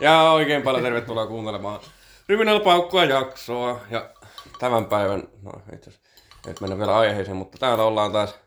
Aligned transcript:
Ja 0.00 0.30
oikein 0.30 0.62
paljon 0.62 0.82
tervetuloa 0.82 1.26
kuuntelemaan 1.26 1.80
Ryminällä 2.28 2.64
paukkua 2.64 3.04
jaksoa. 3.04 3.80
Ja 3.90 4.10
tämän 4.58 4.84
päivän, 4.84 5.22
no 5.42 5.52
itse 5.74 5.90
asiassa, 5.90 6.10
et 6.48 6.60
mennä 6.60 6.78
vielä 6.78 6.96
aiheeseen, 6.96 7.36
mutta 7.36 7.58
täällä 7.58 7.84
ollaan 7.84 8.12
taas 8.12 8.38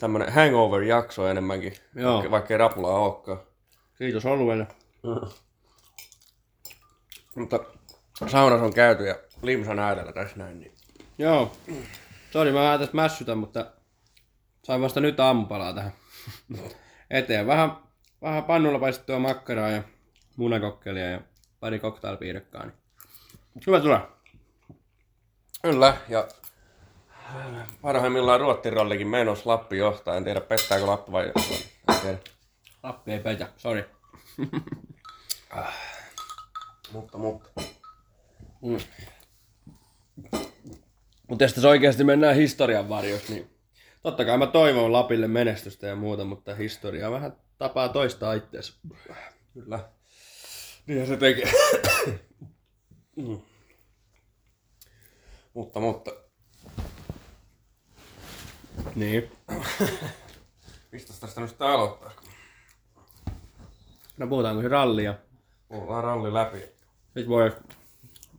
tämmönen 0.00 0.32
hangover-jakso 0.32 1.28
enemmänkin, 1.28 1.72
Joo. 1.94 2.14
vaikka, 2.14 2.30
vaikka 2.30 2.54
ei 2.54 2.58
rapulaa 2.58 2.98
olekaan. 2.98 3.40
Kiitos 3.98 4.26
oluelle. 4.26 4.66
Mutta 7.36 7.60
saunas 8.26 8.62
on 8.62 8.74
käyty 8.74 9.06
ja 9.06 9.14
limsan 9.42 9.78
äärellä 9.78 10.12
tässä 10.12 10.36
näin, 10.36 10.60
niin 10.60 10.74
Joo. 11.18 11.52
Sori, 12.30 12.52
mä 12.52 12.60
vähän 12.60 12.80
tästä 12.80 12.96
mässytä, 12.96 13.34
mutta 13.34 13.66
sain 14.62 14.80
vasta 14.80 15.00
nyt 15.00 15.20
aamupalaa 15.20 15.72
tähän 15.72 15.92
eteen. 17.10 17.46
Vähän, 17.46 17.76
vähän 18.22 18.44
pannulla 18.44 18.78
paistettua 18.78 19.18
makkaraa 19.18 19.68
ja 19.70 19.82
munakokkelia 20.36 21.10
ja 21.10 21.20
pari 21.60 21.78
cocktailpiirakkaa. 21.78 22.66
Niin. 22.66 22.74
Hyvä 23.66 23.80
tulee. 23.80 24.00
Kyllä, 25.62 25.96
ja 26.08 26.28
parhaimmillaan 27.82 28.40
Ruottirallikin 28.40 29.08
menossa 29.08 29.50
Lappi 29.50 29.78
johtaa. 29.78 30.16
En 30.16 30.24
tiedä, 30.24 30.40
pestääkö 30.40 30.86
Lappi 30.86 31.12
vai 31.12 31.32
en 31.88 32.00
tiedä. 32.02 32.18
Lappi 32.82 33.12
ei 33.12 33.18
petä, 33.18 33.48
sori. 33.56 33.84
Mutta, 36.92 37.18
mutta. 37.18 37.50
Mutta 41.28 41.44
jos 41.44 41.52
tässä 41.54 41.68
oikeasti 41.68 42.04
mennään 42.04 42.36
historian 42.36 42.88
varjossa, 42.88 43.32
niin 43.32 43.50
totta 44.02 44.24
kai 44.24 44.38
mä 44.38 44.46
toivon 44.46 44.92
Lapille 44.92 45.28
menestystä 45.28 45.86
ja 45.86 45.96
muuta, 45.96 46.24
mutta 46.24 46.54
historia 46.54 47.10
vähän 47.10 47.36
tapaa 47.58 47.88
toista 47.88 48.32
itseänsä. 48.32 48.72
Kyllä. 49.54 49.95
Niinhän 50.86 51.08
se 51.08 51.16
tekee. 51.16 51.52
Mm. 53.16 53.40
mutta, 55.54 55.80
mutta. 55.80 56.10
Niin. 58.94 59.30
Mistä 60.92 61.12
tästä 61.20 61.40
nyt 61.40 61.50
sitä 61.50 61.66
aloittaa? 61.66 62.12
No 64.16 64.26
puhutaanko 64.26 64.62
se 64.62 64.68
rallia? 64.68 65.14
Ollaan 65.70 66.04
ralli 66.04 66.34
läpi. 66.34 66.62
Nyt 67.14 67.28
voi... 67.28 67.52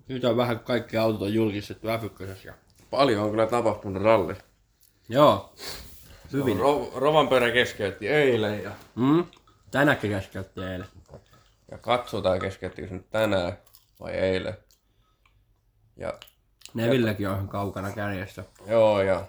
Nyt 0.08 0.24
on 0.24 0.38
vähän 0.38 0.60
kaikki 0.60 0.98
autot 0.98 1.22
on 1.22 1.34
julkistettu 1.34 1.88
f 1.88 2.46
ja... 2.46 2.54
Paljon 2.90 3.24
on 3.24 3.30
kyllä 3.30 3.48
tapahtunut 3.48 4.04
ralli. 4.04 4.36
Joo. 5.10 5.54
Hyvin. 6.34 6.60
Ro- 6.60 6.92
Rovanperä 6.96 7.52
keskeytti 7.52 8.08
eilen 8.08 8.64
ja, 8.64 8.72
Mm? 8.96 9.26
Tänäkin 9.72 10.12
keskeytti 10.12 10.62
eilen. 10.62 10.88
Ja 11.72 11.78
katsotaan 11.78 12.40
keskeyttikö 12.40 12.88
se 12.88 12.94
nyt 12.94 13.10
tänään 13.10 13.58
vai 14.00 14.12
eilen. 14.12 14.58
Ja 15.98 16.14
Nevillekin 16.74 17.28
on 17.28 17.36
ihan 17.36 17.48
kaukana 17.48 17.92
kärjessä. 17.92 18.44
joo 18.68 19.02
ja 19.02 19.26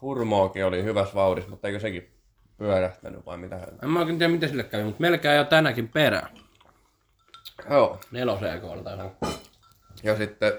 Hurmoakin 0.00 0.64
oli 0.64 0.84
hyvässä 0.84 1.14
vauhdissa, 1.14 1.50
mutta 1.50 1.68
eikö 1.68 1.80
sekin 1.80 2.14
pyörähtänyt 2.56 3.26
vai 3.26 3.36
mitä? 3.36 3.68
En 3.82 3.90
mä 3.90 4.00
oikein 4.00 4.18
tiedä 4.18 4.32
mitä 4.32 4.48
sille 4.48 4.64
kävi, 4.64 4.84
mutta 4.84 5.00
melkein 5.00 5.36
jo 5.36 5.44
tänäkin 5.44 5.88
perään. 5.88 6.28
Joo. 7.70 8.00
Neloseen 8.10 8.62
jotain. 8.62 9.10
Ja 10.02 10.16
sitten 10.16 10.52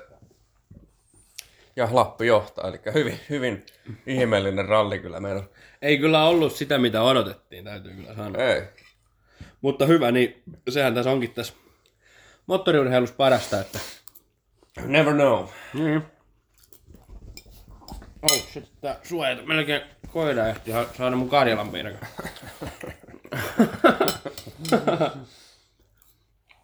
ja 1.75 1.87
Lappi 1.91 2.27
johtaa, 2.27 2.67
eli 2.67 2.79
hyvin, 2.93 3.19
hyvin 3.29 3.65
ihmeellinen 4.07 4.65
ralli 4.65 4.99
kyllä 4.99 5.19
meillä. 5.19 5.43
Ei 5.81 5.97
kyllä 5.97 6.23
ollut 6.23 6.53
sitä, 6.53 6.77
mitä 6.77 7.01
odotettiin, 7.01 7.63
täytyy 7.63 7.93
kyllä 7.93 8.15
sanoa. 8.15 8.43
Ei. 8.43 8.63
Mutta 9.63 9.85
hyvä, 9.85 10.11
niin 10.11 10.43
sehän 10.69 10.95
tässä 10.95 11.11
onkin 11.11 11.33
tässä 11.33 11.53
moottoriurheilussa 12.47 13.15
parasta, 13.15 13.59
että... 13.59 13.79
Never 14.85 15.13
know. 15.13 15.45
Niin. 15.73 16.03
Oh 18.21 18.47
shit, 18.51 18.81
tää 18.81 18.99
suojata. 19.03 19.41
Melkein 19.41 19.81
koira 20.11 20.47
ehti 20.47 20.71
saada 20.97 21.15
mun 21.15 21.29
Karjalan 21.29 21.69
piirakan. 21.69 22.07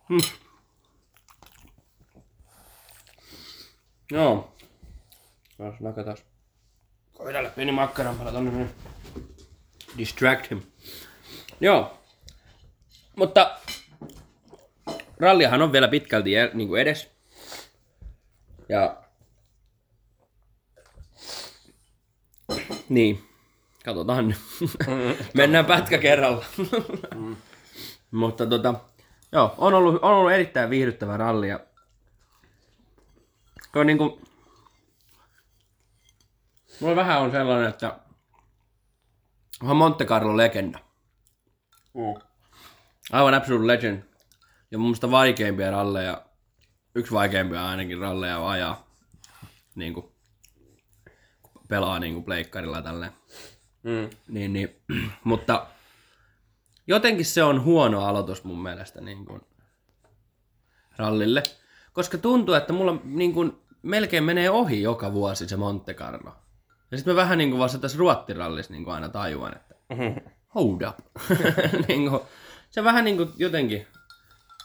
Hmm. 0.09 0.21
Joo. 4.11 4.55
Taas 5.57 5.79
nakatas. 5.79 6.23
Koiralle 7.13 7.49
pieni 7.49 7.71
makkaranpala 7.71 8.31
tonne 8.31 8.51
niin 8.51 8.69
Distract 9.97 10.51
him. 10.51 10.61
Joo. 11.61 11.98
Mutta 13.19 13.59
ralliahan 15.19 15.61
on 15.61 15.71
vielä 15.71 15.87
pitkälti 15.87 16.31
niin 16.53 16.67
kuin 16.67 16.81
edes. 16.81 17.11
Ja 18.69 18.97
Niin. 22.89 23.29
Katsotaan 23.85 24.27
nyt. 24.27 24.37
Mennään 25.33 25.65
pätkä 25.65 25.97
kerralla. 25.97 26.45
Mutta 28.11 28.47
tota, 28.47 28.73
joo, 29.31 29.55
on 29.57 29.73
ollut, 29.73 30.03
on 30.03 30.13
ollut 30.13 30.31
erittäin 30.31 30.69
viihdyttävä 30.69 31.17
ralli. 31.17 31.49
Ja... 31.49 31.59
Kyllä 33.71 33.83
niinku... 33.83 34.21
Mulla 36.79 36.95
vähän 36.95 37.21
on 37.21 37.31
sellainen, 37.31 37.69
että 37.69 37.99
onhan 39.61 39.77
Monte 39.77 40.05
Carlo 40.05 40.37
legenda. 40.37 40.79
Aivan 43.11 43.33
absolute 43.33 43.67
legend. 43.67 44.03
Ja 44.71 44.77
mun 44.77 44.87
mielestä 44.87 45.11
vaikeimpia 45.11 45.71
ralleja, 45.71 46.25
yksi 46.95 47.13
vaikeimpia 47.13 47.69
ainakin 47.69 47.99
ralleja 47.99 48.49
ajaa. 48.49 48.87
Niinku, 49.75 50.01
kun 51.41 51.61
pelaa 51.67 51.99
niinku 51.99 52.21
pleikkarilla 52.21 52.77
ja 52.77 52.83
tälleen. 52.83 53.11
Mm. 53.83 54.09
Niin, 54.27 54.53
niin. 54.53 54.75
Mutta 55.23 55.67
jotenkin 56.87 57.25
se 57.25 57.43
on 57.43 57.63
huono 57.63 58.05
aloitus 58.05 58.43
mun 58.43 58.63
mielestä 58.63 59.01
niin 59.01 59.25
kuin 59.25 59.41
rallille. 60.97 61.43
Koska 61.93 62.17
tuntuu, 62.17 62.55
että 62.55 62.73
mulla 62.73 63.01
niin 63.03 63.33
kuin 63.33 63.51
melkein 63.81 64.23
menee 64.23 64.49
ohi 64.49 64.81
joka 64.81 65.13
vuosi 65.13 65.47
se 65.47 65.57
Monte 65.57 65.93
Carlo. 65.93 66.35
Ja 66.91 66.97
sitten 66.97 67.15
mä 67.15 67.21
vähän 67.21 67.37
niin 67.37 67.49
kuin 67.49 67.59
vasta 67.59 67.79
tässä 67.79 67.97
ruottirallissa 67.97 68.73
niin 68.73 68.83
kuin 68.83 68.93
aina 68.93 69.09
tajuan, 69.09 69.55
että 69.55 69.75
hold 70.55 70.81
up. 70.81 70.99
niin 71.87 72.09
kuin, 72.09 72.21
se 72.69 72.83
vähän 72.83 73.05
niin 73.05 73.17
kuin 73.17 73.33
jotenkin, 73.37 73.87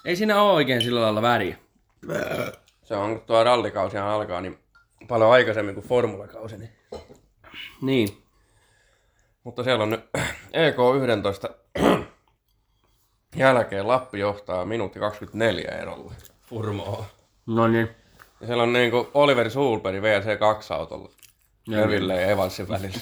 ei 0.04 0.16
siinä 0.16 0.42
ole 0.42 0.52
oikein 0.52 0.82
sillä 0.82 1.00
lailla 1.00 1.22
väriä. 1.22 1.56
Se 2.82 2.96
on, 2.96 3.16
kun 3.16 3.26
tuo 3.26 3.44
rallikausi 3.44 3.98
alkaa, 3.98 4.40
niin 4.40 4.58
paljon 5.08 5.32
aikaisemmin 5.32 5.74
kuin 5.74 5.86
formulakausi. 5.86 6.56
Niin. 6.58 6.70
Niin. 7.82 8.22
Mutta 9.44 9.64
siellä 9.64 9.82
on 9.82 9.90
nyt 9.90 10.04
EK11 10.64 11.54
jälkeen 13.36 13.88
Lappi 13.88 14.18
johtaa 14.18 14.64
minuutti 14.64 14.98
24 14.98 15.70
erolla 15.70 16.14
Furmoa. 16.42 17.06
No 17.46 17.68
niin. 17.68 17.88
Ja 18.40 18.46
siellä 18.46 18.62
on 18.62 18.72
niinku 18.72 19.10
Oliver 19.14 19.50
Sulberg 19.50 19.96
VRC2 19.96 20.74
autolla. 20.74 21.10
Neville 21.68 22.20
ja 22.20 22.26
Evansin 22.26 22.68
välillä. 22.68 22.98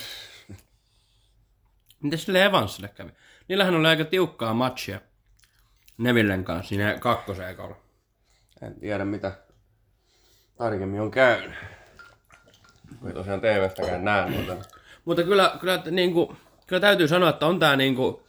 Miten 2.03 2.19
sille 2.19 2.45
Evansille 2.45 2.89
kävi? 2.89 3.11
Niillähän 3.53 3.75
oli 3.75 3.89
aika 3.89 4.05
tiukkaa 4.05 4.55
matchia 4.55 5.01
Nevillen 5.99 6.45
kanssa 6.45 6.69
siinä 6.69 6.99
kakkoseikolla. 7.01 7.77
En 8.63 8.81
tiedä 8.81 9.05
mitä 9.05 9.33
tarkemmin 10.59 11.01
on 11.01 11.11
käynyt. 11.11 11.53
Ei 13.07 13.13
tosiaan 13.13 13.41
TVstäkään 13.41 14.05
näe, 14.05 14.31
mutta 14.31 14.57
Mutta 15.05 15.23
kyllä, 15.23 15.57
kyllä, 15.61 15.75
että 15.75 15.91
niinku, 15.91 16.37
kyllä 16.67 16.81
täytyy 16.81 17.09
sanoa, 17.09 17.31
että 17.31 17.47
on 17.47 17.59
tää 17.59 17.77
niinku, 17.77 18.27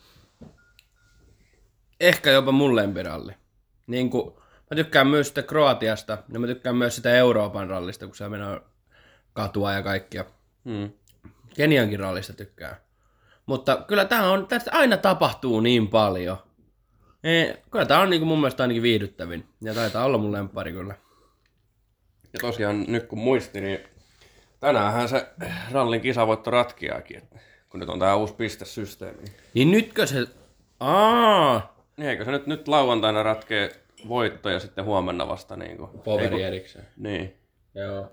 ehkä 1.99 2.31
jopa 2.31 2.51
mun 2.51 2.75
lempiralli. 2.75 3.33
Niinku, 3.87 4.41
mä 4.71 4.75
tykkään 4.75 5.07
myös 5.07 5.27
sitä 5.27 5.43
Kroatiasta 5.43 6.17
ja 6.33 6.39
mä 6.39 6.47
tykkään 6.47 6.75
myös 6.75 6.95
sitä 6.95 7.15
Euroopan 7.15 7.69
rallista, 7.69 8.05
kun 8.05 8.15
se 8.15 8.29
menee 8.29 8.61
katua 9.33 9.73
ja 9.73 9.83
kaikkia. 9.83 10.25
hmm. 10.65 10.91
Keniankin 11.55 11.99
rallista 11.99 12.33
tykkää. 12.33 12.92
Mutta 13.45 13.83
kyllä 13.87 14.05
tää 14.05 14.29
on, 14.31 14.47
tästä 14.47 14.71
aina 14.73 14.97
tapahtuu 14.97 15.59
niin 15.59 15.87
paljon. 15.87 16.37
Ei, 17.23 17.53
kyllä 17.71 17.85
tää 17.85 17.99
on 17.99 18.09
niinku 18.09 18.25
mun 18.25 18.39
mielestä 18.39 18.63
ainakin 18.63 18.83
viihdyttävin. 18.83 19.45
Ja 19.61 19.73
taitaa 19.73 20.05
olla 20.05 20.17
mun 20.17 20.31
lemppari 20.31 20.71
kyllä. 20.71 20.95
Ja 22.33 22.39
tosiaan 22.41 22.85
nyt 22.87 23.05
kun 23.05 23.19
muisti, 23.19 23.61
niin 23.61 23.79
tänäänhän 24.59 25.09
se 25.09 25.27
rallin 25.71 26.01
kisavoitto 26.01 26.51
ratkeaakin, 26.51 27.17
että 27.17 27.39
kun 27.69 27.79
nyt 27.79 27.89
on 27.89 27.99
tää 27.99 28.15
uusi 28.15 28.33
pistesysteemi. 28.33 29.23
Niin 29.53 29.71
nytkö 29.71 30.07
se... 30.07 30.27
Aa! 30.79 31.75
Niin 31.97 32.09
eikö 32.09 32.25
se 32.25 32.31
nyt, 32.31 32.47
nyt 32.47 32.67
lauantaina 32.67 33.23
ratkee 33.23 33.71
voitto 34.07 34.49
ja 34.49 34.59
sitten 34.59 34.85
huomenna 34.85 35.27
vasta 35.27 35.55
niin 35.55 35.77
kuin... 35.77 35.89
Poveri 35.89 36.43
erikseen. 36.43 36.87
Niin. 36.97 37.37
Joo. 37.75 38.11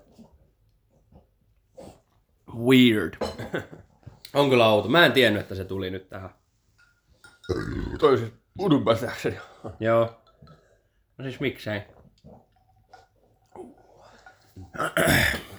Weird. 2.55 3.13
on 4.33 4.49
kyllä 4.49 4.65
auto. 4.65 4.89
Mä 4.89 5.05
en 5.05 5.11
tiennyt, 5.11 5.41
että 5.41 5.55
se 5.55 5.65
tuli 5.65 5.89
nyt 5.89 6.09
tähän. 6.09 6.29
Toi 7.99 8.17
siis 8.17 8.31
Udubätäkseni. 8.59 9.37
Joo. 9.79 10.21
No 11.17 11.23
siis 11.23 11.39
miksei. 11.39 11.81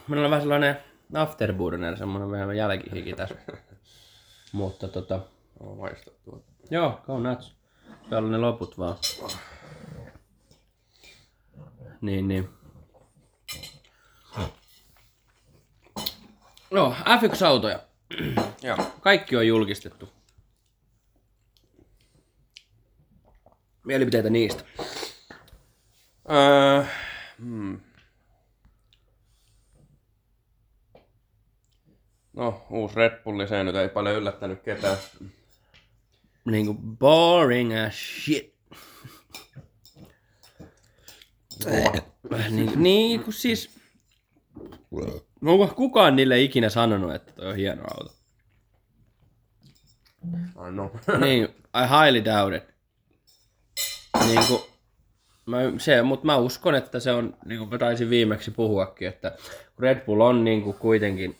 Minulla 0.08 0.26
on 0.26 0.30
vähän 0.30 0.42
sellainen 0.42 0.76
afterburner, 1.14 1.96
semmoinen 1.96 2.30
vähän 2.30 2.56
jälkihiki 2.56 3.12
tässä. 3.12 3.34
Mutta 4.52 4.88
tota, 4.88 5.20
maistan 5.76 6.14
tuota. 6.24 6.52
joo, 6.70 7.00
go 7.06 7.18
nuts. 7.18 7.56
On 8.10 8.32
ne 8.32 8.38
loput 8.38 8.78
vaan. 8.78 8.96
Niin, 12.00 12.28
niin. 12.28 12.48
Joo, 16.70 16.96
F1-autoja. 17.04 17.78
Joo. 18.62 18.76
Kaikki 19.00 19.36
on 19.36 19.46
julkistettu. 19.46 20.08
Mielipiteitä 23.84 24.30
niistä. 24.30 24.64
Öö, 26.30 26.84
hmm. 27.38 27.80
No, 32.32 32.66
uusi 32.70 32.94
Red 32.96 33.22
Bulli, 33.24 33.48
se 33.48 33.64
nyt 33.64 33.76
ei 33.76 33.88
paljon 33.88 34.16
yllättänyt 34.16 34.62
ketään. 34.62 34.96
Niinku 36.44 36.74
boring 36.74 37.72
as 37.86 37.94
shit. 37.94 38.54
niin, 42.50 42.82
niin 42.82 43.24
kun 43.24 43.32
siis... 43.32 43.70
Onko 45.46 45.66
kukaan 45.66 46.16
niille 46.16 46.40
ikinä 46.40 46.68
sanonut, 46.68 47.14
että 47.14 47.32
toi 47.32 47.46
on 47.46 47.56
hieno 47.56 47.82
auto? 47.82 48.12
Ai 50.56 50.72
no. 50.72 50.90
niin, 51.24 51.44
I 51.74 51.88
highly 51.90 52.24
doubt 52.24 52.54
it. 52.54 52.74
Niin 54.26 54.46
kuin, 54.48 54.62
mä, 55.46 55.58
se, 55.78 56.02
mutta 56.02 56.26
mä 56.26 56.36
uskon, 56.36 56.74
että 56.74 57.00
se 57.00 57.12
on, 57.12 57.36
niin 57.46 57.58
kuin 57.58 57.70
mä 57.70 57.78
taisin 57.78 58.10
viimeksi 58.10 58.50
puhuakin, 58.50 59.08
että 59.08 59.36
Red 59.78 60.00
Bull 60.00 60.20
on 60.20 60.44
niin 60.44 60.62
kuin 60.62 60.76
kuitenkin 60.76 61.36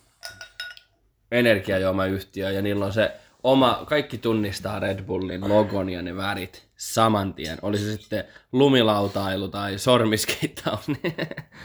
energiajuomayhtiö 1.31 2.50
ja 2.50 2.62
niillä 2.62 2.84
on 2.84 2.93
se 2.93 3.12
oma, 3.43 3.82
kaikki 3.87 4.19
tunnistaa 4.19 4.78
Red 4.78 5.02
Bullin 5.02 5.49
logon 5.49 5.90
ja 5.90 6.02
ne 6.02 6.16
värit 6.16 6.69
saman 6.76 7.34
tien. 7.34 7.58
Oli 7.62 7.78
se 7.78 7.93
sitten 7.93 8.25
lumilautailu 8.52 9.49
tai 9.49 9.78
sormiskeittaus, 9.78 10.88
niin 10.88 11.16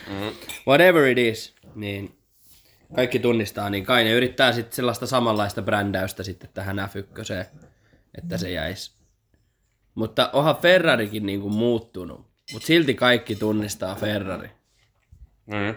whatever 0.68 1.08
it 1.08 1.18
is, 1.18 1.56
niin 1.76 2.18
kaikki 2.96 3.20
tunnistaa, 3.20 3.70
niin 3.70 3.86
kai 3.86 4.04
ne 4.04 4.12
yrittää 4.12 4.52
sitten 4.52 4.76
sellaista 4.76 5.08
samanlaista 5.08 5.62
brändäystä 5.62 6.24
sitten 6.24 6.50
tähän 6.54 6.78
F1, 6.78 7.60
että 8.18 8.38
se 8.38 8.52
jäisi. 8.52 8.98
Mutta 9.96 10.30
onhan 10.34 10.58
Ferrarikin 10.58 11.26
niinku 11.26 11.50
muuttunut, 11.50 12.28
mutta 12.54 12.68
silti 12.68 12.94
kaikki 12.94 13.36
tunnistaa 13.36 13.96
Ferrari. 13.96 14.52
Mm. 15.46 15.76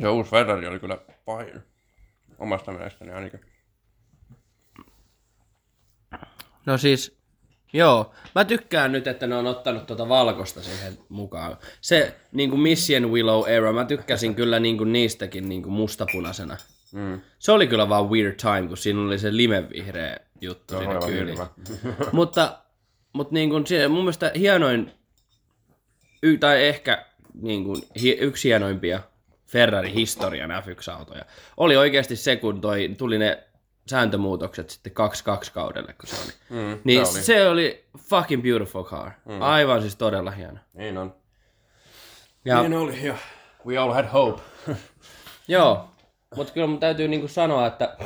Se 0.00 0.08
uusi 0.08 0.30
Ferrari 0.30 0.66
oli 0.66 0.78
kyllä 0.78 0.98
pahin. 1.24 1.62
Omasta 2.38 2.72
mielestäni 2.72 3.10
ainakin. 3.12 3.40
No 6.66 6.78
siis, 6.78 7.19
joo. 7.72 8.14
Mä 8.34 8.44
tykkään 8.44 8.92
nyt, 8.92 9.06
että 9.06 9.26
ne 9.26 9.36
on 9.36 9.46
ottanut 9.46 9.86
tuota 9.86 10.08
valkosta 10.08 10.62
siihen 10.62 10.98
mukaan. 11.08 11.56
Se 11.80 12.14
niin 12.32 12.50
kuin 12.50 12.60
Mission 12.60 13.12
Willow 13.12 13.48
era, 13.48 13.72
mä 13.72 13.84
tykkäsin 13.84 14.34
kyllä 14.34 14.60
niin 14.60 14.78
kuin 14.78 14.92
niistäkin 14.92 15.48
niin 15.48 15.62
kuin 15.62 15.72
mustapunaisena. 15.72 16.56
Mm. 16.92 17.20
Se 17.38 17.52
oli 17.52 17.66
kyllä 17.66 17.88
vaan 17.88 18.10
weird 18.10 18.34
time, 18.34 18.68
kun 18.68 18.76
siinä 18.76 19.00
oli 19.00 19.18
se 19.18 19.36
limevihreä 19.36 20.16
juttu 20.40 20.74
Se 20.74 20.76
on 20.76 21.02
siinä 21.02 21.06
kyyliin. 21.06 21.38
mutta, 22.12 22.58
mutta 23.12 23.34
niin 23.34 23.50
kuin 23.50 23.66
se, 23.66 23.88
mun 23.88 24.02
mielestä 24.04 24.32
hienoin, 24.38 24.92
y, 26.22 26.38
tai 26.38 26.66
ehkä 26.66 27.06
niin 27.42 27.64
kuin, 27.64 27.82
hi, 28.02 28.10
yksi 28.10 28.48
hienoimpia 28.48 29.00
Ferrari-historian 29.46 30.50
F1-autoja, 30.50 31.24
oli 31.56 31.76
oikeasti 31.76 32.16
se, 32.16 32.36
kun 32.36 32.60
toi, 32.60 32.94
tuli 32.98 33.18
ne 33.18 33.49
sääntömuutokset 33.90 34.70
sitten 34.70 34.92
2-2 35.48 35.52
kaudelle, 35.54 35.92
kun 35.92 36.08
se 36.08 36.16
oli. 36.24 36.32
Mm, 36.62 36.78
Niin 36.84 37.06
se 37.06 37.12
oli. 37.12 37.22
se 37.22 37.48
oli 37.48 37.84
fucking 37.98 38.42
beautiful 38.42 38.84
car. 38.84 39.10
Mm. 39.24 39.42
Aivan 39.42 39.80
siis 39.80 39.96
todella 39.96 40.30
hieno. 40.30 40.58
Niin 40.74 40.98
on. 40.98 41.14
Ja, 42.44 42.62
Niin 42.62 42.74
oli, 42.74 43.06
ja 43.06 43.14
we 43.66 43.78
all 43.78 43.92
had 43.92 44.06
hope. 44.12 44.42
Joo, 45.48 45.88
mutta 46.36 46.52
kyllä 46.52 46.66
mun 46.66 46.80
täytyy 46.80 47.08
niinku 47.08 47.28
sanoa, 47.28 47.66
että 47.66 47.96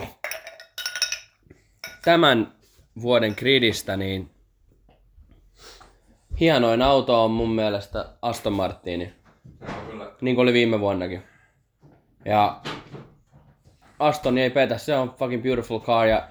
tämän 2.04 2.52
vuoden 3.02 3.34
gridistä 3.38 3.96
niin 3.96 4.30
hienoin 6.40 6.82
auto 6.82 7.24
on 7.24 7.30
mun 7.30 7.50
mielestä 7.54 8.08
Aston 8.22 8.52
Martini, 8.52 9.14
Kyllä. 9.90 10.12
niin 10.20 10.36
kuin 10.36 10.42
oli 10.42 10.52
viime 10.52 10.80
vuonnakin. 10.80 11.22
Ja 12.24 12.60
Aston 14.04 14.38
ei 14.38 14.50
petä, 14.50 14.78
se 14.78 14.96
on 14.96 15.14
fucking 15.18 15.42
beautiful 15.42 15.80
car 15.80 16.06
ja 16.06 16.28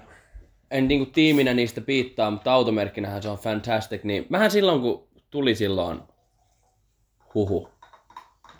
en 0.70 0.88
niinku 0.88 1.06
tiiminä 1.06 1.54
niistä 1.54 1.80
piittaa, 1.80 2.30
mutta 2.30 2.52
automerkkinähän 2.52 3.22
se 3.22 3.28
on 3.28 3.38
fantastic. 3.38 4.04
Niin 4.04 4.26
mähän 4.28 4.50
silloin 4.50 4.80
kun 4.80 5.08
tuli 5.30 5.54
silloin 5.54 6.00
huhu, 7.34 7.68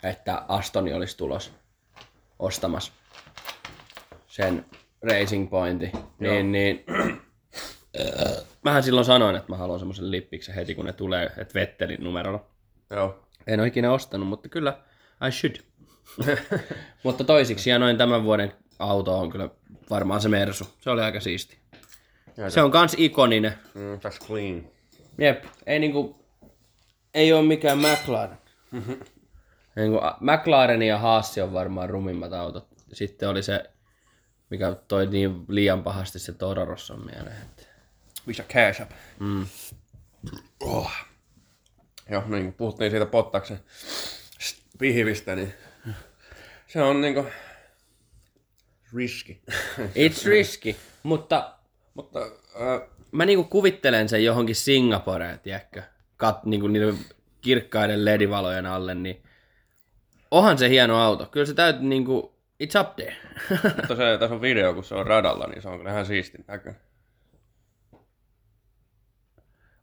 että 0.03 0.45
Astoni 0.47 0.93
olisi 0.93 1.17
tulos 1.17 1.53
ostamassa 2.39 2.91
sen 4.27 4.65
Racing 5.01 5.49
Pointin, 5.49 5.91
niin, 6.19 6.51
niin 6.51 6.85
mähän 8.65 8.83
silloin 8.83 9.05
sanoin, 9.05 9.35
että 9.35 9.51
mä 9.51 9.57
haluan 9.57 9.79
semmoisen 9.79 10.11
lippiksen 10.11 10.55
heti 10.55 10.75
kun 10.75 10.85
ne 10.85 10.93
tulee, 10.93 11.25
että 11.25 11.53
Vettelin 11.53 12.03
numerolla. 12.03 12.45
Joo. 12.89 13.27
En 13.47 13.59
ole 13.59 13.67
ikinä 13.67 13.91
ostanut, 13.91 14.27
mutta 14.27 14.49
kyllä 14.49 14.77
I 15.27 15.31
should. 15.31 15.55
mutta 17.03 17.23
toisiksi 17.23 17.69
hienoin 17.69 17.97
tämän 17.97 18.23
vuoden 18.23 18.53
auto 18.79 19.19
on 19.19 19.31
kyllä 19.31 19.49
varmaan 19.89 20.21
se 20.21 20.29
Mersu. 20.29 20.67
Se 20.81 20.89
oli 20.89 21.01
aika 21.01 21.19
siisti. 21.19 21.57
Ja 22.37 22.49
Se 22.49 22.61
on 22.61 22.71
kans 22.71 22.95
ikoninen. 22.97 23.53
Mm, 23.73 23.81
that's 23.99 24.25
clean. 24.27 24.63
Jep, 25.17 25.43
ei 25.65 25.79
niinku, 25.79 26.25
ei 27.13 27.33
ole 27.33 27.45
mikään 27.45 27.77
McLaren. 27.77 28.37
niinku, 29.75 29.97
a- 30.01 30.17
McLaren 30.21 30.81
ja 30.81 30.97
Haas 30.97 31.37
on 31.37 31.53
varmaan 31.53 31.89
rumimmat 31.89 32.33
autot. 32.33 32.67
Sitten 32.93 33.29
oli 33.29 33.43
se, 33.43 33.69
mikä 34.49 34.75
toi 34.87 35.07
niin 35.07 35.45
liian 35.47 35.83
pahasti 35.83 36.19
se 36.19 36.33
Toro 36.33 36.65
Rosson 36.65 37.05
mieleen. 37.05 37.41
Että... 37.41 37.63
We 38.27 38.33
shall 38.33 38.49
cash 38.53 38.81
up. 38.81 38.89
Mm. 39.19 39.47
Oh. 40.59 40.91
Joo, 42.09 42.23
niin 42.27 42.43
kuin 42.43 42.53
puhuttiin 42.53 42.91
siitä 42.91 43.05
Pottaksen 43.05 43.59
pihvistä, 44.79 45.35
niin 45.35 45.53
se 46.67 46.81
on 46.81 47.01
niinku 47.01 47.25
riski. 48.95 49.41
It's 50.05 50.25
risky, 50.25 50.75
mutta 51.03 51.55
Mutta 51.93 52.19
äh, 52.19 52.89
mä 53.11 53.25
niinku 53.25 53.43
kuvittelen 53.43 54.09
sen 54.09 54.23
johonkin 54.23 54.55
Singaporeen, 54.55 55.39
tiedätkö? 55.39 55.83
Kat, 56.17 56.45
niinku 56.45 56.67
niiden 56.67 56.97
kirkkaiden 57.41 58.05
ledivalojen 58.05 58.65
alle, 58.65 58.95
niin 58.95 59.23
onhan 60.31 60.57
se 60.57 60.69
hieno 60.69 60.97
auto. 60.97 61.25
Kyllä 61.25 61.45
se 61.45 61.53
täytyy 61.53 61.83
niinku, 61.83 62.35
it's 62.63 62.81
up 62.81 62.95
there. 62.95 63.15
mutta 63.75 63.95
se, 63.95 64.17
tässä 64.19 64.35
on 64.35 64.41
video, 64.41 64.73
kun 64.73 64.83
se 64.83 64.95
on 64.95 65.07
radalla, 65.07 65.47
niin 65.47 65.61
se 65.61 65.69
on 65.69 65.77
kyllä 65.77 65.91
ihan 65.91 66.05
siistin 66.05 66.45
näköinen. 66.47 66.81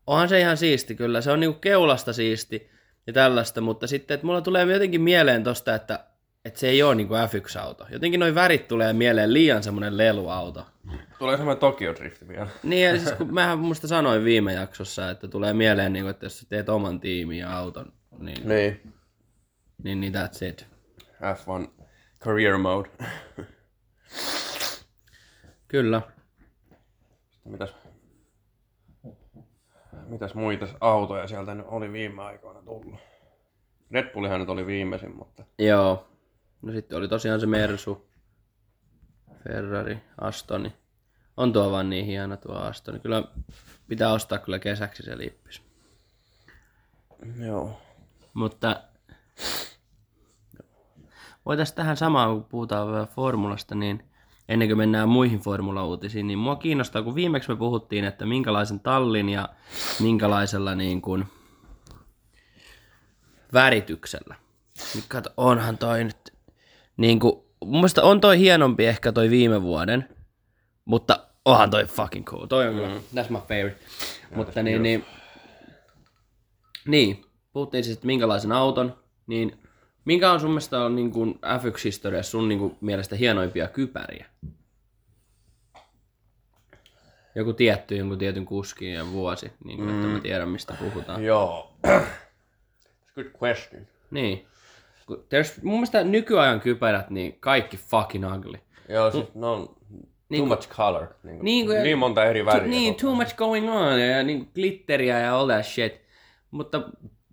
onhan 0.07 0.29
se 0.29 0.41
ihan 0.41 0.57
siisti 0.57 0.95
kyllä. 0.95 1.21
Se 1.21 1.31
on 1.31 1.41
niinku 1.41 1.59
keulasta 1.61 2.13
siisti 2.13 2.71
ja 3.07 3.13
tällaista, 3.13 3.61
mutta 3.61 3.87
sitten, 3.87 4.15
että 4.15 4.27
mulla 4.27 4.41
tulee 4.41 4.73
jotenkin 4.73 5.01
mieleen 5.01 5.45
tosta, 5.45 5.75
että, 5.75 6.05
että 6.45 6.61
se 6.61 6.69
ei 6.69 6.83
ole 6.83 6.95
niinku 6.95 7.15
F1-auto. 7.15 7.87
Jotenkin 7.91 8.21
noin 8.21 8.35
värit 8.35 8.69
tulee 8.69 8.93
mieleen 8.93 9.33
liian 9.33 9.63
semmonen 9.63 9.97
leluauto. 9.97 10.67
Tulee 11.19 11.37
semmoinen 11.37 11.61
Tokyo 11.61 11.95
Drift 11.95 12.29
vielä. 12.29 12.47
Niin, 12.63 12.87
ja 12.89 12.97
siis 13.01 13.13
kun 13.13 13.35
mähän 13.35 13.59
musta 13.59 13.89
sanoin 13.89 14.25
viime 14.25 14.53
jaksossa, 14.53 15.11
että 15.11 15.29
tulee 15.29 15.53
mieleen, 15.53 15.93
niinku, 15.93 16.09
että 16.09 16.27
jos 16.27 16.39
sä 16.39 16.47
teet 16.49 16.69
oman 16.69 17.01
tiimin 17.01 17.39
ja 17.39 17.57
auton, 17.59 17.93
niin, 18.19 18.49
Niin. 18.49 18.93
niin, 19.85 20.01
niin 20.01 20.13
that's 20.15 20.45
it. 20.49 20.67
F1 21.13 21.71
Career 22.21 22.59
Mode. 22.59 22.89
Kyllä. 25.69 26.03
Mitäs, 27.45 27.75
mitäs 30.07 30.35
muita 30.35 30.67
autoja 30.81 31.27
sieltä 31.29 31.55
nyt 31.55 31.67
oli 31.69 31.93
viime 31.93 32.23
aikoina 32.23 32.63
tullut? 32.63 33.01
Red 33.91 34.13
Bullihan 34.13 34.41
nyt 34.41 34.49
oli 34.49 34.67
viimeisin, 34.67 35.17
mutta 35.17 35.45
Joo. 35.59 36.09
No 36.63 36.73
sitten 36.73 36.99
oli 36.99 37.09
tosiaan 37.09 37.41
se 37.41 37.47
Mersu, 37.47 38.09
Ferrari, 39.45 39.99
Astoni. 40.21 40.73
On 41.37 41.53
tuo 41.53 41.71
vaan 41.71 41.91
niin 41.91 42.07
hieno 42.07 42.37
tuo 42.37 42.55
Astoni. 42.55 42.99
Kyllä 42.99 43.25
pitää 43.89 44.13
ostaa 44.13 44.39
kyllä 44.39 44.59
kesäksi 44.59 45.03
se 45.03 45.19
lippis. 45.19 45.63
joo. 47.47 47.81
Mutta 48.35 48.83
voitaisiin 51.47 51.77
tähän 51.77 51.97
samaan, 51.97 52.35
kun 52.35 52.45
puhutaan 52.45 52.93
vielä 52.93 53.07
formulasta, 53.07 53.75
niin 53.75 54.05
ennen 54.49 54.69
kuin 54.69 54.79
mennään 54.79 55.09
muihin 55.09 55.41
formula-uutisiin, 55.41 56.27
niin 56.27 56.39
mua 56.39 56.57
kiinnostaa, 56.57 57.03
kun 57.03 57.15
viimeksi 57.15 57.49
me 57.49 57.57
puhuttiin, 57.57 58.05
että 58.05 58.27
minkälaisen 58.27 58.81
tallin 58.81 59.29
ja 59.29 59.49
minkälaisella 60.01 60.75
niin 60.75 61.03
kuin 61.03 61.27
värityksellä. 63.53 64.35
Niin 64.95 65.05
kato, 65.09 65.31
onhan 65.37 65.79
toi 65.79 66.05
nyt, 66.05 66.32
niin 66.97 67.21
kuin, 67.21 67.35
mun 67.65 67.77
mielestä 67.77 68.03
on 68.03 68.21
toi 68.21 68.39
hienompi 68.39 68.87
ehkä 68.87 69.13
toi 69.13 69.31
viime 69.31 69.63
vuoden, 69.63 70.09
mutta 70.85 71.27
onhan 71.45 71.71
toi 71.71 71.85
fucking 71.85 72.25
cool. 72.25 72.47
Toi 72.47 72.69
on 72.69 72.75
kyllä, 72.75 72.89
that's 72.89 73.31
my 73.31 73.39
favorite. 73.49 73.77
mutta 74.35 74.63
niin, 74.63 74.83
niin, 74.83 75.05
niin, 76.89 77.25
puhuttiin 77.53 77.85
siis, 77.85 77.97
että 77.97 78.07
minkälaisen 78.07 78.53
auton, 78.53 78.97
niin 79.27 79.59
minkä 80.05 80.33
on 80.33 80.41
sun 80.41 80.51
mielestä 80.51 80.85
on 80.85 80.97
niin 80.97 81.11
kuin 81.11 81.35
F1-historiassa 81.35 82.31
sun 82.31 82.49
niin 82.49 82.59
kuin 82.59 82.77
mielestä 82.81 83.17
hienoimpia 83.17 83.69
kypäriä? 83.69 84.27
Joku 87.35 87.53
tietty, 87.53 87.97
jonkun 87.97 88.19
tietyn 88.19 88.45
kuskin 88.45 88.93
ja 88.93 89.11
vuosi, 89.11 89.53
niin 89.65 89.79
kuin, 89.79 89.91
että 89.95 90.07
mä 90.07 90.21
tiedän 90.21 90.49
mistä 90.49 90.75
puhutaan. 90.79 91.25
Joo. 91.25 91.73
A 91.87 93.15
good 93.15 93.27
question. 93.43 93.87
Niin. 94.11 94.47
Kun 95.07 95.17
There's, 95.17 95.61
mun 95.63 95.75
mielestä 95.75 96.05
nykyajan 96.05 96.61
kypärät, 96.61 97.11
niin 97.11 97.37
kaikki 97.41 97.77
fucking 97.77 98.35
ugly. 98.37 98.59
Joo, 98.89 99.11
siis 99.11 99.35
no 99.35 99.53
on 99.55 99.77
too 100.37 100.47
much 100.47 100.69
color. 100.69 101.07
Niin, 101.23 101.37
kuin, 101.37 101.45
Niin 101.45 101.67
kuin- 101.67 101.83
niin 101.83 101.99
monta 101.99 102.25
eri 102.25 102.45
väriä. 102.45 102.67
Niin, 102.69 102.95
too 102.95 103.15
much 103.15 103.37
going 103.37 103.71
on 103.75 104.01
ja, 104.01 104.07
ja 104.07 104.23
niin 104.23 104.51
glitteriä 104.55 105.19
ja 105.21 105.37
all 105.37 105.49
that 105.49 105.65
shit. 105.67 106.01
Mutta 106.51 106.83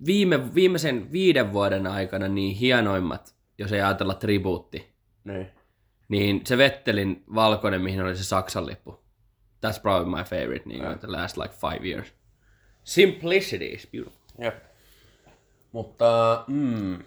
viime, 0.06 0.56
viimeisen 0.56 1.12
viiden 1.12 1.54
vuoden 1.54 1.88
aikana 1.88 2.28
niin 2.28 2.56
hienoimmat, 2.56 3.36
jos 3.58 3.72
ei 3.72 3.82
ajatella 3.82 4.14
tribuutti, 4.14 4.90
Niin. 5.24 5.48
niin 6.08 6.42
se 6.46 6.58
Vettelin 6.58 7.24
valkoinen, 7.36 7.82
mihin 7.82 8.02
oli 8.02 8.16
se 8.16 8.24
Saksan 8.24 8.66
lippu. 8.66 9.00
That's 9.68 9.82
probably 9.82 10.16
my 10.16 10.24
favorite, 10.24 10.70
niin 10.70 10.82
kuin, 10.84 11.00
the 11.00 11.08
last 11.08 11.38
like 11.38 11.54
five 11.54 11.88
years. 11.90 12.14
Simplicity 12.84 13.66
is 13.66 13.88
beautiful. 13.92 14.20
Jep. 14.42 14.56
Mutta, 15.72 16.44
mm, 16.48 16.98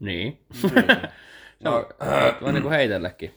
Niin. 0.00 0.38
se 1.62 1.68
on, 1.68 1.86
on 2.42 2.54
niin 2.54 2.62
kuin 2.62 2.72
heitellekin. 2.72 3.34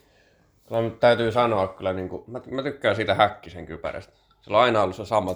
kyllä 0.67 0.81
nyt 0.81 0.99
täytyy 0.99 1.31
sanoa 1.31 1.67
kyllä, 1.67 1.93
niin 1.93 2.09
kuin, 2.09 2.23
mä, 2.27 2.41
mä 2.51 2.63
tykkään 2.63 2.95
siitä 2.95 3.15
häkkisen 3.15 3.65
kypärästä. 3.65 4.13
Sillä 4.41 4.57
on 4.57 4.63
aina 4.63 4.81
ollut 4.81 4.95
se 4.95 5.05
sama, 5.05 5.35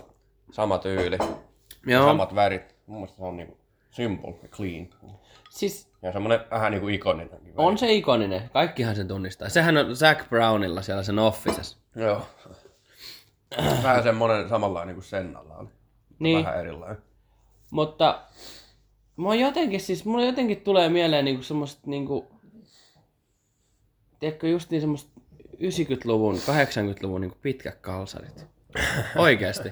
sama 0.51 0.77
tyyli, 0.77 1.17
Joo. 1.85 2.05
samat 2.05 2.35
värit. 2.35 2.75
Mun 2.85 2.97
mielestä 2.97 3.17
se 3.17 3.23
on 3.23 3.37
niin 3.37 3.47
kuin 3.47 3.59
simple 3.91 4.33
ja 4.43 4.47
clean. 4.49 4.87
Siis 5.49 5.91
Ja 6.01 6.11
semmonen 6.11 6.39
vähän 6.51 6.71
niin 6.71 6.81
kuin 6.81 6.95
ikoninen. 6.95 7.39
on 7.57 7.77
se 7.77 7.93
ikoninen. 7.93 8.49
Kaikkihan 8.53 8.95
sen 8.95 9.07
tunnistaa. 9.07 9.49
Sehän 9.49 9.77
on 9.77 9.95
Zac 9.95 10.29
Brownilla 10.29 10.81
siellä 10.81 11.03
sen 11.03 11.19
officessa. 11.19 11.77
Joo. 11.95 12.27
Vähän 13.83 14.03
semmonen 14.03 14.49
samanlainen 14.49 14.95
kuin 14.95 15.05
Sennalla 15.05 15.57
oli. 15.57 15.69
Niin. 16.19 16.45
Vähän 16.45 16.59
erilainen. 16.59 17.03
Mutta 17.71 18.21
mua 19.15 19.35
jotenkin 19.35 19.81
siis, 19.81 20.05
mulla 20.05 20.25
jotenkin 20.25 20.61
tulee 20.61 20.89
mieleen 20.89 21.25
niinku 21.25 21.43
semmoista 21.43 21.81
niinku, 21.85 22.27
tiedätkö 24.19 24.47
just 24.47 24.69
niin 24.69 24.81
semmoista 24.81 25.21
90-luvun, 25.55 26.35
80-luvun 26.35 27.21
niinku 27.21 27.37
pitkät 27.41 27.75
kalsarit. 27.75 28.45
Oikeesti. 29.15 29.69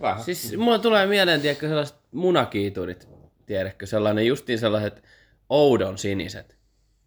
Vähän. 0.00 0.24
Siis 0.24 0.56
mulla 0.56 0.78
tulee 0.78 1.06
mieleen, 1.06 1.40
tiedätkö, 1.40 1.68
sellaiset 1.68 1.96
munakiiturit, 2.12 3.08
tiedätkö, 3.46 3.86
sellainen 3.86 4.26
justiin 4.26 4.58
sellaiset 4.58 5.02
oudon 5.48 5.98
siniset, 5.98 6.56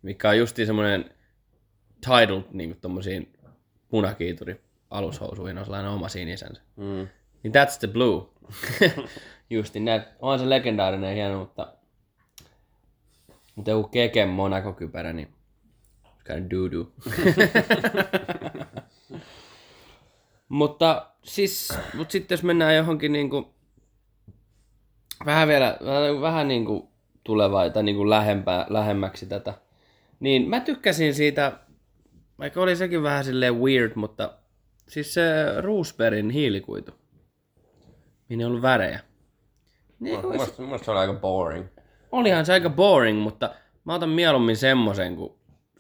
mikä 0.01 0.29
on 0.29 0.37
justiin 0.37 0.65
semmoinen 0.65 1.09
titled 2.01 2.43
niinku 2.51 2.77
tommosiin 2.81 3.33
munakiituri 3.91 4.61
alushousuihin 4.89 5.57
on 5.57 5.65
sellainen 5.65 5.91
oma 5.91 6.09
sinisensä. 6.09 6.61
Mm. 6.75 7.07
Niin 7.43 7.53
that's 7.53 7.79
the 7.79 7.87
blue. 7.87 8.29
Justin 9.49 9.85
näin. 9.85 10.01
On 10.19 10.39
se 10.39 10.49
legendaarinen 10.49 11.09
ja 11.09 11.15
hieno, 11.15 11.39
mutta... 11.39 11.73
Mutta 13.55 13.71
joku 13.71 13.87
Keken 13.87 14.29
Monaco-kypärä, 14.29 15.13
niin... 15.13 15.27
Kind 16.27 16.51
doo-doo. 16.51 16.91
mutta 20.49 21.11
siis... 21.23 21.73
Mut 21.93 22.11
sitten 22.11 22.35
jos 22.35 22.43
mennään 22.43 22.75
johonkin 22.75 23.11
niinku... 23.11 23.53
Vähän 25.25 25.47
vielä... 25.47 25.77
Vähän, 25.85 26.21
vähän 26.21 26.47
niinku 26.47 26.91
tulevaa 27.23 27.69
tai 27.69 27.83
niinku 27.83 28.09
lähempää, 28.09 28.65
lähemmäksi 28.69 29.25
tätä. 29.25 29.53
Niin 30.19 30.49
mä 30.49 30.59
tykkäsin 30.59 31.15
siitä... 31.15 31.59
Vaikka 32.39 32.61
oli 32.61 32.75
sekin 32.75 33.03
vähän 33.03 33.23
silleen 33.23 33.59
weird, 33.59 33.91
mutta... 33.95 34.33
Siis 34.87 35.13
se 35.13 35.21
Roosbergin 35.61 36.29
hiilikuitu 36.29 36.98
mihin 38.29 38.39
ei 38.41 38.45
ollut 38.45 38.61
värejä. 38.61 38.99
Niin, 39.99 40.19
Mun 40.21 40.29
mielestä, 40.31 40.55
mun 40.61 40.67
mielestä 40.67 40.85
se 40.85 40.91
oli 40.91 40.99
aika 40.99 41.13
boring. 41.13 41.65
olihan 42.11 42.45
se 42.45 42.53
aika 42.53 42.69
boring, 42.69 43.21
mutta 43.21 43.49
mä 43.85 43.93
otan 43.95 44.09
mieluummin 44.09 44.57
semmosen, 44.57 45.15
kun 45.15 45.35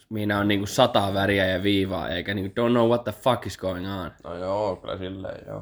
minä 0.09 0.39
on 0.39 0.47
niinku 0.47 0.65
sata 0.65 1.13
väriä 1.13 1.45
ja 1.47 1.63
viivaa, 1.63 2.09
eikä 2.09 2.33
niinku 2.33 2.61
don't 2.61 2.71
know 2.71 2.87
what 2.87 3.03
the 3.03 3.11
fuck 3.11 3.47
is 3.47 3.57
going 3.57 3.87
on. 3.93 4.11
No 4.23 4.35
joo, 4.35 4.75
kyllä 4.75 4.97
silleen 4.97 5.47
joo. 5.47 5.59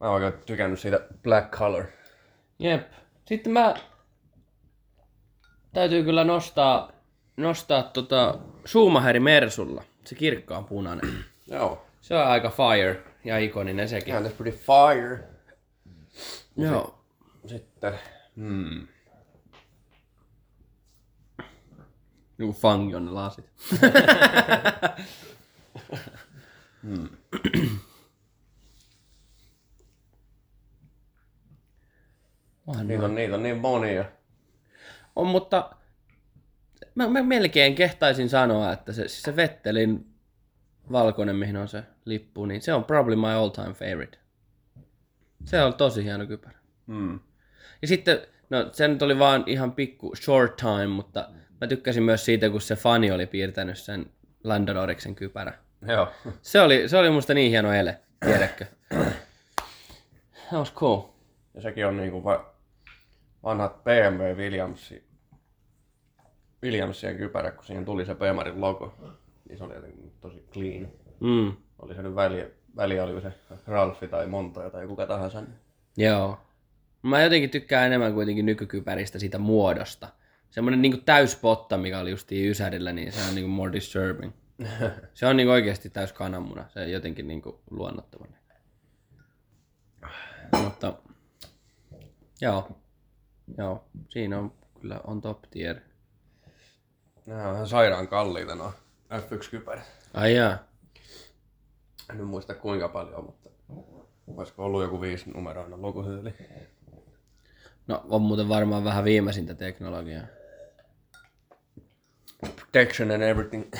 Mä 0.00 0.06
oon 0.10 0.22
oikein 0.22 0.42
tykännyt 0.46 0.80
siitä 0.80 1.00
black 1.22 1.50
color. 1.50 1.84
Jep. 2.58 2.88
Sitten 3.26 3.52
mä 3.52 3.74
täytyy 5.72 6.04
kyllä 6.04 6.24
nostaa, 6.24 6.92
nostaa 7.36 7.82
tota 7.82 8.38
Schumacherin 8.66 9.22
Mersulla. 9.22 9.82
Se 10.04 10.14
kirkkaan 10.14 10.64
punainen. 10.64 11.10
Joo. 11.46 11.86
Se 12.00 12.14
on 12.14 12.26
aika 12.26 12.50
fire 12.50 13.02
ja 13.24 13.38
ikoninen 13.38 13.88
sekin. 13.88 14.14
Yeah, 14.14 14.26
that's 14.26 14.36
pretty 14.36 14.58
fire. 14.58 15.18
Joo. 16.56 17.04
Sitten, 17.46 17.94
hmm. 18.36 18.88
Joku 22.38 22.52
fangi 22.52 22.94
on 22.94 23.04
ne 23.04 23.10
lasit. 23.10 23.50
Onhan 32.66 32.88
Niitä 32.88 33.04
on, 33.04 33.14
niitä 33.14 33.34
on 33.34 33.42
niin 33.42 33.58
monia. 33.58 34.04
On, 35.16 35.26
mutta 35.26 35.70
mä, 36.94 37.08
mä 37.08 37.22
melkein 37.22 37.74
kehtaisin 37.74 38.28
sanoa, 38.28 38.72
että 38.72 38.92
se, 38.92 39.08
siis 39.08 39.22
se 39.22 39.36
Vettelin 39.36 40.14
valkoinen, 40.92 41.36
mihin 41.36 41.56
on 41.56 41.68
se 41.68 41.82
lippu, 42.04 42.46
niin 42.46 42.62
se 42.62 42.72
on 42.72 42.84
probably 42.84 43.16
my 43.16 43.32
all 43.32 43.48
time 43.48 43.72
favorite. 43.72 44.18
Se 45.44 45.62
on 45.62 45.74
tosi 45.74 46.04
hieno 46.04 46.26
kypärä. 46.26 46.58
Hmm. 46.86 47.20
Ja 47.82 47.88
sitten, 47.88 48.18
no 48.50 48.68
se 48.72 48.88
nyt 48.88 49.02
oli 49.02 49.18
vaan 49.18 49.44
ihan 49.46 49.72
pikku 49.72 50.16
short 50.16 50.56
time, 50.56 50.86
mutta 50.86 51.28
mä 51.60 51.66
tykkäsin 51.66 52.02
myös 52.02 52.24
siitä, 52.24 52.50
kun 52.50 52.60
se 52.60 52.76
fani 52.76 53.10
oli 53.10 53.26
piirtänyt 53.26 53.78
sen 53.78 54.06
Lando 54.44 54.72
Norriksen 54.72 55.14
kypärä. 55.14 55.52
Joo. 55.88 56.08
Se 56.42 56.60
oli, 56.60 56.88
se 56.88 56.98
oli 56.98 57.10
musta 57.10 57.34
niin 57.34 57.50
hieno 57.50 57.72
ele, 57.72 58.00
tiedätkö? 58.24 58.64
That 60.48 60.58
was 60.58 60.74
cool. 60.74 61.00
Ja 61.54 61.60
sekin 61.60 61.86
on 61.86 61.96
niinku 61.96 62.24
va- 62.24 62.54
vanhat 63.42 63.84
BMW 63.84 64.36
Williamsi, 64.36 65.04
Williamsien 66.62 67.16
kypärä, 67.16 67.50
kun 67.50 67.64
siihen 67.64 67.84
tuli 67.84 68.06
se 68.06 68.14
Bemarin 68.14 68.60
logo. 68.60 68.94
Niin 69.48 69.58
se 69.58 69.64
oli 69.64 69.74
jotenkin 69.74 70.12
tosi 70.20 70.44
clean. 70.52 70.88
Mm. 71.20 71.56
Oli 71.78 71.94
se 71.94 72.02
nyt 72.02 72.14
väliä, 72.14 72.46
väliä 72.76 73.04
oli 73.04 73.20
se 73.20 73.32
Ralfi 73.66 74.08
tai 74.08 74.26
Montoya 74.26 74.70
tai 74.70 74.86
kuka 74.86 75.06
tahansa. 75.06 75.40
niin- 75.40 75.54
Joo. 75.96 76.38
Mä 77.02 77.22
jotenkin 77.22 77.50
tykkään 77.50 77.86
enemmän 77.86 78.14
kuitenkin 78.14 78.46
nykykypäristä 78.46 79.18
siitä 79.18 79.38
muodosta. 79.38 80.08
Semmoinen 80.50 80.82
niinku 80.82 80.98
täyspotta, 81.04 81.78
mikä 81.78 81.98
oli 81.98 82.10
justiin 82.10 82.50
Ysärillä, 82.50 82.92
niin 82.92 83.12
se 83.12 83.28
on 83.28 83.34
niinku 83.34 83.50
more 83.50 83.72
disturbing. 83.72 84.32
Se 85.14 85.26
on 85.26 85.36
niinku 85.36 85.52
oikeasti 85.52 85.90
täys 85.90 86.12
kananmuna. 86.12 86.64
Se 86.68 86.80
on 86.80 86.90
jotenkin 86.90 87.28
niinku 87.28 87.60
luonnottoman. 87.70 88.28
Mutta 90.64 90.94
joo. 92.40 92.68
Joo, 93.58 93.84
siinä 94.08 94.38
on 94.38 94.52
kyllä 94.80 95.00
on 95.04 95.20
top 95.20 95.38
tier. 95.50 95.76
Nämä 97.26 97.48
on 97.48 97.54
ihan 97.54 97.66
sairaan 97.68 98.08
kalliita 98.08 98.54
nuo 98.54 98.72
F1-kypärät. 99.12 99.84
Ai 100.14 100.34
jaa. 100.34 100.58
En 102.10 102.24
muista 102.24 102.54
kuinka 102.54 102.88
paljon, 102.88 103.24
mutta 103.24 103.50
olisiko 104.36 104.64
ollut 104.64 104.82
joku 104.82 105.00
viisi 105.00 105.30
numeroinen 105.30 105.82
lukutyyli. 105.82 106.34
No 107.86 108.04
on 108.08 108.22
muuten 108.22 108.48
varmaan 108.48 108.84
vähän 108.84 109.04
viimeisintä 109.04 109.54
teknologiaa. 109.54 110.26
Protection 112.56 113.10
and 113.10 113.22
everything. 113.22 113.72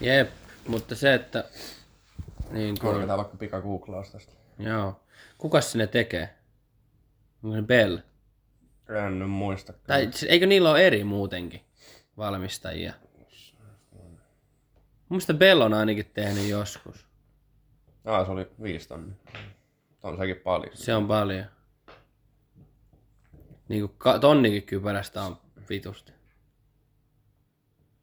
Jep, 0.00 0.30
mutta 0.66 0.94
se, 0.94 1.14
että... 1.14 1.44
Niin 2.50 2.78
kuin, 2.80 2.92
Korjataan 2.92 3.18
vaikka 3.18 3.36
pika 3.36 3.60
googlaa 3.60 4.02
tästä. 4.12 4.32
joo. 4.58 5.00
Kukas 5.38 5.72
sinne 5.72 5.86
tekee? 5.86 6.34
Onko 7.42 7.56
se 7.56 7.62
Bell? 7.62 7.98
En 9.06 9.18
nyt 9.18 9.30
muista. 9.30 9.72
kyllä. 9.72 9.84
Tai 9.86 10.10
eikö 10.28 10.46
niillä 10.46 10.70
ole 10.70 10.86
eri 10.86 11.04
muutenkin 11.04 11.60
valmistajia? 12.16 12.92
Muista 15.08 15.34
Bell 15.34 15.60
on 15.60 15.74
ainakin 15.74 16.10
tehnyt 16.14 16.48
joskus. 16.48 17.06
Aa, 18.04 18.24
se 18.24 18.30
oli 18.30 18.48
viisi 18.62 18.88
tonnia. 18.88 19.14
On 20.02 20.16
sekin 20.18 20.36
paljon. 20.36 20.76
Se 20.76 20.94
on 20.94 21.08
paljon. 21.08 21.44
Niinku 23.68 23.94
ka- 23.98 24.18
tonnikin 24.18 24.62
kypärästä 24.62 25.22
on 25.22 25.36
vitusti. 25.68 26.12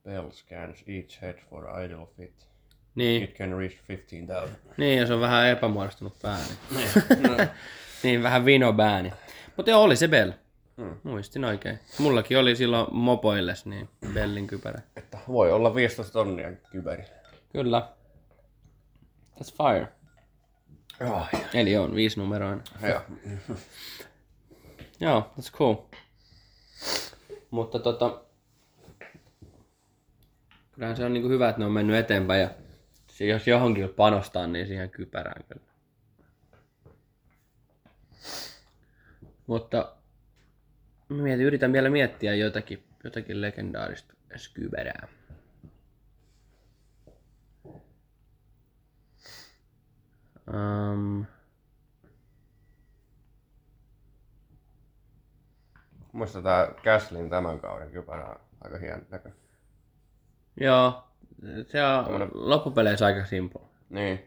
Bell 0.04 0.30
scans 0.32 0.84
each 0.88 1.22
head 1.22 1.38
for 1.50 1.82
ideal 1.86 2.06
fit. 2.18 2.48
Niin, 2.96 3.24
It 3.24 3.38
can 3.38 3.58
reach 3.58 3.78
15,000. 3.90 4.50
niin 4.78 5.00
ja 5.00 5.08
se 5.08 5.14
on 5.14 5.22
vähän 5.22 5.48
epämuodostunut 5.48 6.20
pää. 6.22 6.40
Niin, 6.76 6.90
niin 8.04 8.24
vähän 8.24 8.46
vinobääni. 8.46 9.14
Mutta 9.58 9.70
joo, 9.72 9.82
oli 9.84 9.96
se 9.96 10.08
Bell. 10.08 10.32
Hmm. 10.78 10.96
Muistin 11.04 11.46
oikein. 11.46 11.80
Mullakin 12.00 12.38
oli 12.38 12.56
silloin 12.56 12.88
mopoilles 12.92 13.66
niin 13.66 13.90
Bellin 14.14 14.48
kypärä. 14.48 14.82
Että 14.96 15.18
voi 15.28 15.52
olla 15.52 15.76
15 15.76 16.14
tonnia 16.14 16.52
kypäri. 16.72 17.04
Kyllä. 17.52 17.90
That's 19.38 19.56
fire. 19.58 19.88
Oh, 21.02 21.28
Eli 21.54 21.78
on 21.78 21.96
viisi 21.96 22.20
numeroinen. 22.20 22.64
ja. 22.82 23.02
Joo, 25.00 25.32
that's 25.40 25.52
cool. 25.52 25.76
Mutta 27.52 27.80
tota... 27.80 28.22
Kyllähän 30.72 30.98
se 30.98 31.06
on 31.06 31.14
niinku 31.14 31.30
hyvä, 31.30 31.50
että 31.50 31.60
ne 31.60 31.66
on 31.66 31.72
mennyt 31.72 31.96
eteenpäin 31.96 32.42
ja 32.42 32.50
jos 33.20 33.48
johonkin 33.48 33.90
panostaa, 33.90 34.48
niin 34.48 34.68
siihen 34.68 34.90
kypärään 34.90 35.44
kyllä. 35.44 35.68
Mutta 39.48 39.96
mietin, 41.10 41.46
yritän 41.46 41.74
vielä 41.74 41.90
miettiä 41.90 42.36
jotakin, 42.36 42.84
jotakin 43.04 43.42
legendaarista 43.42 44.14
skyberää. 44.36 45.08
Um, 50.54 51.26
Muista 56.12 56.42
tää 56.42 56.72
Gaslin 56.84 57.30
tämän 57.30 57.60
kauden 57.60 57.92
kypärä 57.92 58.26
on 58.26 58.40
aika 58.62 58.78
hieno 58.78 59.02
näkö. 59.10 59.32
joo, 60.60 61.04
se 61.68 61.84
on 61.84 62.32
loppupeleissä 62.34 63.06
aika 63.06 63.26
simple. 63.26 63.62
Niin. 63.90 64.20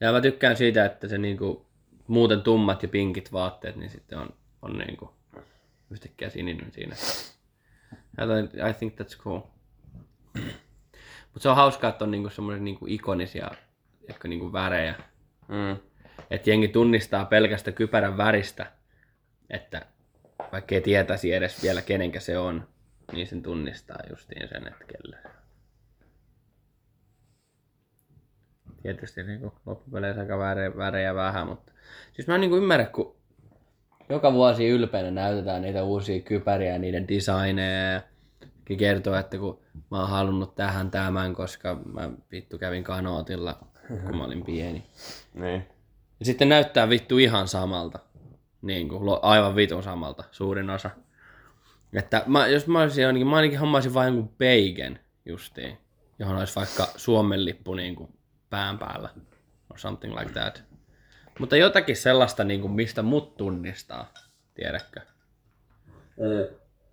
Ja 0.00 0.12
mä 0.12 0.20
tykkään 0.20 0.56
siitä, 0.56 0.84
että 0.84 1.08
se 1.08 1.18
niinku, 1.18 1.66
muuten 2.06 2.42
tummat 2.42 2.82
ja 2.82 2.88
pinkit 2.88 3.32
vaatteet, 3.32 3.76
niin 3.76 3.90
sitten 3.90 4.18
on, 4.18 4.28
on 4.62 4.78
niinku 4.78 5.14
yhtäkkiä 5.90 6.30
sininen 6.30 6.72
siinä. 6.72 6.96
I 7.94 8.22
think- 8.26 8.70
I 8.70 8.74
think 8.74 9.00
that's 9.00 9.18
cool. 9.18 9.40
Mutta 11.24 11.40
se 11.42 11.48
on 11.48 11.56
hauskaa, 11.56 11.90
että 11.90 12.04
on 12.04 12.10
niinku 12.10 12.30
semmoisia 12.30 12.62
niinku 12.62 12.86
ikonisia 12.88 13.50
ehkä 14.08 14.28
niinku 14.28 14.52
värejä. 14.52 14.94
Mm. 15.48 15.76
Että 16.30 16.50
jengi 16.50 16.68
tunnistaa 16.68 17.24
pelkästä 17.24 17.72
kypärän 17.72 18.16
väristä, 18.16 18.72
että 19.50 19.86
vaikka 20.52 20.74
ei 20.74 20.80
tietäisi 20.80 21.32
edes 21.32 21.62
vielä 21.62 21.82
kenenkä 21.82 22.20
se 22.20 22.38
on, 22.38 22.68
niin 23.12 23.26
sen 23.26 23.42
tunnistaa 23.42 23.98
justiin 24.10 24.48
sen, 24.48 24.66
on. 24.66 25.30
Tietysti 28.82 29.22
niin 29.22 29.52
loppupeleissä 29.66 30.20
aika 30.20 30.38
värejä, 30.76 31.14
vähän, 31.14 31.46
mutta 31.46 31.72
siis 32.12 32.28
mä 32.28 32.34
en 32.34 32.40
niin 32.40 32.52
ymmärrä, 32.52 32.86
kun 32.86 33.16
joka 34.08 34.32
vuosi 34.32 34.68
ylpeänä 34.68 35.10
näytetään 35.10 35.62
niitä 35.62 35.84
uusia 35.84 36.20
kypäriä 36.20 36.72
ja 36.72 36.78
niiden 36.78 37.08
designeja 37.08 38.02
kertoo, 38.78 39.14
että 39.14 39.38
kun 39.38 39.60
mä 39.90 40.00
oon 40.00 40.08
halunnut 40.08 40.54
tähän 40.54 40.90
tämän, 40.90 41.34
koska 41.34 41.74
mä 41.74 42.10
vittu 42.32 42.58
kävin 42.58 42.84
kanootilla, 42.84 43.66
kun 43.88 44.16
mä 44.16 44.24
olin 44.24 44.44
pieni. 44.44 44.86
Niin. 45.34 45.66
Ja 46.20 46.26
sitten 46.26 46.48
näyttää 46.48 46.88
vittu 46.88 47.18
ihan 47.18 47.48
samalta. 47.48 47.98
Niin 48.62 48.88
kuin, 48.88 49.18
aivan 49.22 49.56
vitun 49.56 49.82
samalta, 49.82 50.24
suurin 50.30 50.70
osa. 50.70 50.90
Että 51.92 52.22
mä, 52.26 52.46
jos 52.46 52.66
mä 52.66 52.82
olisin 52.82 53.06
ainakin, 53.06 53.26
mä 53.26 53.36
ainakin 53.36 53.58
hommaisin 53.58 53.94
vain 53.94 54.14
jonkun 54.14 54.34
bacon 54.38 54.98
justiin, 55.24 55.78
johon 56.18 56.36
olisi 56.36 56.56
vaikka 56.56 56.86
Suomen 56.96 57.44
lippu 57.44 57.74
niin 57.74 57.96
kuin 57.96 58.18
pään 58.50 58.78
päällä. 58.78 59.08
Or 59.70 59.78
something 59.78 60.18
like 60.18 60.32
that. 60.32 60.62
Mutta 61.38 61.56
jotakin 61.56 61.96
sellaista, 61.96 62.44
niin 62.44 62.60
kuin, 62.60 62.72
mistä 62.72 63.02
mut 63.02 63.36
tunnistaa, 63.36 64.12
tiedätkö? 64.54 65.00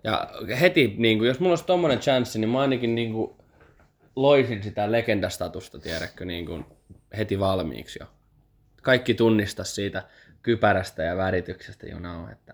Ja 0.03 0.29
heti, 0.60 0.95
niin 0.97 1.17
kuin, 1.17 1.27
jos 1.27 1.39
mulla 1.39 1.51
olisi 1.51 1.65
tommonen 1.65 1.99
chanssi, 1.99 2.39
niin 2.39 2.49
mä 2.49 2.62
ainakin 2.62 2.95
niin 2.95 3.13
kuin, 3.13 3.32
loisin 4.15 4.63
sitä 4.63 4.91
legendastatusta, 4.91 5.79
tiedätkö, 5.79 6.25
niin 6.25 6.45
kuin, 6.45 6.65
heti 7.17 7.39
valmiiksi 7.39 7.99
jo 8.02 8.08
kaikki 8.84 9.13
tunnista 9.13 9.63
siitä 9.63 10.08
kypärästä 10.41 11.04
ja 11.04 11.17
värityksestä, 11.17 11.88
you 11.88 11.99
know, 11.99 12.30
että 12.32 12.54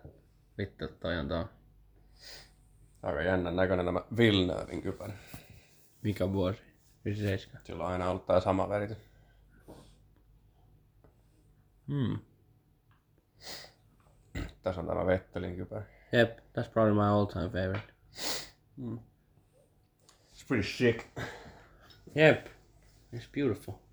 vittu 0.58 0.88
toi 0.88 1.17
on 1.17 1.28
tuo. 1.28 1.50
Aika 3.04 3.22
jännän 3.22 3.56
näköinen 3.56 3.86
nämä 3.86 4.02
Villeneuvein 4.17 4.82
kypärä. 4.82 5.13
Mikä 6.02 6.34
vuosi? 6.34 6.62
97. 7.06 7.65
Sillä 7.65 7.86
on 7.86 7.91
aina 7.91 8.10
ollut 8.10 8.26
tää 8.26 8.39
sama 8.39 8.69
väritys. 8.69 8.98
Hmm. 11.88 12.19
Tässä 14.62 14.82
on 14.82 14.88
tämä 14.88 15.06
Vettelin 15.06 15.56
kypärä. 15.56 15.86
Yep, 16.13 16.39
that's 16.39 16.69
probably 16.74 16.93
my 16.93 17.08
all 17.08 17.26
time 17.26 17.50
favorite. 17.50 17.93
It's 20.34 20.48
pretty 20.48 20.67
sick. 20.67 21.08
Yep, 22.17 22.48
it's 23.15 23.30
beautiful. 23.34 23.88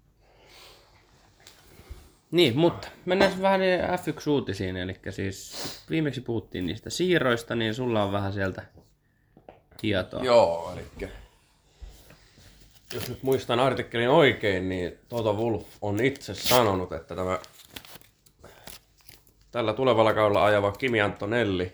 Niin, 2.30 2.58
mutta 2.58 2.88
mennään 3.04 3.42
vähän 3.42 3.60
niin 3.60 3.80
F1-uutisiin, 3.80 4.76
eli 4.76 4.96
siis 5.10 5.54
viimeksi 5.90 6.20
puhuttiin 6.20 6.66
niistä 6.66 6.90
siirroista, 6.90 7.54
niin 7.54 7.74
sulla 7.74 8.02
on 8.02 8.12
vähän 8.12 8.32
sieltä 8.32 8.62
tietoa. 9.80 10.24
Joo, 10.24 10.72
eli 10.72 11.10
jos 12.94 13.08
nyt 13.08 13.22
muistan 13.22 13.60
artikkelin 13.60 14.08
oikein, 14.08 14.68
niin 14.68 14.98
Toto 15.08 15.32
Wolf 15.34 15.66
on 15.80 16.04
itse 16.04 16.34
sanonut, 16.34 16.92
että 16.92 17.16
tämä 17.16 17.38
tällä 19.50 19.72
tulevalla 19.72 20.14
kaudella 20.14 20.44
ajava 20.44 20.72
Kimi 20.72 21.00
Antonelli, 21.00 21.72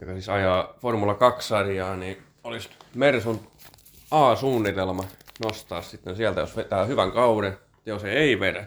joka 0.00 0.12
siis 0.12 0.28
ajaa 0.28 0.74
Formula 0.80 1.12
2-sarjaa, 1.12 1.96
niin 1.96 2.22
olisi 2.44 2.68
Mersun 2.94 3.40
A-suunnitelma 4.10 5.04
nostaa 5.44 5.82
sitten 5.82 6.16
sieltä, 6.16 6.40
jos 6.40 6.56
vetää 6.56 6.84
hyvän 6.84 7.12
kauden. 7.12 7.58
Jos 7.86 8.04
ei 8.04 8.40
vedä, 8.40 8.66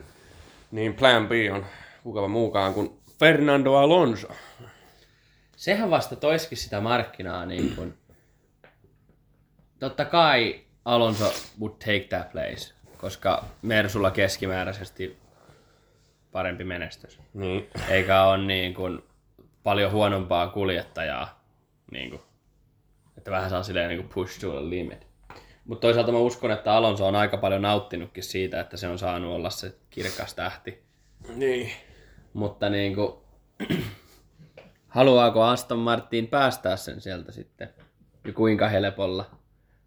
niin 0.71 0.93
plan 0.93 1.27
B 1.27 1.31
on 1.53 1.65
kukava 2.03 2.27
muukaan 2.27 2.73
kuin 2.73 2.99
Fernando 3.19 3.73
Alonso. 3.73 4.27
Sehän 5.55 5.89
vasta 5.89 6.15
toiskin 6.15 6.57
sitä 6.57 6.81
markkinaa 6.81 7.45
niin 7.45 7.75
kuin... 7.75 7.93
Totta 9.79 10.05
kai 10.05 10.65
Alonso 10.85 11.33
would 11.59 11.73
take 11.79 12.07
that 12.09 12.31
place, 12.31 12.73
koska 12.97 13.45
Mersulla 13.61 14.11
keskimääräisesti 14.11 15.17
parempi 16.31 16.63
menestys. 16.63 17.19
Niin. 17.33 17.69
Eikä 17.89 18.23
ole 18.23 18.37
niin 18.37 18.73
kuin 18.73 19.03
paljon 19.63 19.91
huonompaa 19.91 20.47
kuljettajaa, 20.47 21.43
niin 21.91 22.09
kuin, 22.09 22.21
että 23.17 23.31
vähän 23.31 23.49
saa 23.49 23.63
silleen 23.63 23.89
niin 23.89 24.01
kuin 24.01 24.13
push 24.13 24.39
to 24.39 24.51
the 24.51 24.69
limit. 24.69 25.07
Mutta 25.65 25.81
toisaalta 25.81 26.11
mä 26.11 26.17
uskon, 26.17 26.51
että 26.51 26.73
Alonso 26.73 27.07
on 27.07 27.15
aika 27.15 27.37
paljon 27.37 27.61
nauttinutkin 27.61 28.23
siitä, 28.23 28.59
että 28.59 28.77
se 28.77 28.87
on 28.87 28.99
saanut 28.99 29.35
olla 29.35 29.49
se 29.49 29.75
kirkas 29.97 30.33
tähti. 30.33 30.83
Niin. 31.35 31.71
Mutta 32.33 32.69
niin 32.69 32.95
kuin, 32.95 33.13
haluaako 34.87 35.43
Aston 35.43 35.79
Martin 35.79 36.27
päästää 36.27 36.75
sen 36.75 37.01
sieltä 37.01 37.31
sitten? 37.31 37.69
Ja 38.27 38.33
kuinka 38.33 38.67
helpolla? 38.69 39.31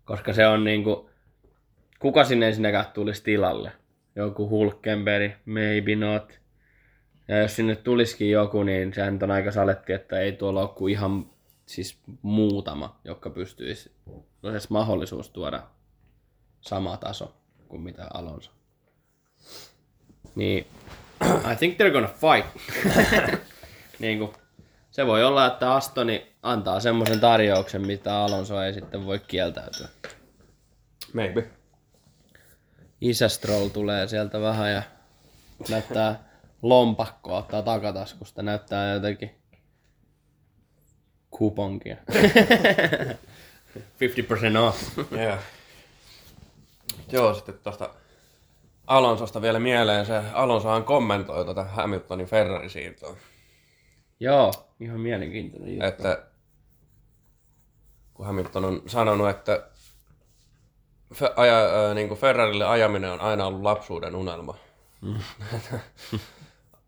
Koska 0.04 0.32
se 0.32 0.46
on 0.46 0.64
niin 0.64 0.84
kuin, 0.84 1.10
kuka 1.98 2.24
sinne 2.24 2.46
ensinnäkään 2.46 2.86
tulisi 2.94 3.22
tilalle? 3.22 3.72
Joku 4.16 4.48
Hulkenberg, 4.48 5.32
maybe 5.44 5.96
not. 5.96 6.40
Ja 7.28 7.38
jos 7.38 7.56
sinne 7.56 7.76
tulisikin 7.76 8.30
joku, 8.30 8.62
niin 8.62 8.94
sehän 8.94 9.18
on 9.22 9.30
aika 9.30 9.50
saletti, 9.50 9.92
että 9.92 10.20
ei 10.20 10.32
tuolla 10.32 10.60
ole 10.60 10.70
kuin 10.76 10.92
ihan 10.92 11.30
siis 11.66 11.98
muutama, 12.22 13.00
joka 13.04 13.30
pystyisi 13.30 13.92
olisi 14.42 14.54
edes 14.54 14.70
mahdollisuus 14.70 15.30
tuoda 15.30 15.62
sama 16.60 16.96
taso 16.96 17.34
kuin 17.68 17.82
mitä 17.82 18.06
Alonso. 18.14 18.50
Niin, 20.34 20.66
I 21.52 21.56
think 21.58 21.78
they're 21.78 21.92
gonna 21.92 22.08
fight. 22.08 22.46
niin 23.98 24.18
kuin, 24.18 24.32
se 24.90 25.06
voi 25.06 25.24
olla, 25.24 25.46
että 25.46 25.74
Astoni 25.74 26.32
antaa 26.42 26.80
semmoisen 26.80 27.20
tarjouksen, 27.20 27.86
mitä 27.86 28.16
Alonso 28.16 28.62
ei 28.62 28.74
sitten 28.74 29.06
voi 29.06 29.18
kieltäytyä. 29.18 29.88
Maybe. 31.12 31.50
Isä 33.00 33.28
Stroll 33.28 33.68
tulee 33.68 34.08
sieltä 34.08 34.40
vähän 34.40 34.72
ja 34.72 34.82
näyttää 35.68 36.24
lompakkoa, 36.62 37.38
ottaa 37.38 37.62
takataskusta, 37.62 38.42
näyttää 38.42 38.94
jotenkin 38.94 39.34
kuponkia. 41.30 41.96
50% 44.54 44.58
off. 44.58 44.98
Yeah. 45.12 45.38
Joo, 47.12 47.34
sitten 47.34 47.58
tuosta 47.62 47.90
Alonsosta 48.90 49.42
vielä 49.42 49.60
mieleen 49.60 50.06
se, 50.06 50.22
Alonsohan 50.32 50.84
kommentoi 50.84 51.44
tuota 51.44 51.64
Hamiltonin 51.64 52.26
Ferrari-siirtoa. 52.26 53.16
Joo, 54.20 54.52
ihan 54.80 55.00
mielenkiintoinen 55.00 55.70
juttu. 55.70 55.86
Että 55.86 56.22
kun 58.14 58.26
Hamilton 58.26 58.64
on 58.64 58.82
sanonut, 58.86 59.28
että 59.28 59.68
Fe, 61.14 61.32
aja, 61.36 61.88
äh, 61.88 61.94
niin 61.94 62.08
kuin 62.08 62.20
Ferrarille 62.20 62.66
ajaminen 62.66 63.10
on 63.10 63.20
aina 63.20 63.46
ollut 63.46 63.62
lapsuuden 63.62 64.14
unelma. 64.14 64.54
Mm. 65.00 65.18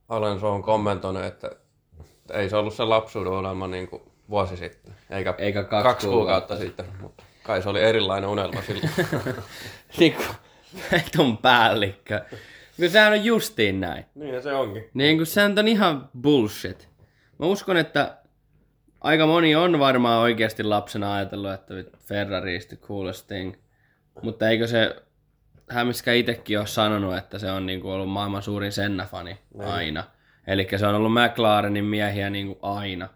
Alonso 0.09 0.53
on 0.53 0.63
kommentoinut, 0.63 1.25
että 1.25 1.51
ei 2.31 2.51
se 2.51 2.57
ollut 2.57 2.75
se 2.75 2.85
lapsuuden 2.85 3.33
unelma 3.33 3.67
niin 3.67 3.89
kuin 3.89 4.03
vuosi 4.31 4.57
sitten, 4.57 4.95
eikä, 5.11 5.35
Eikä 5.39 5.65
kaksi 5.65 5.89
kaksi 5.89 6.07
kuukautta, 6.07 6.55
kuukautta 6.55 6.85
sitten. 6.85 7.03
Mutta 7.03 7.25
kai 7.43 7.63
se 7.63 7.69
oli 7.69 7.83
erilainen 7.83 8.31
unelma 8.31 8.63
silloin. 8.63 8.91
niinku, 9.99 10.23
vetun 10.93 11.39
päällikkö. 11.39 12.21
Kyllä 12.77 12.91
sehän 12.91 13.13
on 13.13 13.25
justiin 13.25 13.81
näin. 13.81 14.05
niin 14.15 14.43
se 14.43 14.53
onkin. 14.53 14.85
Niin 14.95 15.17
kuin 15.17 15.27
se 15.27 15.43
on 15.45 15.69
ihan 15.69 16.09
bullshit. 16.23 16.89
Mä 17.39 17.47
uskon, 17.47 17.77
että 17.77 18.17
aika 19.01 19.27
moni 19.27 19.55
on 19.55 19.79
varmaan 19.79 20.21
oikeasti 20.21 20.63
lapsena 20.63 21.15
ajatellut, 21.15 21.53
että 21.53 21.75
Ferrari 21.99 22.57
is 22.57 22.67
the 22.67 22.77
coolest 22.77 23.27
thing. 23.27 23.55
Mutta 24.23 24.49
eikö 24.49 24.67
se 24.67 25.03
Hämiskä 25.73 26.13
itsekin 26.13 26.59
ole 26.59 26.67
sanonut, 26.67 27.17
että 27.17 27.39
se 27.39 27.51
on 27.51 27.67
niinku 27.67 27.91
ollut 27.91 28.09
maailman 28.09 28.43
suurin 28.43 28.73
Senna-fani 28.73 29.39
aina. 29.59 30.05
Eli 30.47 30.69
se 30.77 30.87
on 30.87 30.95
ollut 30.95 31.13
McLarenin 31.13 31.85
miehiä 31.85 32.31
niinku 32.31 32.59
aina. 32.63 33.09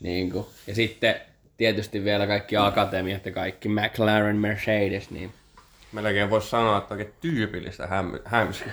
Niinku. 0.00 0.48
Ja 0.66 0.74
sitten 0.74 1.14
tietysti 1.56 2.04
vielä 2.04 2.26
kaikki 2.26 2.56
akatemiat 2.56 3.26
ja 3.26 3.32
kaikki 3.32 3.68
McLaren 3.68 4.36
Mercedes, 4.36 5.10
niin 5.10 5.32
Melkein 5.92 6.30
voisi 6.30 6.48
sanoa, 6.48 6.78
että 6.78 6.94
oikein 6.94 7.14
tyypillistä 7.20 7.84
häm- 7.86 8.20
hämsyä. 8.24 8.72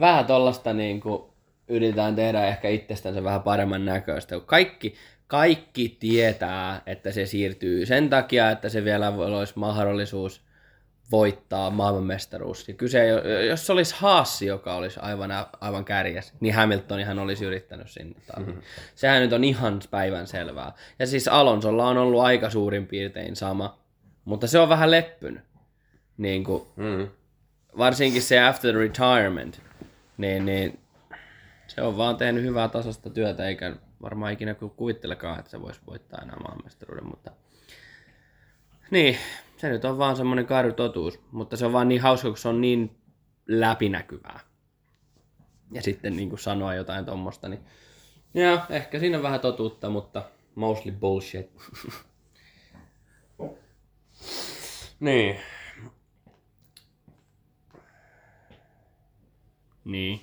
vähän 0.00 0.26
tollasta 0.26 0.72
niin 0.72 1.00
kuin 1.00 1.22
yritetään 1.68 2.16
tehdä 2.16 2.46
ehkä 2.46 2.68
itsestänsä 2.68 3.24
vähän 3.24 3.42
paremman 3.42 3.84
näköistä. 3.84 4.34
kun 4.34 4.46
Kaikki, 4.46 4.94
kaikki 5.26 5.96
tietää, 6.00 6.82
että 6.86 7.12
se 7.12 7.26
siirtyy 7.26 7.86
sen 7.86 8.10
takia, 8.10 8.50
että 8.50 8.68
se 8.68 8.84
vielä 8.84 9.08
olisi 9.08 9.52
mahdollisuus 9.56 10.42
voittaa 11.12 11.70
maailmanmestaruus. 11.70 12.68
Ja 12.68 12.74
kyse, 12.74 13.08
jos 13.48 13.66
se 13.66 13.72
olisi 13.72 13.94
Haassi, 13.98 14.46
joka 14.46 14.74
olisi 14.74 15.00
aivan, 15.02 15.30
aivan 15.60 15.84
kärjessä, 15.84 16.34
niin 16.40 16.54
Hamiltonihan 16.54 17.18
olisi 17.18 17.44
yrittänyt 17.44 17.90
sinne. 17.90 18.20
Mm-hmm. 18.38 18.62
Sehän 18.94 19.22
nyt 19.22 19.32
on 19.32 19.44
ihan 19.44 19.80
päivän 19.90 20.26
selvää. 20.26 20.72
Ja 20.98 21.06
siis 21.06 21.28
Alonsolla 21.28 21.88
on 21.88 21.98
ollut 21.98 22.20
aika 22.20 22.50
suurin 22.50 22.86
piirtein 22.86 23.36
sama, 23.36 23.78
mutta 24.24 24.46
se 24.46 24.58
on 24.58 24.68
vähän 24.68 24.90
leppynyt. 24.90 25.49
Niin 26.20 26.44
kuin, 26.44 26.62
Mm. 26.76 27.08
varsinkin 27.78 28.22
se 28.22 28.40
after 28.40 28.74
retirement, 28.74 29.60
niin, 30.18 30.46
niin 30.46 30.78
se 31.66 31.82
on 31.82 31.96
vaan 31.96 32.16
tehnyt 32.16 32.42
hyvää 32.44 32.68
tasasta 32.68 33.10
työtä, 33.10 33.48
eikä 33.48 33.76
varmaan 34.02 34.32
ikinä 34.32 34.54
ku- 34.54 34.68
kuvittelekaan, 34.68 35.38
että 35.38 35.50
se 35.50 35.60
voisi 35.62 35.80
voittaa 35.86 36.20
enää 36.22 36.36
maailmanmestaruuden, 36.36 37.06
mutta 37.06 37.30
niin, 38.90 39.18
se 39.56 39.68
nyt 39.68 39.84
on 39.84 39.98
vaan 39.98 40.16
semmoinen 40.16 40.46
karu 40.46 40.72
totuus, 40.72 41.20
mutta 41.32 41.56
se 41.56 41.66
on 41.66 41.72
vaan 41.72 41.88
niin 41.88 42.00
hauska, 42.00 42.28
kun 42.28 42.38
se 42.38 42.48
on 42.48 42.60
niin 42.60 42.96
läpinäkyvää. 43.48 44.40
Ja 45.72 45.82
sitten 45.82 46.16
niin 46.16 46.28
kuin 46.28 46.38
sanoa 46.38 46.74
jotain 46.74 47.04
tommosta, 47.04 47.48
niin 47.48 47.60
joo, 48.34 48.60
ehkä 48.70 48.98
siinä 48.98 49.16
on 49.16 49.22
vähän 49.22 49.40
totuutta, 49.40 49.90
mutta 49.90 50.22
mostly 50.54 50.92
bullshit. 50.92 51.50
Niin. 55.00 55.36
Niin. 59.92 60.20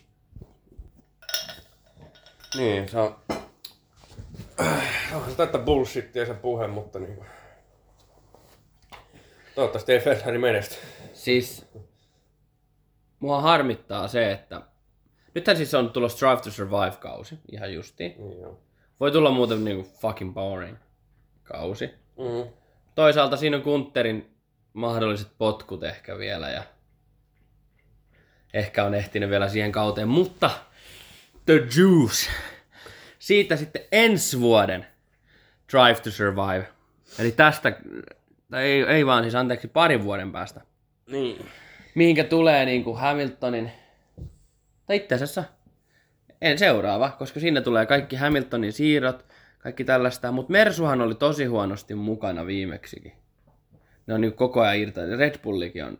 Niin, 2.58 2.90
se 2.90 3.00
on... 3.00 3.16
Onhan 5.14 5.30
se 5.32 5.38
täyttä 5.38 5.58
bullshittia 5.58 6.26
se 6.26 6.34
puhe, 6.34 6.68
mutta 6.68 7.00
niin... 7.00 7.20
Toivottavasti 9.56 9.94
ei 9.94 10.00
Ferrari 10.00 10.38
menesty. 10.38 10.76
Siis 11.14 11.66
mua 13.20 13.42
harmittaa 13.42 14.08
se, 14.08 14.32
että 14.32 14.62
nythän 15.36 15.58
siis 15.58 15.74
on 15.74 15.90
tulossa 15.90 16.28
Drive 16.28 16.42
to 16.42 16.52
Survive-kausi, 16.52 17.40
ihan 17.52 17.74
justiin. 17.74 18.16
Niin 18.18 18.42
joo. 18.42 18.60
Voi 19.00 19.12
tulla 19.12 19.32
muuten 19.32 19.66
niinku 19.66 19.90
fucking 20.00 20.34
boring 20.34 20.78
kausi. 21.44 21.88
Mm. 22.18 22.52
Toisaalta 22.96 23.38
siinä 23.38 23.58
on 23.58 23.64
Kunterin 23.64 24.36
mahdolliset 24.74 25.28
potkut 25.38 25.84
ehkä 25.84 26.18
vielä 26.18 26.50
ja 26.50 26.64
ehkä 28.58 28.84
on 28.84 28.94
ehtinyt 28.96 29.30
vielä 29.30 29.50
siihen 29.50 29.72
kauteen, 29.72 30.08
mutta 30.08 30.50
The 31.46 31.54
Juice. 31.54 32.30
Siitä 33.20 33.56
sitten 33.56 33.82
ensi 33.92 34.40
vuoden 34.40 34.88
Drive 35.72 36.00
to 36.04 36.12
Survive. 36.12 36.68
Eli 37.20 37.32
tästä, 37.32 37.76
tai 38.52 38.64
ei, 38.64 38.82
ei 38.82 39.06
vaan 39.06 39.24
siis 39.24 39.36
anteeksi 39.36 39.68
parin 39.68 40.04
vuoden 40.04 40.32
päästä 40.32 40.62
Niin. 41.12 41.46
mihinkä 41.96 42.24
tulee 42.24 42.66
niin 42.66 42.84
kuin 42.84 42.98
Hamiltonin, 42.98 43.72
tai 44.86 44.96
itse 44.98 45.16
asiassa 45.16 45.44
en 46.42 46.58
seuraava, 46.58 47.10
koska 47.10 47.40
siinä 47.40 47.62
tulee 47.62 47.86
kaikki 47.86 48.16
Hamiltonin 48.16 48.74
siirrot, 48.74 49.26
kaikki 49.60 49.84
tällaista, 49.84 50.32
mutta 50.32 50.52
Mersuhan 50.52 51.02
oli 51.02 51.16
tosi 51.16 51.46
huonosti 51.46 51.96
mukana 51.96 52.46
viimeksikin. 52.46 53.14
Ne 54.08 54.14
on 54.14 54.22
niin 54.22 54.34
koko 54.34 54.62
ajan 54.62 54.78
irtainen. 54.78 55.20
Red 55.20 55.38
Bullikin 55.38 55.86
on 55.86 55.98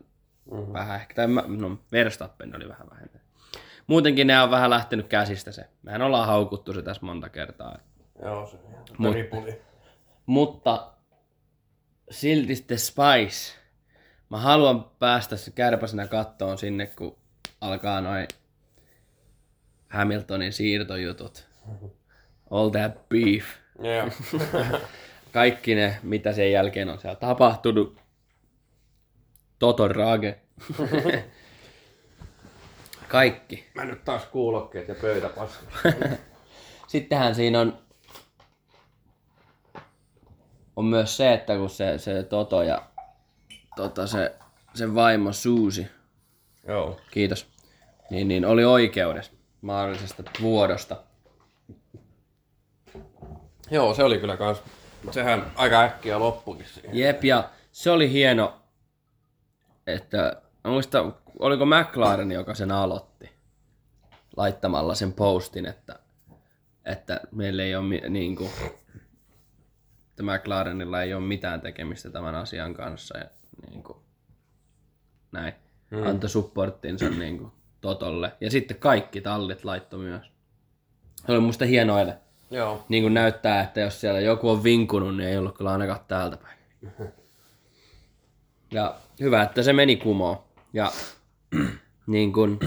mm-hmm. 0.50 0.72
vähän 0.72 0.96
ehkä, 1.00 1.14
tai 1.14 1.26
mä- 1.26 1.44
no 1.46 1.78
Verstappen 1.92 2.56
oli 2.56 2.68
vähän 2.68 2.90
vähentänyt. 2.90 3.26
Muutenkin 3.86 4.26
ne 4.26 4.42
on 4.42 4.50
vähän 4.50 4.70
lähtenyt 4.70 5.06
käsistä 5.06 5.52
se. 5.52 5.64
Mehän 5.82 6.02
ollaan 6.02 6.26
haukuttu 6.26 6.72
se 6.72 6.82
tässä 6.82 7.06
monta 7.06 7.28
kertaa. 7.28 7.78
Joo, 8.22 8.46
se 8.46 8.56
Mut- 8.98 9.14
ripuli. 9.14 9.60
Mutta 10.26 10.90
silti 12.10 12.54
sitten 12.56 12.78
Spice. 12.78 13.54
Mä 14.30 14.38
haluan 14.38 14.84
päästä 14.98 15.36
se 15.36 15.50
kärpäsenä 15.50 16.06
kattoon 16.06 16.58
sinne, 16.58 16.86
kun 16.86 17.16
alkaa 17.60 18.00
noin 18.00 18.28
Hamiltonin 19.88 20.52
siirtojutut. 20.52 21.48
All 22.50 22.70
that 22.70 23.08
beef. 23.08 23.44
Joo. 23.82 24.40
Kaikki 25.32 25.74
ne, 25.74 25.98
mitä 26.02 26.32
sen 26.32 26.52
jälkeen 26.52 26.88
on 26.88 26.98
siellä 26.98 27.16
tapahtunut. 27.16 27.96
Toto 29.58 29.88
Rage. 29.88 30.40
Kaikki. 33.08 33.68
Mä 33.74 33.84
nyt 33.84 34.04
taas 34.04 34.26
kuulokkeet 34.26 34.88
ja 34.88 34.94
pöytä. 34.94 35.30
Sittenhän 36.88 37.34
siinä 37.34 37.60
on, 37.60 37.78
on 40.76 40.84
myös 40.84 41.16
se, 41.16 41.32
että 41.32 41.56
kun 41.56 41.70
se, 41.70 41.98
se 41.98 42.22
Toto 42.22 42.62
ja 42.62 42.82
tota, 43.76 44.06
se, 44.06 44.34
sen 44.74 44.94
vaimo 44.94 45.32
Suusi, 45.32 45.86
Joo. 46.68 47.00
kiitos, 47.10 47.46
niin, 48.10 48.28
niin 48.28 48.44
oli 48.44 48.64
oikeudessa 48.64 49.32
mahdollisesta 49.60 50.22
vuodosta. 50.40 50.96
Joo, 53.70 53.94
se 53.94 54.04
oli 54.04 54.18
kyllä 54.18 54.36
kans. 54.36 54.58
Sehän 55.10 55.52
aika 55.56 55.80
äkkiä 55.80 56.18
loppukin 56.18 56.66
siihen. 56.66 56.98
Jep, 56.98 57.24
ja 57.24 57.48
se 57.72 57.90
oli 57.90 58.12
hieno, 58.12 58.54
että 59.94 60.42
mä 60.64 60.70
muistan, 60.70 61.14
oliko 61.38 61.66
McLaren, 61.66 62.32
joka 62.32 62.54
sen 62.54 62.70
aloitti 62.70 63.30
laittamalla 64.36 64.94
sen 64.94 65.12
postin, 65.12 65.66
että, 65.66 65.98
että 66.84 67.20
meillä 67.32 67.62
ei 67.62 67.76
ole 67.76 68.08
niin 68.08 68.36
kuin, 68.36 68.50
että 70.08 70.22
McLarenilla 70.22 71.02
ei 71.02 71.14
ole 71.14 71.22
mitään 71.22 71.60
tekemistä 71.60 72.10
tämän 72.10 72.34
asian 72.34 72.74
kanssa 72.74 73.18
ja 73.18 73.24
niin 73.70 73.82
kuin, 73.82 73.98
näin. 75.32 75.52
Hmm. 75.90 76.06
Antoi 76.06 76.30
supporttinsa 76.30 77.08
niin 77.08 77.38
kuin, 77.38 77.52
Totolle. 77.80 78.32
Ja 78.40 78.50
sitten 78.50 78.76
kaikki 78.76 79.20
tallit 79.20 79.64
laittoi 79.64 80.00
myös. 80.00 80.32
Se 81.26 81.32
oli 81.32 81.40
musta 81.40 81.64
hieno 81.64 81.98
ele. 81.98 82.18
Joo. 82.50 82.84
Niin 82.88 83.02
kuin 83.02 83.14
näyttää, 83.14 83.62
että 83.62 83.80
jos 83.80 84.00
siellä 84.00 84.20
joku 84.20 84.50
on 84.50 84.64
vinkunut, 84.64 85.16
niin 85.16 85.28
ei 85.28 85.38
ollut 85.38 85.56
kyllä 85.56 85.72
ainakaan 85.72 86.00
täältä 86.08 86.36
päin. 86.36 86.58
Ja 88.70 88.94
hyvä, 89.20 89.42
että 89.42 89.62
se 89.62 89.72
meni 89.72 89.96
kumoon. 89.96 90.36
Ja 90.72 90.92
niin 92.06 92.32
kuin, 92.32 92.58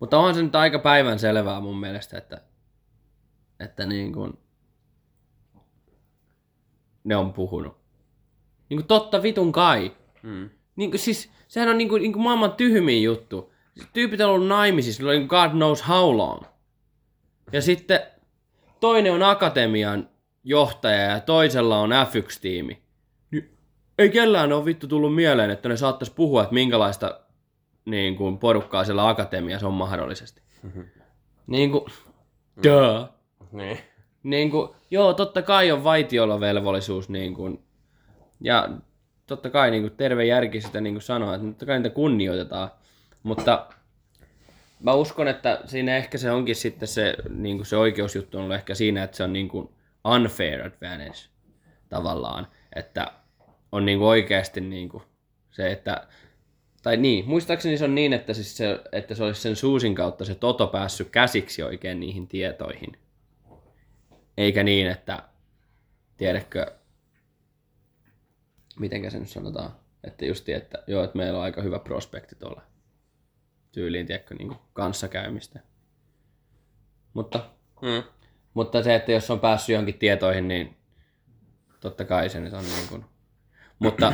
mutta 0.00 0.18
onhan 0.18 0.34
se 0.34 0.42
nyt 0.42 0.54
aika 0.54 0.78
päivän 0.78 1.18
selvää 1.18 1.60
mun 1.60 1.80
mielestä, 1.80 2.18
että, 2.18 2.40
että 3.60 3.86
niin 3.86 4.12
kuin, 4.12 4.38
ne 7.04 7.16
on 7.16 7.32
puhunut. 7.32 7.76
Niin 8.68 8.78
kuin 8.78 8.86
totta 8.86 9.22
vitun 9.22 9.52
kai. 9.52 9.96
Mm. 10.22 10.50
Niin 10.76 10.90
kuin, 10.90 11.00
siis, 11.00 11.30
sehän 11.48 11.68
on 11.68 11.78
niin 11.78 11.88
kuin, 11.88 12.02
niin 12.02 12.12
kuin 12.12 12.22
maailman 12.22 12.52
tyhmin 12.52 13.02
juttu. 13.02 13.52
Siis 13.74 13.88
Tyypit 13.92 14.20
on 14.20 14.30
ollut 14.30 14.48
naimisissa, 14.48 15.02
niin 15.02 15.26
God 15.26 15.50
knows 15.50 15.88
how 15.88 16.16
long. 16.16 16.42
Ja 17.52 17.62
sitten 17.62 18.00
toinen 18.80 19.12
on 19.12 19.22
akatemian 19.22 20.08
johtaja 20.44 21.00
ja 21.00 21.20
toisella 21.20 21.78
on 21.78 21.90
F1-tiimi, 21.90 22.72
niin 22.72 22.85
ei 23.98 24.10
kellään 24.10 24.52
ole 24.52 24.64
vittu 24.64 24.88
tullut 24.88 25.14
mieleen, 25.14 25.50
että 25.50 25.68
ne 25.68 25.76
saattaisi 25.76 26.12
puhua, 26.16 26.42
että 26.42 26.54
minkälaista 26.54 27.20
niin 27.84 28.16
kuin, 28.16 28.38
porukkaa 28.38 28.84
siellä 28.84 29.08
akatemiassa 29.08 29.66
on 29.66 29.74
mahdollisesti. 29.74 30.42
niin 31.46 31.70
kuin, 31.70 31.84
duh. 32.64 33.08
Niin. 33.52 33.78
Niin 34.22 34.50
kuin, 34.50 34.70
joo, 34.90 35.14
totta 35.14 35.42
kai 35.42 35.72
on 35.72 35.84
vaitiolovelvollisuus 35.84 37.08
niin 37.08 37.34
kuin, 37.34 37.64
ja 38.40 38.68
totta 39.26 39.50
kai 39.50 39.70
niin 39.70 39.82
kuin, 39.82 39.96
terve 39.96 40.24
järki 40.24 40.60
sitä 40.60 40.80
niin 40.80 40.94
kuin 40.94 41.02
sanoo, 41.02 41.34
että 41.34 41.46
totta 41.46 41.66
kai 41.66 41.78
niitä 41.78 41.94
kunnioitetaan, 41.94 42.70
mutta 43.22 43.66
mä 44.80 44.94
uskon, 44.94 45.28
että 45.28 45.60
siinä 45.64 45.96
ehkä 45.96 46.18
se 46.18 46.30
onkin 46.30 46.56
sitten 46.56 46.88
se, 46.88 47.14
niin 47.28 47.56
kuin 47.56 47.66
se 47.66 47.76
oikeusjuttu 47.76 48.38
on 48.38 48.44
ollut 48.44 48.56
ehkä 48.56 48.74
siinä, 48.74 49.02
että 49.02 49.16
se 49.16 49.24
on 49.24 49.32
niin 49.32 49.48
kuin 49.48 49.68
unfair 50.04 50.66
advantage 50.66 51.18
tavallaan, 51.88 52.46
että 52.76 53.12
on 53.76 53.86
niin 53.86 53.98
kuin 53.98 54.08
oikeasti 54.08 54.60
niin 54.60 54.88
kuin 54.88 55.02
se, 55.50 55.72
että 55.72 56.06
tai 56.82 56.96
niin, 56.96 57.28
muistaakseni 57.28 57.78
se 57.78 57.84
on 57.84 57.94
niin, 57.94 58.12
että, 58.12 58.34
siis 58.34 58.56
se, 58.56 58.80
että 58.92 59.14
se 59.14 59.24
olisi 59.24 59.40
sen 59.40 59.56
suusin 59.56 59.94
kautta 59.94 60.24
se 60.24 60.34
Toto 60.34 60.66
päässyt 60.66 61.10
käsiksi 61.10 61.62
oikein 61.62 62.00
niihin 62.00 62.28
tietoihin. 62.28 62.98
Eikä 64.36 64.62
niin, 64.62 64.86
että 64.86 65.22
tiedätkö, 66.16 66.66
mitenkä 68.78 69.10
se 69.10 69.18
nyt 69.18 69.28
sanotaan, 69.28 69.70
että 70.04 70.24
justi, 70.24 70.52
että 70.52 70.84
joo, 70.86 71.04
että 71.04 71.16
meillä 71.16 71.38
on 71.38 71.44
aika 71.44 71.62
hyvä 71.62 71.78
prospekti 71.78 72.34
tuolla 72.34 72.62
tyyliin, 73.72 74.06
tiedätkö, 74.06 74.34
niin 74.34 74.48
kuin 74.48 74.58
kanssakäymistä. 74.72 75.60
Mutta, 77.14 77.50
Mm. 77.82 78.02
mutta 78.54 78.82
se, 78.82 78.94
että 78.94 79.12
jos 79.12 79.30
on 79.30 79.40
päässyt 79.40 79.68
johonkin 79.68 79.98
tietoihin, 79.98 80.48
niin 80.48 80.76
totta 81.80 82.04
kai 82.04 82.28
se 82.28 82.40
nyt 82.40 82.52
on 82.52 82.64
niin 82.64 82.88
kuin... 82.88 83.04
Mutta 83.78 84.12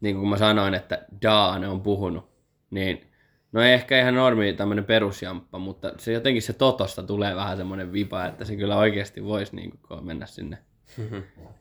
niin 0.00 0.16
kuin 0.16 0.28
mä 0.28 0.36
sanoin, 0.36 0.74
että 0.74 1.06
Daane 1.22 1.68
on 1.68 1.80
puhunut, 1.80 2.30
niin 2.70 3.10
no 3.52 3.62
ei 3.62 3.72
ehkä 3.72 4.00
ihan 4.00 4.14
normi 4.14 4.52
tämmöinen 4.52 4.84
perusjamppa, 4.84 5.58
mutta 5.58 5.92
se 5.98 6.12
jotenkin 6.12 6.42
se 6.42 6.52
totosta 6.52 7.02
tulee 7.02 7.36
vähän 7.36 7.56
semmoinen 7.56 7.92
vipa, 7.92 8.26
että 8.26 8.44
se 8.44 8.56
kyllä 8.56 8.76
oikeasti 8.76 9.24
voisi 9.24 9.56
niin 9.56 9.78
kuin 9.88 10.04
mennä 10.04 10.26
sinne 10.26 10.58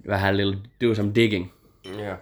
vähän 0.08 0.38
little 0.38 0.58
do 0.84 0.96
some 0.96 1.12
digging. 1.16 1.50
Yeah. 1.98 2.20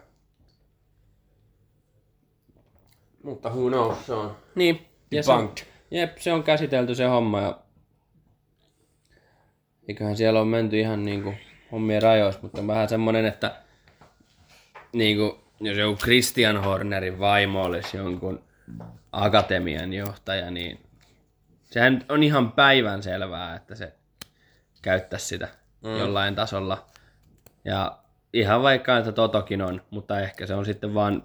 Mutta 3.24 3.50
who 3.50 3.70
knows, 3.70 4.06
se 4.06 4.14
on 4.14 4.38
Niin. 4.56 4.88
Ja 5.12 5.24
se, 5.24 5.32
jep, 5.92 6.18
se 6.18 6.34
on 6.34 6.44
käsitelty 6.44 6.96
se 6.96 7.06
homma 7.06 7.42
ja 7.42 7.60
eiköhän 9.88 10.18
siellä 10.18 10.42
on 10.42 10.48
menty 10.48 10.80
ihan 10.80 11.06
niinku 11.06 11.34
hommien 11.72 12.02
rajoissa, 12.02 12.42
mutta 12.42 12.68
vähän 12.68 12.90
semmonen, 12.90 13.26
että 13.26 13.62
niinku, 14.94 15.44
jos 15.60 15.78
joku 15.78 15.98
Christian 15.98 16.64
Hornerin 16.64 17.20
vaimo 17.20 17.64
olisi 17.64 17.98
jonkun 17.98 18.44
akatemian 19.12 19.94
johtaja, 19.94 20.52
niin 20.52 20.80
sehän 21.64 22.06
on 22.10 22.24
ihan 22.24 22.52
päivän 22.52 23.04
selvää, 23.04 23.56
että 23.56 23.76
se 23.76 23.94
käyttäisi 24.82 25.26
sitä 25.26 25.48
mm. 25.84 25.98
jollain 25.98 26.36
tasolla. 26.36 26.86
Ja 27.66 27.98
ihan 28.34 28.62
vaikka, 28.62 28.98
että 28.98 29.12
Totokin 29.12 29.62
on, 29.62 29.82
mutta 29.90 30.20
ehkä 30.20 30.46
se 30.46 30.54
on 30.54 30.66
sitten 30.66 30.94
vaan 30.94 31.24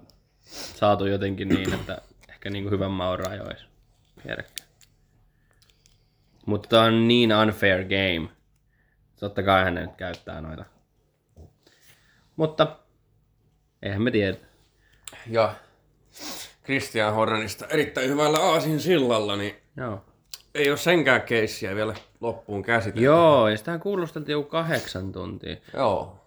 saatu 0.51 1.05
jotenkin 1.05 1.49
niin, 1.49 1.73
että 1.79 2.01
ehkä 2.29 2.49
niin 2.49 2.63
kuin 2.63 2.71
hyvän 2.71 2.91
maun 2.91 3.19
rajoissa. 3.19 3.67
Tiedäkään. 4.23 4.69
Mutta 6.45 6.69
tää 6.69 6.81
on 6.81 7.07
niin 7.07 7.33
unfair 7.33 7.83
game. 7.83 8.29
Totta 9.19 9.43
kai 9.43 9.63
hän 9.63 9.75
nyt 9.75 9.95
käyttää 9.97 10.41
noita. 10.41 10.65
Mutta 12.35 12.79
eihän 13.83 14.01
me 14.01 14.11
tiedä. 14.11 14.37
Ja 15.27 15.55
Christian 16.63 17.13
Hornerista 17.13 17.67
erittäin 17.67 18.09
hyvällä 18.09 18.39
aasin 18.39 18.79
sillalla, 18.79 19.35
niin 19.35 19.55
Joo. 19.77 20.05
ei 20.55 20.69
ole 20.69 20.77
senkään 20.77 21.21
keissiä 21.21 21.75
vielä 21.75 21.93
loppuun 22.21 22.63
käsitelty. 22.63 23.05
Joo, 23.05 23.47
ja 23.47 23.57
sitähän 23.57 23.79
kuulosteltiin 23.79 24.33
joku 24.33 24.49
kahdeksan 24.49 25.11
tuntia. 25.11 25.55
Joo. 25.73 26.19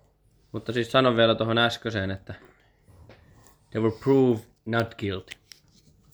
Mutta 0.53 0.73
siis 0.73 0.93
sanon 0.93 1.17
vielä 1.17 1.35
tuohon 1.35 1.59
äskeiseen, 1.59 2.11
että 2.11 2.35
they 3.71 3.83
were 3.83 3.97
proved 4.05 4.45
not 4.67 4.95
guilty. 4.95 5.37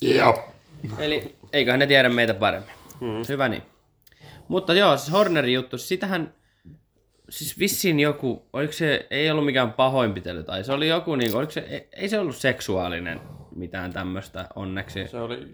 Joo. 0.01 0.53
Eli 0.99 1.37
eiköhän 1.53 1.79
ne 1.81 1.87
tiedä 1.87 2.09
meitä 2.09 2.35
paremmin. 2.35 2.75
Hmm. 3.01 3.23
Hyvä 3.29 3.49
niin. 3.49 3.63
Mutta 4.49 4.75
joo, 4.75 4.97
siis 4.97 5.13
Hornerin 5.13 5.55
juttu, 5.55 5.79
sitähän, 5.79 6.35
siis 7.33 7.59
vissiin 7.59 8.01
joku, 8.01 8.49
oliko 8.53 8.73
se, 8.73 9.07
ei 9.11 9.31
ollut 9.31 9.45
mikään 9.45 9.73
pahoinpitely, 9.73 10.43
tai 10.43 10.65
se 10.65 10.73
oli 10.73 10.89
joku, 10.89 11.17
niin, 11.17 11.37
oliko 11.37 11.53
se, 11.53 11.89
ei, 11.93 12.09
se 12.09 12.19
ollut 12.19 12.37
seksuaalinen 12.37 13.21
mitään 13.55 13.93
tämmöistä 13.93 14.49
onneksi. 14.57 15.09
Se 15.09 15.19
oli 15.19 15.49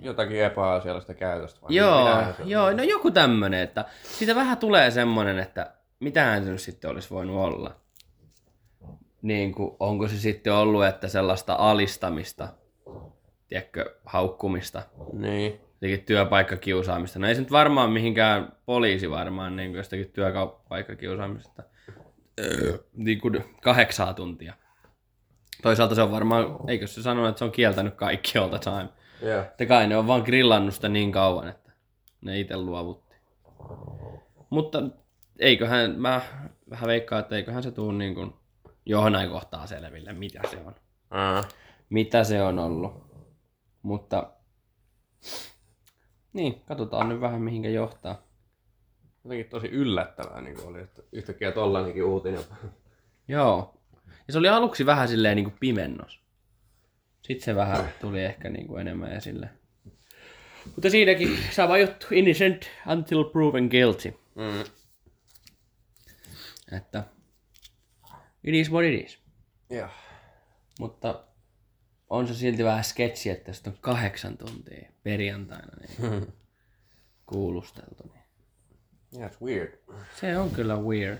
jotakin 0.00 0.44
epäasiallista 0.44 1.14
käytöstä. 1.14 1.62
vai 1.62 1.74
Joo, 1.74 2.04
oli? 2.04 2.50
joo, 2.50 2.72
no 2.72 2.82
joku 2.82 3.10
tämmönen, 3.10 3.60
että 3.60 3.84
siitä 4.02 4.34
vähän 4.34 4.58
tulee 4.58 4.90
semmonen, 4.90 5.38
että 5.38 5.72
mitähän 6.00 6.44
se 6.44 6.50
nyt 6.50 6.60
sitten 6.60 6.90
olisi 6.90 7.10
voinut 7.10 7.36
olla. 7.36 7.76
Niin 9.22 9.54
kuin, 9.54 9.76
onko 9.80 10.08
se 10.08 10.16
sitten 10.16 10.52
ollut, 10.52 10.84
että 10.84 11.08
sellaista 11.08 11.56
alistamista, 11.58 12.48
tiedätkö, 13.48 13.94
haukkumista, 14.04 14.82
Niin. 15.12 15.60
Jotenkin 15.82 16.06
työpaikkakiusaamista. 16.06 17.18
No 17.18 17.28
ei 17.28 17.34
se 17.34 17.40
nyt 17.40 17.50
varmaan 17.50 17.90
mihinkään 17.90 18.52
poliisi 18.66 19.10
varmaan 19.10 19.56
niin 19.56 19.70
kuin 19.70 19.76
jostakin 19.76 20.12
työpaikkakiusaamista. 20.12 21.62
niin 22.92 23.20
kuin 23.20 23.44
kahdeksaa 23.62 24.14
tuntia. 24.14 24.54
Toisaalta 25.62 25.94
se 25.94 26.02
on 26.02 26.12
varmaan, 26.12 26.46
eikö 26.68 26.86
se 26.86 27.02
sanonut, 27.02 27.28
että 27.28 27.38
se 27.38 27.44
on 27.44 27.52
kieltänyt 27.52 27.94
kaikki 27.94 28.38
all 28.38 28.48
the 28.48 28.58
time. 28.58 28.88
Joo. 29.22 29.40
Että 29.40 29.66
kai 29.66 29.86
ne 29.86 29.96
on 29.96 30.06
vaan 30.06 30.22
grillannut 30.22 30.74
sitä 30.74 30.88
niin 30.88 31.12
kauan, 31.12 31.48
että 31.48 31.72
ne 32.20 32.40
itse 32.40 32.56
luovutti. 32.56 33.16
Mutta 34.50 34.82
eiköhän, 35.38 36.00
mä 36.00 36.20
vähän 36.70 36.88
veikkaan, 36.88 37.20
että 37.20 37.36
eiköhän 37.36 37.62
se 37.62 37.70
tuu 37.70 37.92
niin 37.92 38.14
kuin 38.14 38.32
johonain 38.86 39.30
kohtaa 39.30 39.66
selville, 39.66 40.12
mitä 40.12 40.40
se 40.50 40.56
on. 40.66 40.74
Aa. 41.10 41.44
Mitä 41.90 42.24
se 42.24 42.42
on 42.42 42.58
ollut. 42.58 43.12
Mutta 43.82 44.32
niin, 46.32 46.60
katsotaan 46.60 47.08
nyt 47.08 47.20
vähän 47.20 47.42
mihinkä 47.42 47.68
johtaa. 47.68 48.22
Jotenkin 49.24 49.50
tosi 49.50 49.66
yllättävää 49.66 50.40
niin 50.40 50.60
oli, 50.60 50.80
että 50.80 51.02
yhtäkkiä 51.12 51.52
tollainenkin 51.52 52.04
uutinen. 52.04 52.40
Joo. 53.28 53.74
Ja 54.26 54.32
se 54.32 54.38
oli 54.38 54.48
aluksi 54.48 54.86
vähän 54.86 55.08
silleen 55.08 55.36
niin 55.36 55.44
kuin 55.44 55.56
pimennos. 55.60 56.22
Sitten 57.22 57.44
se 57.44 57.54
vähän 57.54 57.92
tuli 58.00 58.24
ehkä 58.24 58.50
niin 58.50 58.66
kuin 58.66 58.80
enemmän 58.80 59.12
esille. 59.12 59.48
Mutta 60.64 60.90
siinäkin 60.90 61.38
sama 61.50 61.78
juttu, 61.78 62.06
innocent 62.10 62.70
until 62.92 63.24
proven 63.24 63.64
guilty. 63.64 64.14
Mm. 64.34 64.64
Että 66.76 67.04
it 68.44 68.54
is 68.54 68.72
what 68.72 68.84
it 68.84 69.04
is. 69.04 69.18
Joo. 69.70 69.88
Mutta 70.80 71.24
on 72.12 72.28
se 72.28 72.34
silti 72.34 72.64
vähän 72.64 72.84
sketsi, 72.84 73.30
että 73.30 73.52
sitä 73.52 73.70
on 73.70 73.76
kahdeksan 73.80 74.36
tuntia 74.38 74.88
perjantaina 75.02 75.72
niin 75.80 76.32
kuulusteltu. 77.26 78.02
Niin. 78.12 78.22
Yeah, 79.16 79.30
it's 79.30 79.36
weird. 79.44 79.78
Se 80.20 80.38
on 80.38 80.50
kyllä 80.50 80.76
weird. 80.76 81.18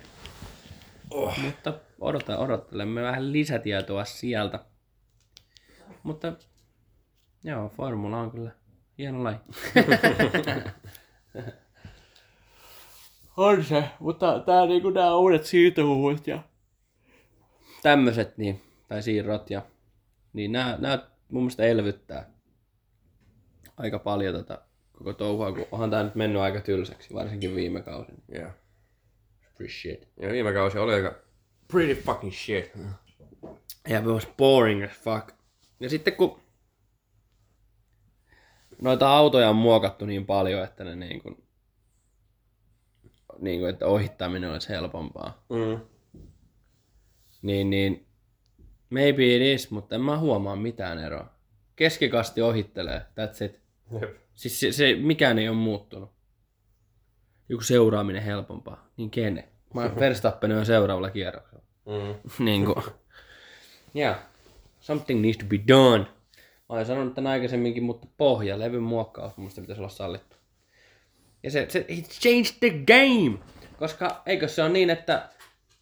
Oh. 1.11 1.39
Mutta 1.39 1.75
odota, 2.01 2.39
odottelemme 2.39 3.03
vähän 3.03 3.33
lisätietoa 3.33 4.05
sieltä. 4.05 4.65
Mutta 6.03 6.33
joo, 7.45 7.69
formula 7.69 8.21
on 8.21 8.31
kyllä 8.31 8.51
hieno 8.99 9.25
laji. 9.25 9.37
on 13.37 13.65
se, 13.65 13.85
mutta 13.99 14.39
tää 14.41 14.67
niinku 14.67 14.91
nää 14.91 15.17
uudet 15.17 15.47
siirtohuhut 15.47 16.27
ja 16.27 16.43
tämmöset 17.83 18.39
niin, 18.39 18.63
tai 18.89 19.03
siirrot 19.03 19.51
ja 19.51 19.63
niin 20.33 20.53
nää, 20.53 20.77
nää 20.81 21.11
mun 21.29 21.43
mielestä 21.43 21.65
elvyttää 21.65 22.31
aika 23.77 23.99
paljon 23.99 24.35
tätä 24.35 24.63
koko 24.93 25.13
touhua, 25.13 25.53
kun 25.53 25.67
onhan 25.73 25.91
tää 25.91 26.03
nyt 26.03 26.15
mennyt 26.15 26.43
aika 26.43 26.61
tylsäksi, 26.61 27.15
varsinkin 27.15 27.55
viime 27.55 27.83
kausin. 27.83 28.23
Yeah. 28.35 28.55
Pretty 29.57 29.73
shit. 29.73 30.09
Ja 30.21 30.29
viime 30.29 30.53
kausi 30.53 30.79
oli 30.79 30.95
aika 30.95 31.15
pretty 31.69 32.03
fucking 32.03 32.33
shit. 32.33 32.73
Ja 33.89 33.99
it 33.99 34.05
was 34.05 34.29
boring 34.37 34.85
as 34.85 34.91
fuck. 34.91 35.29
Ja 35.81 35.91
sitten 35.91 36.17
kun 36.17 36.41
noita 38.83 39.11
autoja 39.11 39.51
on 39.51 39.57
muokattu 39.57 40.07
niin 40.07 40.27
paljon, 40.27 40.65
että 40.65 40.85
ne 40.85 40.97
niin 40.97 41.23
kuin, 41.23 41.45
niin 43.39 43.61
kuin, 43.61 43.71
että 43.71 43.87
ohittaminen 43.87 44.51
olisi 44.51 44.69
helpompaa. 44.69 45.45
Mm. 45.51 45.81
Niin, 47.43 47.71
niin 47.71 48.07
maybe 48.93 49.37
it 49.37 49.43
is, 49.43 49.71
mutta 49.71 49.95
en 49.95 50.01
mä 50.01 50.19
huomaa 50.19 50.57
mitään 50.57 50.99
eroa. 50.99 51.35
Keskikasti 51.77 52.43
ohittelee, 52.43 52.99
that's 53.01 53.45
it. 53.45 53.61
Jep. 54.01 54.17
Siis 54.35 54.61
se, 54.61 54.73
se 54.73 54.95
mikään 54.95 55.39
ei 55.39 55.49
ole 55.49 55.57
muuttunut. 55.57 56.11
joku 57.49 57.63
seuraaminen 57.63 58.23
helpompaa. 58.23 58.89
Niin 58.97 59.11
kene? 59.11 59.49
Mä 59.75 59.91
Verstappen 60.01 60.53
on 60.53 60.67
seuraavalla 60.67 61.11
kierroksella. 61.11 61.63
Mm. 61.87 62.15
niin 62.45 62.65
kuin. 62.65 62.85
Yeah. 63.97 64.19
Something 64.81 65.21
needs 65.21 65.39
to 65.39 65.45
be 65.45 65.61
done. 65.69 65.99
Mä 65.99 66.07
olen 66.69 66.87
sanonut 66.87 67.15
tämän 67.15 67.33
aikaisemminkin, 67.33 67.83
mutta 67.83 68.07
pohja, 68.17 68.59
levyn 68.59 68.83
muokkaus, 68.83 69.37
mun 69.37 69.51
pitäisi 69.61 69.81
olla 69.81 69.89
sallittu. 69.89 70.37
Ja 71.43 71.51
se, 71.51 71.67
se 71.69 71.85
it 71.89 72.09
changed 72.09 72.55
the 72.61 72.71
game! 72.71 73.39
Koska 73.79 74.23
eikö 74.27 74.49
se 74.49 74.63
ole 74.63 74.71
niin, 74.71 74.91
että 74.91 75.29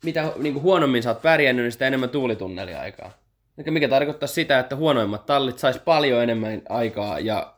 mitä 0.04 0.32
niin 0.36 0.52
kuin 0.54 0.62
huonommin 0.62 1.02
sä 1.02 1.10
oot 1.10 1.22
pärjännyt, 1.22 1.62
niin 1.62 1.72
sitä 1.72 1.86
enemmän 1.86 2.10
tuulitunneliaikaa. 2.10 3.12
Mikä, 3.56 3.70
mikä 3.70 3.88
tarkoittaa 3.88 4.26
sitä, 4.26 4.58
että 4.58 4.76
huonoimmat 4.76 5.26
tallit 5.26 5.58
sais 5.58 5.78
paljon 5.78 6.22
enemmän 6.22 6.62
aikaa 6.68 7.20
ja 7.20 7.54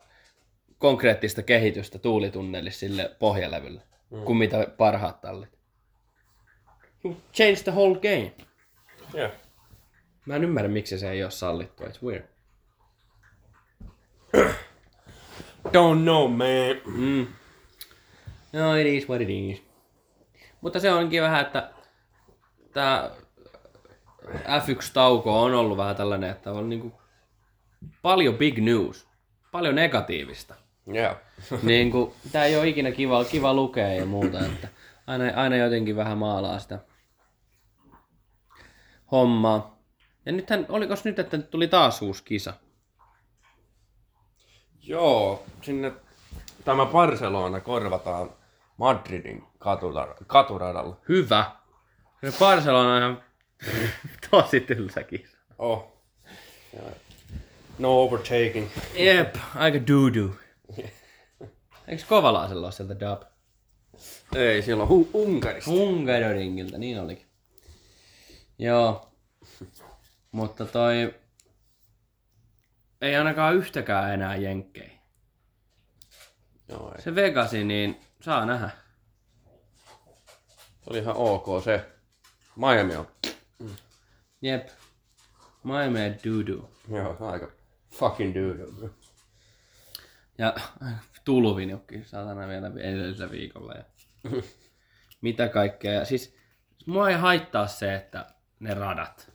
konkreettista 0.77 1.43
kehitystä 1.43 1.99
tuulitunnelissa 1.99 2.79
sille 2.79 3.15
pohjalevylle, 3.19 3.81
mm. 4.09 4.23
kuin 4.23 4.37
mitä 4.37 4.67
parhaat 4.77 5.21
tallit. 5.21 5.49
Change 7.33 7.63
the 7.63 7.71
whole 7.71 7.95
game. 7.95 8.33
Yeah. 9.15 9.31
Mä 10.25 10.35
en 10.35 10.43
ymmärrä, 10.43 10.69
miksi 10.69 10.99
se 10.99 11.11
ei 11.11 11.23
ole 11.23 11.31
sallittua. 11.31 11.87
It's 11.87 12.03
weird. 12.03 12.23
Don't 15.67 16.01
know, 16.01 16.31
man. 16.31 16.95
Mm. 16.97 17.27
No, 18.53 18.75
it 18.75 18.87
is 18.87 19.09
what 19.09 19.21
it 19.21 19.29
is. 19.29 19.63
Mutta 20.61 20.79
se 20.79 20.91
onkin 20.91 21.21
vähän, 21.21 21.41
että 21.41 21.69
tämä 22.73 23.11
F1-tauko 24.33 25.43
on 25.43 25.53
ollut 25.53 25.77
vähän 25.77 25.95
tällainen, 25.95 26.29
että 26.29 26.51
on 26.51 26.69
niinku 26.69 27.01
paljon 28.01 28.37
big 28.37 28.57
news, 28.57 29.07
paljon 29.51 29.75
negatiivista. 29.75 30.55
Yeah. 30.95 31.17
niin 31.63 31.91
kuin, 31.91 32.13
tää 32.31 32.45
ei 32.45 32.57
ole 32.57 32.67
ikinä 32.67 32.91
kiva, 32.91 33.25
kiva 33.25 33.53
lukea 33.53 33.93
ja 33.93 34.05
muuta, 34.05 34.39
että 34.45 34.67
aina, 35.07 35.25
aina 35.35 35.55
jotenkin 35.55 35.95
vähän 35.95 36.17
maalaa 36.17 36.59
sitä 36.59 36.79
hommaa. 39.11 39.77
Ja 40.25 40.31
nythän, 40.31 40.65
olikos 40.69 41.05
nyt, 41.05 41.19
että 41.19 41.37
tuli 41.37 41.67
taas 41.67 42.01
uusi 42.01 42.23
kisa? 42.23 42.53
Joo, 44.81 45.43
sinne 45.61 45.91
tämä 46.65 46.85
Barcelona 46.85 47.59
korvataan 47.59 48.29
Madridin 48.77 49.43
katutar- 49.59 50.25
katuradalla. 50.27 50.97
Hyvä. 51.09 51.51
Se 52.31 52.39
Barcelona 52.39 52.93
on 52.93 52.97
ihan 52.97 53.23
tosi 54.31 54.59
tylsä 54.59 55.03
kisa. 55.03 55.37
Oh. 55.57 55.93
No 57.79 58.01
overtaking. 58.03 58.67
Jep, 58.93 59.35
aika 59.55 59.77
doo 59.87 60.35
Eikö 61.87 62.03
Kovalaisella 62.09 62.65
ole 62.67 62.71
sieltä 62.71 62.99
dub? 62.99 63.21
Ei, 64.35 64.61
siellä 64.61 64.83
on 64.83 64.89
hu- 64.89 65.09
Unkarista. 65.13 65.71
Hungaroringilta, 65.71 66.77
niin 66.77 66.99
olikin. 66.99 67.27
Joo. 68.59 69.11
Mutta 70.31 70.65
toi... 70.65 71.15
Ei 73.01 73.15
ainakaan 73.15 73.55
yhtäkään 73.55 74.13
enää 74.13 74.35
jenkkei. 74.35 74.99
Joo, 76.69 76.93
ei. 76.95 77.01
Se 77.01 77.15
Vegasi, 77.15 77.63
niin 77.63 78.01
saa 78.21 78.45
nähdä. 78.45 78.69
Se 80.83 80.89
oli 80.89 80.97
ihan 80.97 81.15
ok 81.15 81.63
se. 81.63 81.92
Miami 82.55 82.95
on. 82.95 83.07
Jep. 84.41 84.67
Miami 85.63 85.99
doo 86.25 86.69
Joo, 86.89 87.15
se 87.17 87.23
on 87.23 87.31
aika 87.31 87.51
fucking 87.91 88.35
dude. 88.35 88.89
Ja 90.37 90.55
tulvinukki 91.25 92.03
saatana 92.05 92.47
vielä 92.47 92.71
edellisellä 92.79 93.31
viikolla. 93.31 93.73
Ja 93.73 93.83
mitä 95.21 95.47
kaikkea. 95.47 95.93
Ja 95.93 96.05
Siis 96.05 96.35
mua 96.85 97.09
ei 97.09 97.15
haittaa 97.15 97.67
se, 97.67 97.95
että 97.95 98.25
ne 98.59 98.73
radat. 98.73 99.31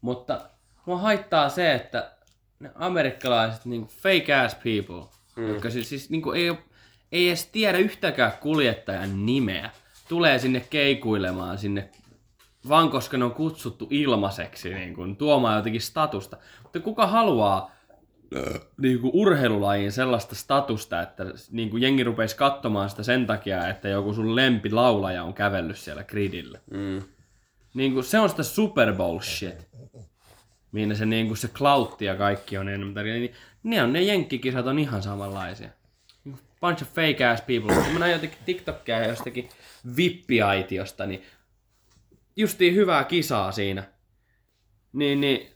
Mutta 0.00 0.50
mua 0.86 0.98
haittaa 0.98 1.48
se, 1.48 1.74
että 1.74 2.16
ne 2.58 2.70
amerikkalaiset 2.74 3.64
niin 3.64 3.86
fake 3.86 4.34
ass 4.34 4.54
people, 4.54 5.08
mm. 5.36 5.48
jotka 5.48 5.70
siis, 5.70 5.88
siis 5.88 6.10
niin 6.10 6.22
ei, 6.36 6.50
oo, 6.50 6.58
ei 7.12 7.28
edes 7.28 7.46
tiedä 7.46 7.78
yhtäkään 7.78 8.32
kuljettajan 8.32 9.26
nimeä, 9.26 9.70
tulee 10.08 10.38
sinne 10.38 10.60
keikuilemaan 10.60 11.58
sinne 11.58 11.90
vaan 12.68 12.90
koska 12.90 13.16
ne 13.16 13.24
on 13.24 13.34
kutsuttu 13.34 13.86
ilmaiseksi 13.90 14.74
niin 14.74 14.94
kuin, 14.94 15.16
tuomaan 15.16 15.56
jotenkin 15.56 15.80
statusta. 15.80 16.36
Mutta 16.62 16.80
kuka 16.80 17.06
haluaa 17.06 17.70
niin 18.80 19.00
kuin 19.00 19.10
urheilulajiin 19.14 19.92
sellaista 19.92 20.34
statusta, 20.34 21.02
että 21.02 21.24
niin 21.50 21.70
kuin 21.70 21.82
jengi 21.82 22.04
rupeisi 22.04 22.36
katsomaan 22.36 22.90
sitä 22.90 23.02
sen 23.02 23.26
takia, 23.26 23.68
että 23.68 23.88
joku 23.88 24.14
sun 24.14 24.36
lempilaulaja 24.36 25.24
on 25.24 25.34
kävellyt 25.34 25.78
siellä 25.78 26.04
gridillä. 26.04 26.58
Mm. 26.70 27.02
Niin 27.74 27.92
kuin, 27.92 28.04
se 28.04 28.18
on 28.18 28.28
sitä 28.30 28.42
Super 28.42 28.92
Bowl 28.94 29.20
shit. 29.20 29.68
Minne 30.72 30.94
se, 30.94 31.06
niin 31.06 31.26
kuin 31.26 31.36
se 31.36 31.48
cloutti 31.48 32.04
ja 32.04 32.16
kaikki 32.16 32.58
on 32.58 32.68
enemmän. 32.68 33.04
Niin, 33.04 33.32
ne 33.62 33.82
on 33.82 33.92
ne 33.92 34.02
jenkkikisat 34.02 34.66
on 34.66 34.78
ihan 34.78 35.02
samanlaisia. 35.02 35.68
Bunch 36.60 36.82
of 36.82 36.88
fake 36.88 37.26
ass 37.26 37.42
people. 37.42 37.74
Kun 37.74 37.92
mä 37.92 37.98
näin 37.98 38.12
jotenkin 38.12 38.38
TikTokia 38.46 39.06
jostakin 39.06 39.48
vippiaitiosta, 39.96 41.06
niin 41.06 41.22
justiin 42.36 42.74
hyvää 42.74 43.04
kisaa 43.04 43.52
siinä. 43.52 43.84
Niin, 44.92 45.20
niin 45.20 45.52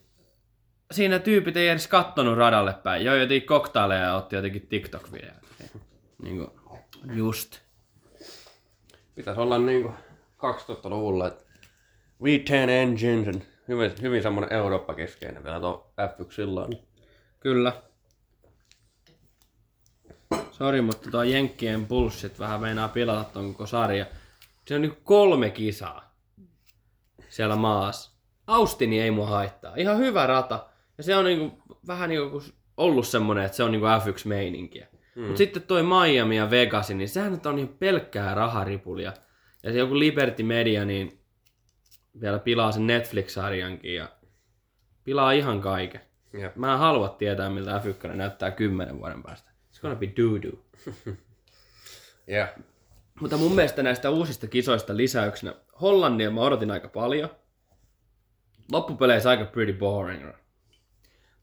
siinä 0.90 1.18
tyypit 1.18 1.56
ei 1.56 1.68
edes 1.68 1.86
kattonut 1.86 2.38
radalle 2.38 2.74
päin. 2.82 3.04
Joi 3.04 3.20
jotenkin 3.20 3.48
koktaileja 3.48 4.00
ja 4.00 4.14
otti 4.14 4.36
jotenkin 4.36 4.66
TikTok-videoita. 4.66 5.46
Niin 6.22 6.36
kuin, 6.38 6.50
just. 7.14 7.58
Pitäisi 9.14 9.40
olla 9.40 9.58
niinku 9.58 9.94
2000-luvulla, 10.38 11.26
että 11.26 11.44
V10 12.24 12.70
engines 12.70 13.42
hyvin, 13.68 13.92
hyvin 14.02 14.22
semmonen 14.22 14.52
Eurooppa-keskeinen 14.52 15.44
vielä 15.44 15.60
tuo 15.60 15.92
F1 16.00 16.32
silloin. 16.32 16.72
Kyllä. 17.40 17.82
Sori, 20.52 20.80
mutta 20.80 21.10
tuo 21.10 21.22
Jenkkien 21.22 21.86
bullshit 21.86 22.38
vähän 22.38 22.60
meinaa 22.60 22.88
pilata 22.88 23.24
ton 23.24 23.54
koko 23.54 23.66
sarja. 23.66 24.06
Se 24.66 24.74
on 24.74 24.82
niinku 24.82 25.00
kolme 25.04 25.50
kisaa 25.50 26.14
siellä 27.28 27.56
maassa. 27.56 28.12
Austini 28.46 29.00
ei 29.00 29.10
mua 29.10 29.26
haittaa. 29.26 29.74
Ihan 29.76 29.98
hyvä 29.98 30.26
rata. 30.26 30.66
Ja 30.98 31.04
se 31.04 31.16
on 31.16 31.24
niinku, 31.24 31.62
vähän 31.86 32.08
niinku 32.08 32.42
ollut 32.76 33.06
semmonen, 33.06 33.44
että 33.44 33.56
se 33.56 33.62
on 33.62 33.72
niinku 33.72 33.86
F1-meininkiä. 33.86 34.86
Mm. 35.14 35.22
Mutta 35.22 35.38
sitten 35.38 35.62
toi 35.62 35.82
Miami 35.82 36.36
ja 36.36 36.50
Vegas, 36.50 36.90
niin 36.90 37.08
sehän 37.08 37.32
nyt 37.32 37.46
on 37.46 37.58
ihan 37.58 37.74
pelkkää 37.78 38.34
raharipulia. 38.34 39.12
Ja 39.62 39.72
se 39.72 39.78
joku 39.78 39.98
Liberty 39.98 40.42
Media, 40.42 40.84
niin 40.84 41.20
vielä 42.20 42.38
pilaa 42.38 42.72
sen 42.72 42.86
Netflix-sarjankin 42.86 43.94
ja 43.94 44.08
pilaa 45.04 45.32
ihan 45.32 45.60
kaiken. 45.60 46.00
Jep. 46.38 46.56
Mä 46.56 46.72
en 46.72 46.78
halua 46.78 47.08
tietää, 47.08 47.50
miltä 47.50 47.82
F1 47.84 48.08
näyttää 48.08 48.50
kymmenen 48.50 48.98
vuoden 48.98 49.22
päästä. 49.22 49.51
Gonna 49.82 49.96
be 49.96 50.06
doo-doo. 50.06 50.58
Yeah. 52.28 52.48
Mutta 53.20 53.36
mun 53.36 53.54
mielestä 53.54 53.82
näistä 53.82 54.10
uusista 54.10 54.46
kisoista 54.46 54.96
lisäyksenä 54.96 55.54
Hollannia 55.80 56.30
mä 56.30 56.40
odotin 56.40 56.70
aika 56.70 56.88
paljon. 56.88 57.36
Loppupeleissä 58.72 59.30
aika 59.30 59.44
pretty 59.44 59.72
boring. 59.72 60.32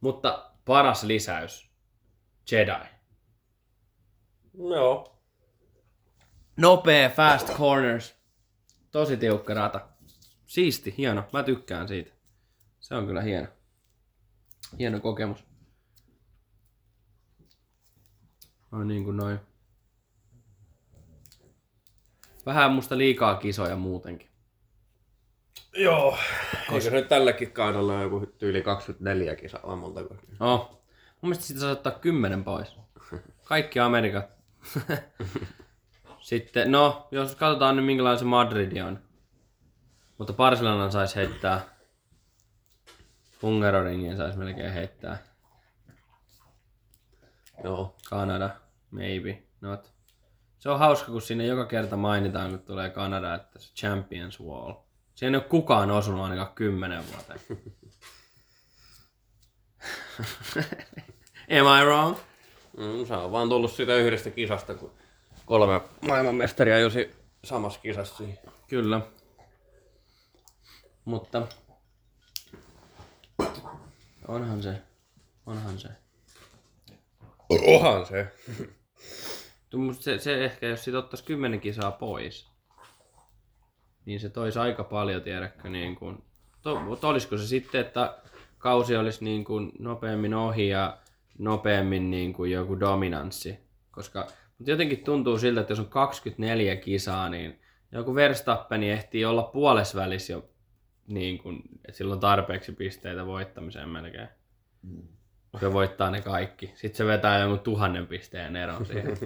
Mutta 0.01 0.51
paras 0.65 1.03
lisäys, 1.03 1.69
Jedi. 2.51 2.85
Joo. 4.53 5.19
Nopea, 6.57 7.09
fast 7.09 7.53
corners. 7.57 8.15
Tosi 8.91 9.17
tiukka 9.17 9.53
rata. 9.53 9.87
Siisti, 10.45 10.93
hieno. 10.97 11.23
Mä 11.33 11.43
tykkään 11.43 11.87
siitä. 11.87 12.11
Se 12.79 12.95
on 12.95 13.05
kyllä 13.05 13.21
hieno. 13.21 13.47
Hieno 14.79 14.99
kokemus. 14.99 15.43
On 18.71 18.87
niin 18.87 19.03
kuin 19.03 19.17
noin. 19.17 19.39
Vähän 22.45 22.71
musta 22.71 22.97
liikaa 22.97 23.35
kisoja 23.35 23.75
muutenkin. 23.75 24.29
Joo. 25.75 26.17
Eikö 26.71 26.91
nyt 26.91 27.07
tälläkin 27.07 27.51
kaudella 27.51 27.93
ole 27.93 28.03
joku 28.03 28.25
tyyli 28.25 28.61
24 28.61 29.35
kisaa 29.35 29.61
vai 29.67 29.75
monta 29.75 30.03
kuin? 30.03 30.19
Oh. 30.39 30.79
Mun 31.21 31.29
mielestä 31.29 31.45
siitä 31.45 31.61
saa 31.61 31.71
ottaa 31.71 31.91
kymmenen 31.91 32.43
pois. 32.43 32.75
Kaikki 33.43 33.79
Amerikat. 33.79 34.25
Sitten, 36.19 36.71
no, 36.71 37.07
jos 37.11 37.35
katsotaan 37.35 37.75
nyt 37.75 37.85
minkälainen 37.85 38.19
se 38.19 38.25
Madrid 38.25 38.81
on. 38.81 38.99
Mutta 40.17 40.33
Barcelonan 40.33 40.91
saisi 40.91 41.15
heittää. 41.15 41.61
Hungaroringin 43.41 44.17
saisi 44.17 44.37
melkein 44.37 44.73
heittää. 44.73 45.17
Joo. 47.63 47.95
Kanada, 48.09 48.49
maybe, 48.91 49.43
not. 49.61 49.91
Se 50.59 50.69
on 50.69 50.79
hauska, 50.79 51.11
kun 51.11 51.21
sinne 51.21 51.45
joka 51.45 51.65
kerta 51.65 51.95
mainitaan, 51.97 52.49
kun 52.49 52.59
tulee 52.59 52.89
Kanada, 52.89 53.35
että 53.35 53.59
se 53.59 53.73
Champions 53.73 54.39
Wall. 54.39 54.73
Siinä 55.15 55.37
ei 55.37 55.41
ole 55.41 55.49
kukaan 55.49 55.91
osunut 55.91 56.21
ainakaan 56.21 56.55
kymmenen 56.55 57.03
vuoteen. 57.13 57.39
Am 61.59 61.81
I 61.81 61.85
wrong? 61.85 62.17
Mm, 62.77 63.05
se 63.05 63.13
on 63.13 63.31
vaan 63.31 63.49
tullut 63.49 63.71
siitä 63.71 63.95
yhdestä 63.95 64.29
kisasta, 64.29 64.75
kun 64.75 64.91
kolme 65.45 65.81
maailmanmestaria 66.07 66.79
Jussi 66.79 67.15
samassa 67.43 67.79
kisassa 67.79 68.17
siihen. 68.17 68.37
Kyllä. 68.67 69.01
Mutta 71.05 71.47
onhan 74.27 74.63
se, 74.63 74.81
onhan 75.45 75.79
se. 75.79 75.89
Ohan 77.49 78.05
se. 78.05 78.27
Tu- 79.69 79.77
musta 79.77 80.03
Se, 80.03 80.19
se 80.19 80.45
ehkä, 80.45 80.67
jos 80.67 80.83
sit 80.83 80.95
ottaisi 80.95 81.23
kymmenen 81.23 81.59
kisaa 81.59 81.91
pois, 81.91 82.49
niin 84.05 84.19
se 84.19 84.29
toisi 84.29 84.59
aika 84.59 84.83
paljon, 84.83 85.21
tiedätkö, 85.21 85.69
niin 85.69 85.95
kuin, 85.95 86.23
to, 86.61 86.79
mutta 86.79 87.07
olisiko 87.07 87.37
se 87.37 87.47
sitten, 87.47 87.81
että 87.81 88.17
kausi 88.57 88.97
olisi 88.97 89.23
niin 89.23 89.45
kuin 89.45 89.71
nopeammin 89.79 90.33
ohi 90.33 90.67
ja 90.67 90.97
nopeammin 91.37 92.11
niin 92.11 92.33
kuin 92.33 92.51
joku 92.51 92.79
dominanssi, 92.79 93.59
koska 93.91 94.27
mutta 94.59 94.71
jotenkin 94.71 95.03
tuntuu 95.03 95.37
siltä, 95.37 95.61
että 95.61 95.71
jos 95.71 95.79
on 95.79 95.89
24 95.89 96.75
kisaa, 96.75 97.29
niin 97.29 97.59
joku 97.91 98.15
Verstappen 98.15 98.83
ehtii 98.83 99.25
olla 99.25 99.43
puolesvälis 99.43 100.29
jo, 100.29 100.49
niin 101.07 101.37
kuin, 101.37 101.61
että 101.85 101.97
sillä 101.97 102.13
on 102.13 102.19
tarpeeksi 102.19 102.71
pisteitä 102.71 103.25
voittamiseen 103.25 103.89
melkein. 103.89 104.27
Se 105.59 105.73
voittaa 105.73 106.11
ne 106.11 106.21
kaikki. 106.21 106.71
Sitten 106.75 106.97
se 106.97 107.05
vetää 107.05 107.39
jonkun 107.39 107.59
tuhannen 107.59 108.07
pisteen 108.07 108.55
eron 108.55 108.85
siihen. 108.85 109.17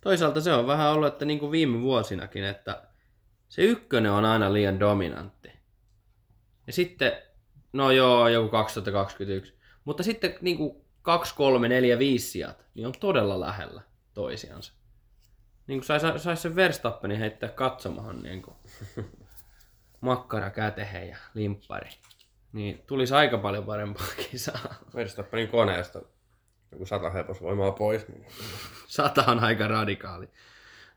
Toisaalta 0.00 0.40
se 0.40 0.52
on 0.52 0.66
vähän 0.66 0.92
ollut, 0.92 1.08
että 1.08 1.24
niin 1.24 1.38
kuin 1.38 1.52
viime 1.52 1.80
vuosinakin, 1.80 2.44
että 2.44 2.82
se 3.48 3.62
ykkönen 3.62 4.12
on 4.12 4.24
aina 4.24 4.52
liian 4.52 4.80
dominantti. 4.80 5.52
Ja 6.66 6.72
sitten, 6.72 7.12
no 7.72 7.90
joo, 7.90 8.28
joku 8.28 8.48
2021. 8.48 9.54
Mutta 9.84 10.02
sitten 10.02 10.34
niin 10.40 10.56
kuin 10.56 10.84
2, 11.02 11.34
3, 11.34 11.68
4, 11.68 11.98
5 11.98 12.30
sijat, 12.30 12.64
niin 12.74 12.86
on 12.86 12.92
todella 13.00 13.40
lähellä 13.40 13.82
toisiansa. 14.14 14.72
Niin 15.66 15.80
kuin 15.80 15.86
sais, 15.86 16.22
sais 16.22 16.42
sen 16.42 16.56
Verstappenin 16.56 17.18
heittää 17.18 17.48
katsomahan 17.48 18.22
niin 18.22 18.42
kuin 18.42 18.56
makkara 20.00 20.50
kätehen 20.50 21.08
ja 21.08 21.16
limppari. 21.34 21.90
Niin 22.52 22.82
tulisi 22.86 23.14
aika 23.14 23.38
paljon 23.38 23.64
parempaa 23.64 24.06
kisaa. 24.30 24.74
Verstappenin 24.94 25.48
koneesta 25.48 26.02
joku 26.72 26.86
sata 26.86 27.10
hevosvoimaa 27.10 27.72
pois. 27.72 28.08
Niin... 28.08 28.26
Sata 28.86 29.24
on 29.24 29.38
aika 29.38 29.68
radikaali. 29.68 30.26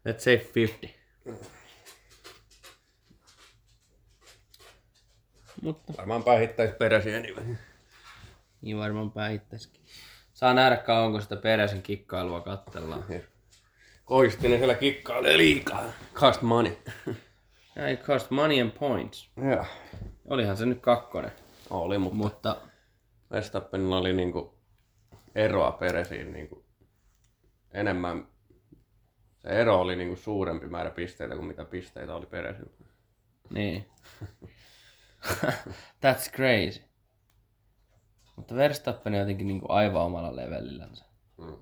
Let's 0.10 0.20
say 0.20 0.40
50. 0.56 1.00
Mutta 5.62 5.94
Varmaan 5.98 6.24
päihittäisi 6.24 6.74
peräsiä 6.74 7.20
niin. 7.20 7.60
niin 8.62 8.78
varmaan 8.78 9.12
päihittäisikin. 9.12 9.82
Saa 10.34 10.54
nähdä 10.54 10.78
kauanko 10.78 11.22
sitä 11.22 11.36
peräisen 11.36 11.82
kikkailua 11.82 12.42
kattellaan. 12.42 13.06
Koistinen 14.06 14.58
siellä 14.58 14.76
kikkailee 14.76 15.38
liikaa. 15.38 15.84
Cost 16.14 16.42
money. 16.42 16.78
Ja 17.76 17.88
it 17.90 18.04
cost 18.04 18.32
money 18.32 18.62
and 18.62 18.72
points. 18.72 19.32
Joo. 19.50 19.66
Olihan 20.30 20.58
se 20.58 20.66
nyt 20.66 20.80
kakkonen. 20.82 21.32
Oli, 21.70 21.98
mutta 21.98 22.16
Mutta 22.18 22.58
Verstappenilla 23.32 23.98
oli 23.98 24.14
niinku 24.14 24.60
eroa 25.36 25.72
peresiin 25.72 26.34
niinku 26.34 26.66
enemmän. 27.72 28.28
Se 29.38 29.48
ero 29.50 29.82
oli 29.82 29.96
niinku 29.96 30.16
suurempi 30.16 30.68
määrä 30.68 30.90
pisteitä 30.92 31.36
kuin 31.36 31.48
mitä 31.48 31.66
pisteitä 31.66 32.16
oli 32.16 32.26
peresin. 32.26 32.72
niin. 33.50 33.90
That's 36.06 36.32
crazy. 36.36 36.82
Mutta 38.36 38.56
Verstappen 38.56 39.14
on 39.14 39.20
jotenkin 39.20 39.48
niinku 39.48 39.66
aivan 39.70 40.02
omalla 40.02 40.36
levelillänsä. 40.36 41.06
Mm. 41.38 41.58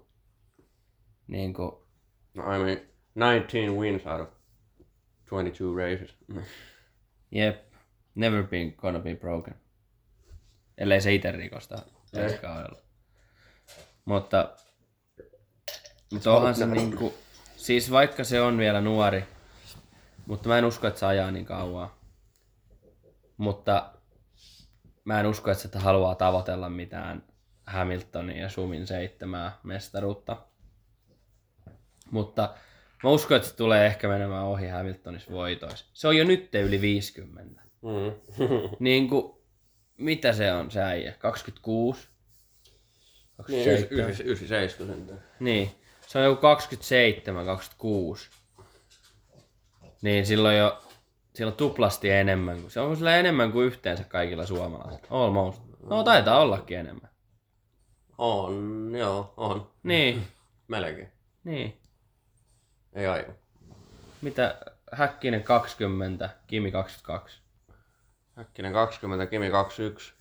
Niinku, 1.27 1.87
No, 2.33 2.43
I 2.55 2.59
mean, 2.63 2.77
19 3.15 3.79
wins 3.79 4.07
out 4.07 4.21
of 4.21 4.29
22 5.31 5.75
races. 5.75 6.15
Jep. 7.31 7.71
Never 8.15 8.43
been 8.43 8.73
gonna 8.77 8.99
be 8.99 9.15
broken. 9.15 9.55
Ellei 10.77 11.01
se 11.01 11.13
itse 11.13 11.31
rikosta 11.31 11.81
ensi 12.13 12.37
kaudella. 12.37 12.81
Mutta, 14.05 14.49
mutta 16.11 16.33
onhan 16.33 16.55
se 16.55 16.65
niinku, 16.65 17.13
siis 17.55 17.91
vaikka 17.91 18.23
se 18.23 18.41
on 18.41 18.57
vielä 18.57 18.81
nuori, 18.81 19.23
mutta 20.25 20.49
mä 20.49 20.57
en 20.57 20.65
usko, 20.65 20.87
että 20.87 20.99
se 20.99 21.05
ajaa 21.05 21.31
niin 21.31 21.45
kauan. 21.45 21.89
Mutta 23.37 23.93
mä 25.05 25.19
en 25.19 25.25
usko, 25.25 25.51
että 25.51 25.63
se 25.63 25.79
haluaa 25.79 26.15
tavoitella 26.15 26.69
mitään 26.69 27.23
Hamiltonin 27.67 28.37
ja 28.37 28.49
Sumin 28.49 28.87
seitsemää 28.87 29.57
mestaruutta. 29.63 30.37
Mutta 32.11 32.55
mä 33.03 33.09
uskon, 33.09 33.37
että 33.37 33.49
se 33.49 33.55
tulee 33.55 33.85
ehkä 33.85 34.07
menemään 34.07 34.43
ohi 34.45 34.67
Hamiltonissa 34.67 35.31
voitoissa. 35.31 35.85
Se 35.93 36.07
on 36.07 36.17
jo 36.17 36.23
nyt 36.23 36.55
yli 36.55 36.81
50. 36.81 37.61
Mm. 37.81 38.37
Niin 38.79 39.09
kuin, 39.09 39.33
mitä 39.97 40.33
se 40.33 40.51
on 40.53 40.71
se 40.71 40.81
äijä? 40.81 41.13
26? 41.19 42.07
niin, 43.47 43.65
27? 43.65 44.11
97 44.27 44.95
sentään. 44.95 45.23
Niin, 45.39 45.71
se 46.07 46.17
on 46.19 46.23
joku 46.25 46.41
27, 46.41 47.45
26. 47.45 48.29
Niin 50.01 50.25
silloin 50.25 50.57
jo, 50.57 50.81
silloin 51.35 51.57
tuplasti 51.57 52.09
enemmän. 52.09 52.59
kuin- 52.61 52.71
Se 52.71 52.79
on 52.79 52.97
sillä 52.97 53.17
enemmän 53.17 53.51
kuin 53.51 53.65
yhteensä 53.67 54.03
kaikilla 54.03 54.45
suomalaisilla. 54.45 55.07
Almost. 55.25 55.61
No 55.83 56.03
taitaa 56.03 56.39
ollakin 56.41 56.77
enemmän. 56.79 57.09
On, 58.17 58.91
joo, 58.97 59.33
on. 59.37 59.71
Niin, 59.83 60.23
Melkein. 60.67 61.11
niin. 61.43 61.80
Ei 62.93 63.07
aivan. 63.07 63.35
Mitä 64.21 64.61
Häkkinen 64.91 65.43
20, 65.43 66.29
Kimi 66.47 66.71
22. 66.71 67.41
Häkkinen 68.35 68.73
20, 68.73 69.25
Kimi 69.25 69.49
21. 69.49 70.13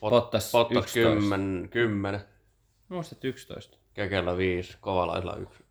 Pot, 0.00 0.10
Pottas 0.10 0.52
11. 0.54 0.92
10, 0.92 1.68
10. 1.68 2.20
Muistat 2.88 3.24
11. 3.24 3.76
Kekellä 3.94 4.36
5, 4.36 4.78
Kovalaisella 4.80 5.36
1. 5.36 5.64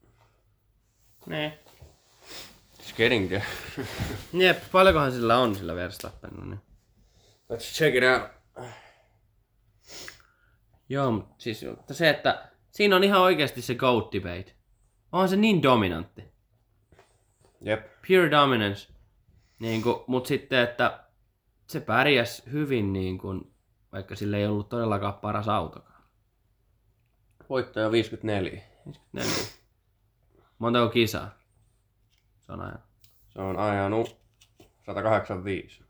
Niin. 1.25 1.53
It's 2.79 2.95
getting 2.97 3.27
there. 3.27 3.45
Jep, 4.33 4.57
paljonkohan 4.71 5.11
sillä 5.11 5.37
on 5.37 5.55
sillä 5.55 5.75
Verstappenilla, 5.75 6.45
niin. 6.45 6.61
Let's 7.53 7.73
check 7.77 7.95
it 7.95 8.03
out. 8.03 8.41
Joo, 10.89 11.11
mutta 11.11 11.35
siis 11.37 11.65
mutta 11.77 11.93
se, 11.93 12.09
että 12.09 12.51
siinä 12.71 12.95
on 12.95 13.03
ihan 13.03 13.21
oikeasti 13.21 13.61
se 13.61 13.75
GOAT 13.75 14.13
debate. 14.13 14.55
Onhan 15.11 15.29
se 15.29 15.35
niin 15.35 15.63
dominantti. 15.63 16.30
Jep. 17.61 17.85
Pure 18.07 18.31
dominance. 18.31 18.93
Niin 19.59 19.81
kuin, 19.81 19.95
mutta 20.07 20.27
sitten, 20.27 20.59
että 20.59 21.03
se 21.67 21.79
pärjäs 21.79 22.43
hyvin, 22.51 22.93
niin 22.93 23.17
kuin, 23.17 23.53
vaikka 23.91 24.15
sillä 24.15 24.37
ei 24.37 24.45
ollut 24.45 24.69
todellakaan 24.69 25.13
paras 25.13 25.47
autokaan. 25.47 26.01
Voittaja 27.49 27.91
54. 27.91 28.61
54. 28.85 29.61
Montako 30.59 30.89
kisaa? 30.89 31.31
Se 32.39 32.51
on 32.51 32.61
aina. 32.61 32.79
Se 33.29 33.41
on 33.41 33.57
ajanut 33.57 34.17
185. 34.85 35.83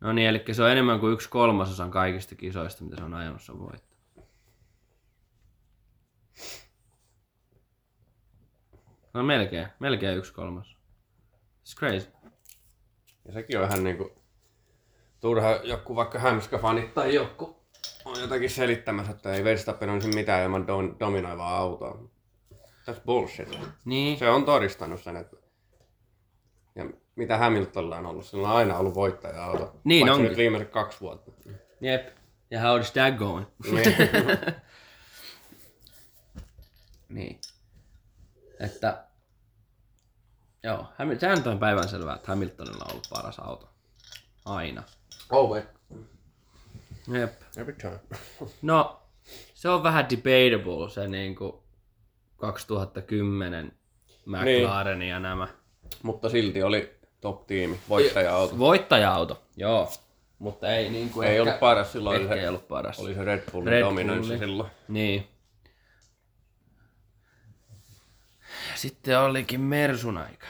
No 0.00 0.12
niin, 0.12 0.28
eli 0.28 0.44
se 0.52 0.62
on 0.62 0.70
enemmän 0.70 1.00
kuin 1.00 1.12
yksi 1.12 1.28
kolmasosan 1.28 1.90
kaikista 1.90 2.34
kisoista, 2.34 2.84
mitä 2.84 2.96
se 2.96 3.04
on 3.04 3.14
ajanut, 3.14 3.42
se 3.42 3.52
on 3.52 3.58
No 9.14 9.22
melkein, 9.22 9.66
melkein 9.78 10.18
yksi 10.18 10.32
kolmas. 10.32 10.76
It's 11.64 11.78
crazy. 11.78 12.08
Ja 13.24 13.32
sekin 13.32 13.58
on 13.58 13.64
ihan 13.68 13.84
niinku 13.84 14.12
turha 15.20 15.50
joku 15.64 15.96
vaikka 15.96 16.18
Hämskä-fanit 16.18 16.94
tai 16.94 17.14
joku 17.14 17.56
on 18.04 18.20
jotakin 18.20 18.50
selittämässä, 18.50 19.12
että 19.12 19.32
ei 19.32 19.44
Verstappen 19.44 19.90
olisi 19.90 20.08
mitään 20.08 20.42
ilman 20.44 20.62
don- 20.68 20.96
dominoivaa 21.00 21.56
autoa. 21.56 21.98
That's 22.90 23.00
bullshit. 23.06 23.58
Niin, 23.84 24.18
Se 24.18 24.28
on 24.28 24.44
todistanut 24.44 25.00
sen, 25.02 25.16
että 25.16 25.36
ja 26.74 26.84
mitä 27.16 27.36
Hamiltonilla 27.38 27.96
on 27.96 28.06
ollut, 28.06 28.26
sillä 28.26 28.48
on 28.50 28.56
aina 28.56 28.78
ollut 28.78 28.94
voittaja-auto. 28.94 29.80
Niin 29.84 30.06
Paitsi 30.06 30.12
onkin. 30.14 30.28
nyt 30.28 30.38
viimeiset 30.38 30.70
kaksi 30.70 31.00
vuotta. 31.00 31.32
jep. 31.80 32.08
Ja 32.50 32.60
how 32.60 32.80
is 32.80 32.92
that 32.92 33.14
going? 33.16 33.46
Niin. 33.72 33.94
Niin. 37.08 37.40
Että, 38.60 39.04
joo, 40.62 40.86
sehän 41.18 41.48
on 41.48 41.58
päivänselvää, 41.58 42.14
että 42.14 42.28
Hamiltonilla 42.28 42.84
on 42.84 42.90
ollut 42.90 43.06
paras 43.10 43.38
auto. 43.38 43.68
Aina. 44.44 44.82
Always. 45.30 45.64
Jep. 47.12 47.32
Every 47.56 47.76
time. 47.80 48.00
No, 48.62 49.02
se 49.54 49.68
on 49.68 49.82
vähän 49.82 50.06
debatable 50.10 50.90
se 50.90 51.08
niinku 51.08 51.62
2010 52.36 53.72
McLaren 54.26 54.98
niin. 54.98 55.10
ja 55.10 55.20
nämä. 55.20 55.48
Mutta 56.02 56.28
silti 56.28 56.62
oli 56.62 56.98
top-tiimi, 57.20 57.80
voittaja-auto. 57.88 58.58
Voittaja-auto, 58.58 59.42
joo. 59.56 59.92
Mutta 60.38 60.68
ei 60.68 60.90
niinku 60.90 61.22
Ei 61.22 61.30
ehkä, 61.30 61.42
ollut 61.42 61.60
paras 61.60 61.92
silloin. 61.92 62.22
Ehkä 62.22 62.34
se, 62.34 62.40
ei 62.40 62.48
ollut 62.48 62.68
paras. 62.68 62.98
Oli 62.98 63.14
se 63.14 63.24
Red 63.24 63.42
Bullin 63.52 63.68
Red 63.72 63.80
dominanssi 63.80 64.28
Bulli. 64.32 64.38
silloin. 64.38 64.70
Niin. 64.88 65.28
Sitten 68.80 69.20
olikin 69.20 69.60
Mersun 69.60 70.18
aika. 70.18 70.46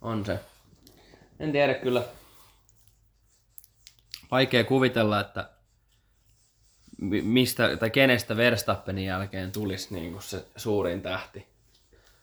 On 0.00 0.24
se. 0.26 0.40
En 1.40 1.52
tiedä 1.52 1.74
kyllä. 1.74 2.04
Vaikea 4.30 4.64
kuvitella, 4.64 5.20
että 5.20 5.50
mi- 7.00 7.22
mistä 7.22 7.76
tai 7.76 7.90
kenestä 7.90 8.36
Verstappenin 8.36 9.04
jälkeen 9.04 9.52
tulisi 9.52 9.94
niinku 9.94 10.20
se 10.20 10.46
suurin 10.56 11.02
tähti. 11.02 11.46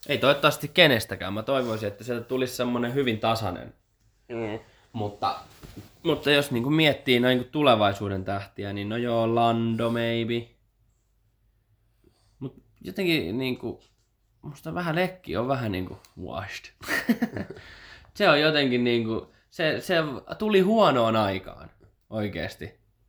Ei 0.08 0.18
toivottavasti 0.18 0.68
kenestäkään. 0.68 1.34
Mä 1.34 1.43
toivoisin, 1.43 1.88
että 1.88 2.03
sieltä 2.03 2.26
tulisi 2.26 2.55
semmonen 2.55 2.93
hyvin 2.93 3.20
tasainen. 3.20 3.74
Mm. 4.30 4.60
Mutta, 4.98 5.36
mutta 6.04 6.32
jos 6.32 6.52
niinku 6.52 6.70
miettii 6.70 7.20
noin 7.20 7.38
niinku 7.38 7.52
tulevaisuuden 7.52 8.26
tähtiä, 8.26 8.74
niin 8.74 8.89
no 8.89 8.98
joo, 8.98 9.36
Lando 9.36 9.89
maybe. 9.89 10.48
Mut 12.39 12.64
jotenkin 12.82 13.38
niinku, 13.38 13.82
musta 14.41 14.74
vähän 14.74 14.95
lekki 14.95 15.38
on 15.38 15.48
vähän 15.48 15.72
niinku 15.72 15.98
washed. 16.22 16.74
se 18.16 18.30
on 18.30 18.41
jotenkin 18.41 18.84
niinku, 18.84 19.34
se, 19.50 19.82
se 19.82 19.95
tuli 20.38 20.60
huonoon 20.60 21.16
aikaan 21.16 21.70
oikeesti 22.10 22.66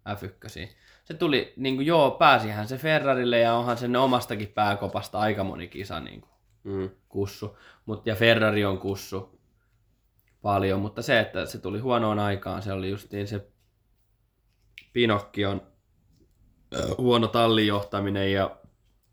F1. 0.09 0.69
Se 1.05 1.15
tuli, 1.15 1.53
niinku 1.57 1.83
joo, 1.83 2.11
pääsihän 2.11 2.69
se 2.69 2.77
Ferrarille 2.79 3.39
ja 3.39 3.55
onhan 3.55 3.79
sen 3.79 3.97
omastakin 3.97 4.49
pääkopasta 4.49 5.19
aika 5.19 5.45
moni 5.45 5.69
kisa 5.69 6.01
niinku 6.01 6.29
Mm. 6.65 6.91
kussu. 7.09 7.59
Mut, 7.87 8.07
ja 8.07 8.15
Ferrari 8.15 8.65
on 8.65 8.79
kussu 8.79 9.38
paljon, 10.43 10.81
mutta 10.81 11.03
se, 11.03 11.21
että 11.21 11.47
se 11.47 11.59
tuli 11.59 11.79
huonoon 11.79 12.19
aikaan, 12.19 12.63
se 12.63 12.73
oli 12.73 12.91
justiin 12.91 13.29
se 13.29 13.49
Pinokkion 14.93 15.63
huono 16.99 17.29
tallijohtaminen 17.29 18.33
ja 18.33 18.61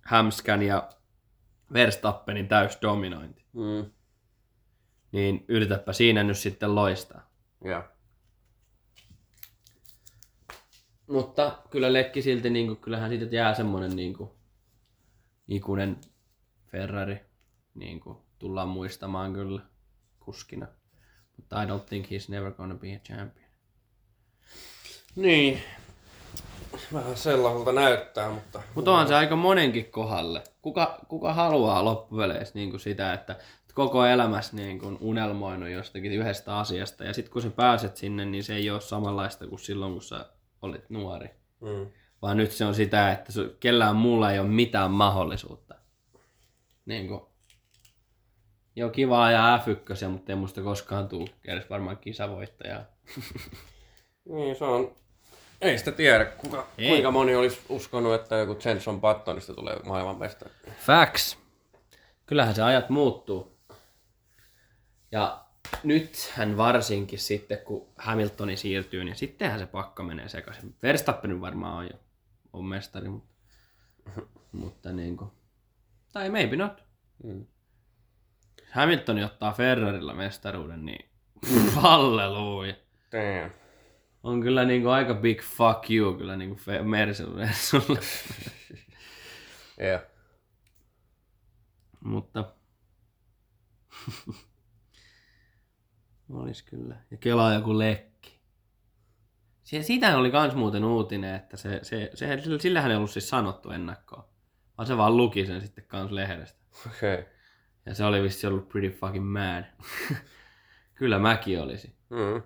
Hämskän 0.01 0.61
ja 0.61 0.89
Verstappenin 1.73 2.47
täys 2.47 2.77
dominointi. 2.81 3.45
Mm. 3.53 3.91
Niin 5.11 5.45
yritäpä 5.47 5.93
siinä 5.93 6.23
nyt 6.23 6.37
sitten 6.37 6.75
loistaa. 6.75 7.29
Ja. 7.63 7.89
Mutta 11.07 11.57
kyllä 11.69 11.93
Lekki 11.93 12.21
silti, 12.21 12.49
niin 12.49 12.67
kuin, 12.67 12.77
kyllähän 12.77 13.09
siitä 13.09 13.35
jää 13.35 13.53
semmonen 13.53 13.95
niin 13.95 14.13
kuin, 14.13 14.29
ikuinen 15.47 16.01
Ferrari. 16.71 17.19
Niin 17.73 17.99
kuin, 17.99 18.17
tullaan 18.39 18.67
muistamaan 18.69 19.33
kyllä 19.33 19.61
kuskina. 20.19 20.67
Mutta 21.37 21.63
I 21.63 21.65
don't 21.65 21.85
think 21.89 22.05
he's 22.05 22.25
never 22.29 22.51
gonna 22.51 22.75
be 22.75 22.95
a 22.95 22.99
champion. 22.99 23.49
Niin. 25.15 25.61
Vähän 26.93 27.17
sellaiselta 27.17 27.71
näyttää, 27.71 28.29
mutta... 28.29 28.61
Mutta 28.75 28.91
onhan 28.91 29.07
se 29.07 29.15
aika 29.15 29.35
monenkin 29.35 29.85
kohdalle. 29.85 30.43
Kuka, 30.61 30.99
kuka 31.07 31.33
haluaa 31.33 31.85
loppupeleissä 31.85 32.55
niin 32.55 32.69
kuin 32.69 32.79
sitä, 32.79 33.13
että 33.13 33.35
koko 33.73 34.05
elämässä 34.05 34.55
niin 34.55 34.79
kuin 34.79 34.97
unelmoinut 35.01 35.69
jostakin 35.69 36.11
yhdestä 36.11 36.57
asiasta. 36.57 37.03
Ja 37.03 37.13
sitten 37.13 37.33
kun 37.33 37.41
sä 37.41 37.49
pääset 37.49 37.97
sinne, 37.97 38.25
niin 38.25 38.43
se 38.43 38.55
ei 38.55 38.69
ole 38.69 38.81
samanlaista 38.81 39.47
kuin 39.47 39.59
silloin, 39.59 39.93
kun 39.93 40.01
sä 40.01 40.25
olit 40.61 40.89
nuori. 40.89 41.29
Mm. 41.61 41.87
Vaan 42.21 42.37
nyt 42.37 42.51
se 42.51 42.65
on 42.65 42.75
sitä, 42.75 43.11
että 43.11 43.31
kellään 43.59 43.95
muulla 43.95 44.31
ei 44.31 44.39
ole 44.39 44.47
mitään 44.47 44.91
mahdollisuutta. 44.91 45.75
Niin 46.85 47.07
kuin, 47.07 47.21
joo, 48.75 48.89
kiva 48.89 49.25
ajaa 49.25 49.57
F1, 49.57 50.07
mutta 50.07 50.31
ei 50.31 50.35
musta 50.35 50.61
koskaan 50.61 51.07
tuu 51.07 51.29
edes 51.45 51.69
varmaan 51.69 51.97
kisavoittajaa. 51.97 52.85
Niin, 54.29 54.55
se 54.55 54.63
on... 54.65 54.95
Ei 55.61 55.77
sitä 55.77 55.91
tiedä, 55.91 56.25
kuka, 56.25 56.67
Ei. 56.77 56.89
kuinka 56.89 57.11
moni 57.11 57.35
olisi 57.35 57.61
uskonut, 57.69 58.13
että 58.13 58.35
joku 58.35 58.57
Jenson 58.65 59.01
Buttonista 59.01 59.53
tulee 59.53 59.79
maailmanmestari. 59.85 60.51
Facts. 60.79 61.37
Kyllähän 62.25 62.55
se 62.55 62.63
ajat 62.63 62.89
muuttuu. 62.89 63.57
Ja 65.11 65.45
nythän 65.83 66.57
varsinkin 66.57 67.19
sitten, 67.19 67.57
kun 67.57 67.87
Hamiltoni 67.97 68.57
siirtyy, 68.57 69.03
niin 69.03 69.15
sittenhän 69.15 69.59
se 69.59 69.65
pakka 69.65 70.03
menee 70.03 70.29
sekaisin. 70.29 70.75
Verstappen 70.83 71.41
varmaan 71.41 71.77
on 71.77 71.85
jo 71.85 71.99
on 72.55 72.65
mestari, 72.65 73.09
mutta, 73.09 73.29
mutta 74.51 74.91
niin 74.91 75.17
kuin, 75.17 75.31
tai 76.13 76.29
maybe 76.29 76.55
not. 76.55 76.83
Mm. 77.23 77.45
Jos 78.75 78.81
Hamiltoni 78.81 79.23
ottaa 79.23 79.53
Ferrarilla 79.53 80.13
mestaruuden, 80.13 80.85
niin 80.85 81.09
halleluja. 81.81 82.75
Damn. 83.11 83.51
On 84.23 84.41
kyllä 84.41 84.65
niinku 84.65 84.89
aika 84.89 85.13
big 85.13 85.41
fuck 85.41 85.89
you 85.91 86.13
kyllä 86.13 86.35
niinku 86.35 86.55
Fe- 86.55 86.83
Mersulle. 86.83 87.49
Yeah. 89.81 90.01
Mutta 91.99 92.53
olis 96.29 96.63
kyllä. 96.63 96.95
Ja 97.11 97.17
kelaa 97.17 97.53
joku 97.53 97.77
lekki. 97.77 98.39
Sie- 99.63 99.83
Siitähän 99.83 100.19
oli 100.19 100.31
kans 100.31 100.55
muuten 100.55 100.83
uutinen, 100.83 101.35
että 101.35 101.57
se, 101.57 101.79
se, 101.83 102.11
se, 102.13 102.27
sillähän 102.59 102.91
ei 102.91 102.97
ollut 102.97 103.11
siis 103.11 103.29
sanottu 103.29 103.71
ennakkoon. 103.71 104.23
Vaan 104.77 104.87
se 104.87 104.97
vaan 104.97 105.17
luki 105.17 105.45
sen 105.45 105.61
sitten 105.61 105.83
kans 105.87 106.11
lehdestä. 106.11 106.59
Okei. 106.87 107.13
Okay. 107.19 107.34
Ja 107.85 107.95
se 107.95 108.05
oli 108.05 108.23
vissi 108.23 108.47
ollut 108.47 108.69
pretty 108.69 108.97
fucking 108.97 109.25
mad. 109.25 109.63
kyllä 110.95 111.19
mäkin 111.19 111.61
olisi. 111.61 111.95
Mm. 112.09 112.43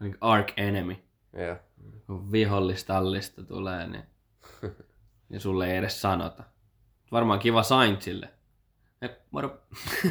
Like 0.00 0.18
Ark 0.20 0.52
enemy. 0.56 0.96
Yeah. 1.38 1.58
kun 2.06 2.32
vihollistallista 2.32 3.42
tulee, 3.42 3.86
niin 3.86 4.04
ja 5.30 5.40
sulle 5.40 5.70
ei 5.70 5.76
edes 5.76 6.00
sanota. 6.00 6.44
Varmaan 7.12 7.38
kiva 7.38 7.62
Saintsille. 7.62 8.30
Eh, 9.02 9.10
moro. 9.30 9.60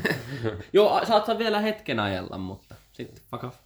Joo, 0.74 1.06
saat 1.06 1.38
vielä 1.38 1.60
hetken 1.60 2.00
ajella, 2.00 2.38
mutta 2.38 2.76
sitten 2.94 3.24
fuck 3.32 3.44
off. 3.44 3.65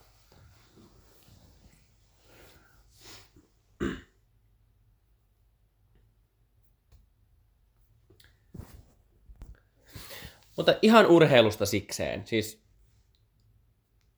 Mutta 10.60 10.74
ihan 10.82 11.08
urheilusta 11.08 11.66
sikseen. 11.66 12.22
Siis 12.26 12.62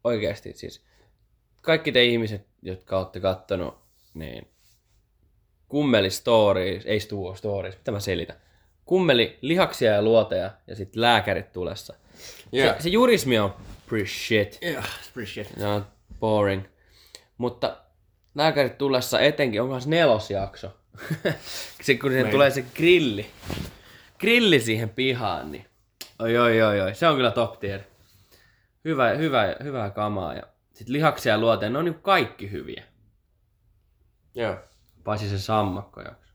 oikeasti 0.04 0.54
siis 0.54 0.86
kaikki 1.62 1.92
te 1.92 2.04
ihmiset, 2.04 2.48
jotka 2.62 2.98
olette 2.98 3.20
kattonut, 3.20 3.78
niin 4.14 4.48
kummeli 5.68 6.10
stories, 6.10 6.86
ei 6.86 7.00
stu- 7.00 7.36
stories, 7.36 7.78
mitä 7.78 7.92
mä 7.92 8.00
selitän. 8.00 8.36
Kummeli 8.86 9.38
lihaksia 9.42 9.92
ja 9.92 10.02
luoteja 10.02 10.52
ja 10.68 10.76
sitten 10.76 11.02
lääkärit 11.02 11.52
tulessa. 11.52 11.94
Yeah. 12.54 12.78
Se, 12.78 12.84
se 12.84 12.90
jurismi 12.90 13.40
on 13.40 13.56
pretty 13.90 14.10
shit. 14.10 14.60
Yeah, 14.64 14.86
appreciate. 15.08 15.50
Se 15.60 15.68
on 15.68 15.86
boring. 16.20 16.64
Mutta 17.38 17.78
lääkärit 18.36 18.78
tullessa 18.78 19.20
etenkin, 19.20 19.62
onko 19.62 19.80
se 19.80 19.90
nelosjakso? 19.90 20.78
se, 21.84 21.96
kun 21.96 22.12
siihen 22.12 22.32
tulee 22.32 22.52
se 22.52 22.66
grilli. 22.76 23.26
Grilli 24.20 24.60
siihen 24.60 24.90
pihaan, 24.90 25.52
niin 25.52 25.71
oi 26.22 26.38
oi 26.38 26.62
oi 26.62 26.82
oi, 26.82 26.96
se 26.96 27.08
on 27.08 27.16
kyllä 27.16 27.32
top 27.32 27.60
tier. 27.60 27.80
Hyvä, 28.86 29.10
hyvä, 29.10 29.56
hyvää 29.64 29.90
kamaa 29.90 30.34
ja 30.34 30.44
sitten 30.74 30.94
lihaksia 30.94 31.34
ja 31.34 31.38
luoteja, 31.40 31.70
ne 31.70 31.78
on 31.78 31.86
niin 31.86 32.02
kaikki 32.02 32.52
hyviä. 32.52 32.84
Joo. 34.36 34.56
Paitsi 35.04 35.30
se 35.30 35.40
sammakkojakso. 35.40 36.34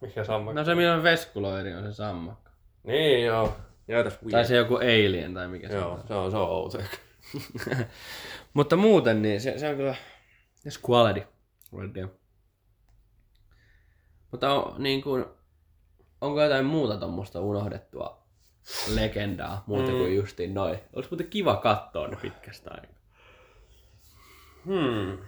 Mikä 0.00 0.24
samma? 0.24 0.52
No 0.52 0.64
se 0.64 0.74
milloin 0.74 1.02
veskuloiri 1.02 1.74
on 1.74 1.84
se 1.84 1.92
sammakko. 1.92 2.50
Niin 2.82 3.24
joo. 3.26 3.56
Jätäs 3.88 4.12
Tai 4.18 4.32
weird. 4.32 4.46
se 4.46 4.56
joku 4.56 4.76
alien 4.76 5.34
tai 5.34 5.48
mikä 5.48 5.68
se 5.68 5.74
Joo, 5.74 5.90
on. 5.92 6.02
se 6.08 6.14
on, 6.14 6.30
se 6.30 6.36
on 6.36 6.48
outo. 6.50 6.78
Mutta 8.54 8.76
muuten 8.76 9.22
niin 9.22 9.40
se, 9.40 9.58
se 9.58 9.68
on 9.68 9.76
kyllä 9.76 9.94
yes, 10.66 10.80
quality. 10.90 11.22
Right 11.78 11.92
there. 11.92 12.08
Mutta 14.30 14.52
on, 14.52 14.82
niin 14.82 15.02
kuin, 15.02 15.24
onko 16.20 16.42
jotain 16.42 16.64
muuta 16.66 16.96
tuommoista 16.96 17.40
unohdettua 17.40 18.19
legendaa 18.94 19.64
muuta 19.66 19.90
kuin 19.90 20.16
justiin 20.16 20.54
noin? 20.54 20.78
Olisi 20.92 21.10
muuten 21.10 21.28
kiva 21.28 21.56
katsoa 21.56 22.08
ne 22.08 22.16
pitkästä 22.16 22.70
aikaa. 22.70 23.00
Hmm. 24.64 25.18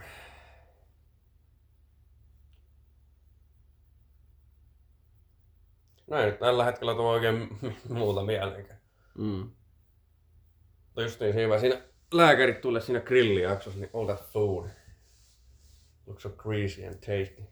No 6.06 6.16
ei 6.18 6.26
nyt 6.26 6.38
tällä 6.38 6.64
hetkellä 6.64 6.94
tuo 6.94 7.10
oikein 7.10 7.48
muuta 7.88 8.24
mieleenkään. 8.24 8.80
Mm. 9.18 9.50
Mutta 10.86 11.02
just 11.02 11.20
niin 11.20 11.34
hyvä. 11.34 11.58
Siinä 11.58 11.82
lääkärit 12.14 12.60
tulee 12.60 12.80
siinä 12.80 13.00
grillijaksossa, 13.00 13.80
niin 13.80 13.90
all 13.94 14.06
that 14.06 14.30
food. 14.32 14.68
Looks 16.06 16.22
so 16.22 16.30
greasy 16.30 16.86
and 16.86 16.94
tasty. 16.94 17.42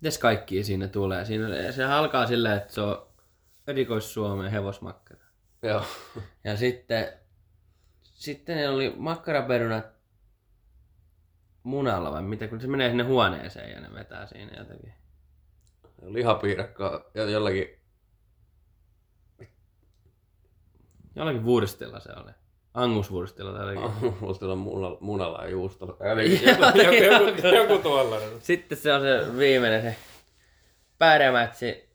Mitäs 0.00 0.18
kaikki 0.18 0.64
siinä 0.64 0.88
tulee? 0.88 1.24
Siinä, 1.24 1.72
se 1.72 1.84
alkaa 1.84 2.26
silleen, 2.26 2.56
että 2.56 2.74
se 2.74 2.80
on 2.80 3.06
erikois-Suomeen 3.66 4.52
hevosmakkara. 4.52 5.05
Joo. 5.68 5.82
Ja 6.44 6.56
sitten, 6.56 7.12
sitten 8.02 8.56
ne 8.56 8.68
oli 8.68 8.94
makkaraperunat 8.96 9.86
munalla 11.62 12.12
vai 12.12 12.22
mitä, 12.22 12.48
kun 12.48 12.60
se 12.60 12.66
menee 12.66 12.88
sinne 12.88 13.04
huoneeseen 13.04 13.70
ja 13.70 13.80
ne 13.80 13.94
vetää 13.94 14.26
siinä 14.26 14.58
jotenkin. 14.58 14.94
Lihapiirakka 16.02 17.10
ja 17.14 17.30
jollakin... 17.30 17.68
Jollakin 21.14 21.44
vuoristilla 21.44 22.00
se 22.00 22.12
oli. 22.12 22.30
Angusvuoristilla 22.74 23.52
tai 23.52 23.74
jotenkin. 23.74 24.14
Mulla 24.20 24.56
munalla, 24.56 24.98
munalla 25.00 25.42
ja 25.44 25.50
juustolla. 25.50 25.96
Joku, 26.84 27.24
joku, 27.24 27.46
joku, 27.46 27.82
tuollainen. 27.82 28.40
Sitten 28.40 28.78
se 28.78 28.92
on 28.92 29.00
se 29.00 29.38
viimeinen 29.38 29.82
se 29.82 29.96
päärämätsi, 30.98 31.90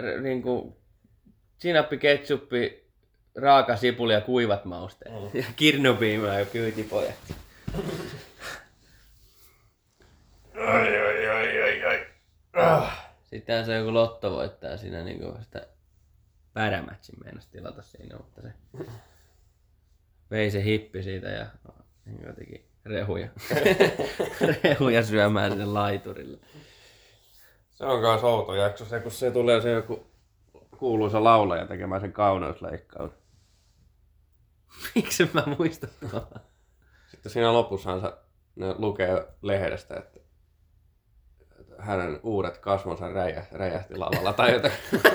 r- 0.00 0.20
niinku 0.20 0.80
sinappi, 1.58 1.98
ketsuppi, 1.98 2.87
raaka 3.40 3.76
sipuli 3.76 4.12
ja 4.12 4.20
kuivat 4.20 4.64
mausteet. 4.64 5.14
Mm. 5.14 5.40
Ja 5.40 5.44
kirnupiimää 5.56 6.40
ja 6.40 6.46
kyytipojat. 6.46 7.14
Ai, 10.54 10.98
ai, 10.98 11.28
ai, 11.28 11.62
ai, 11.62 11.84
ai. 11.84 12.06
Ah. 12.52 13.08
Sitten 13.22 13.66
se 13.66 13.74
joku 13.76 13.94
lotto 13.94 14.30
voittaa 14.30 14.76
siinä 14.76 15.04
niinku 15.04 15.34
sitä 15.42 15.66
päärämätsin 16.52 17.14
meinas 17.24 17.46
tilata 17.46 17.82
siinä, 17.82 18.16
mutta 18.16 18.42
se 18.42 18.52
vei 20.30 20.50
se 20.50 20.64
hippi 20.64 21.02
siitä 21.02 21.28
ja 21.28 21.46
niin 22.06 22.26
jotenkin 22.26 22.64
rehuja, 22.84 23.28
rehuja 24.64 25.02
syömään 25.02 25.50
sinne 25.50 25.64
laiturille. 25.64 26.38
Se 27.70 27.84
on 27.84 28.02
kans 28.02 28.24
outo 28.24 28.54
jakso, 28.54 28.84
se 28.84 29.00
kun 29.00 29.12
se 29.12 29.30
tulee 29.30 29.60
se 29.60 29.70
joku 29.70 30.06
kuuluisa 30.78 31.24
laulaja 31.24 31.66
tekemään 31.66 32.00
sen 32.00 32.12
kauneusleikkaus. 32.12 33.12
Miksi 34.94 35.30
mä 35.32 35.42
muistan 35.58 35.90
tuolla? 36.00 36.40
Sitten 37.10 37.32
siinä 37.32 37.52
lopussahan 37.52 38.00
se, 38.00 38.12
ne 38.56 38.74
lukee 38.78 39.26
lehdestä, 39.42 39.96
että, 39.96 40.20
hänen 41.78 42.20
uudet 42.22 42.58
kasvonsa 42.58 43.08
räjähti, 43.08 43.58
räjähti 43.58 43.96
lavalla 43.96 44.32
tai 44.32 44.52
jotain. 44.52 44.72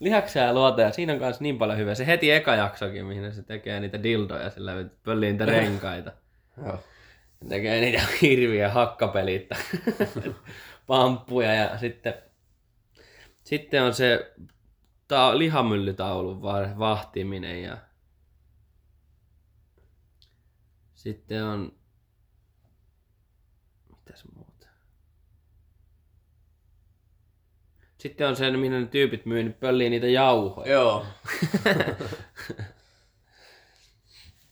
Lihaksää 0.00 0.46
ja 0.46 0.54
luoteja, 0.54 0.92
siinä 0.92 1.12
on 1.12 1.18
myös 1.18 1.40
niin 1.40 1.58
paljon 1.58 1.78
hyvää. 1.78 1.94
Se 1.94 2.06
heti 2.06 2.30
eka 2.30 2.54
jaksokin, 2.54 3.06
mihin 3.06 3.32
se 3.32 3.42
tekee 3.42 3.80
niitä 3.80 4.02
dildoja, 4.02 4.50
sillä 4.50 4.72
pöllii 5.02 5.30
niitä 5.30 5.46
renkaita. 5.46 6.12
Joo. 6.64 6.84
Tekee 7.48 7.80
niitä 7.80 8.02
hirviä 8.22 8.68
hakkapeliitä, 8.68 9.56
pamppuja 10.86 11.54
ja 11.54 11.78
sitten, 11.78 12.14
sitten 13.46 13.82
on 13.82 13.94
se 13.94 14.34
ta- 15.08 15.38
lihamyllytaulun 15.38 16.42
va- 16.42 16.78
vahtiminen 16.78 17.62
ja 17.62 17.78
sitten 20.94 21.44
on 21.44 21.78
mitäs 23.88 24.24
muuta. 24.34 24.66
Sitten 27.98 28.28
on 28.28 28.36
se, 28.36 28.50
mihin 28.50 28.72
ne 28.72 28.86
tyypit 28.86 29.26
myy, 29.26 29.42
niin 29.42 29.54
pöllii 29.54 29.90
niitä 29.90 30.06
jauhoja. 30.06 30.72
Joo. 30.72 31.06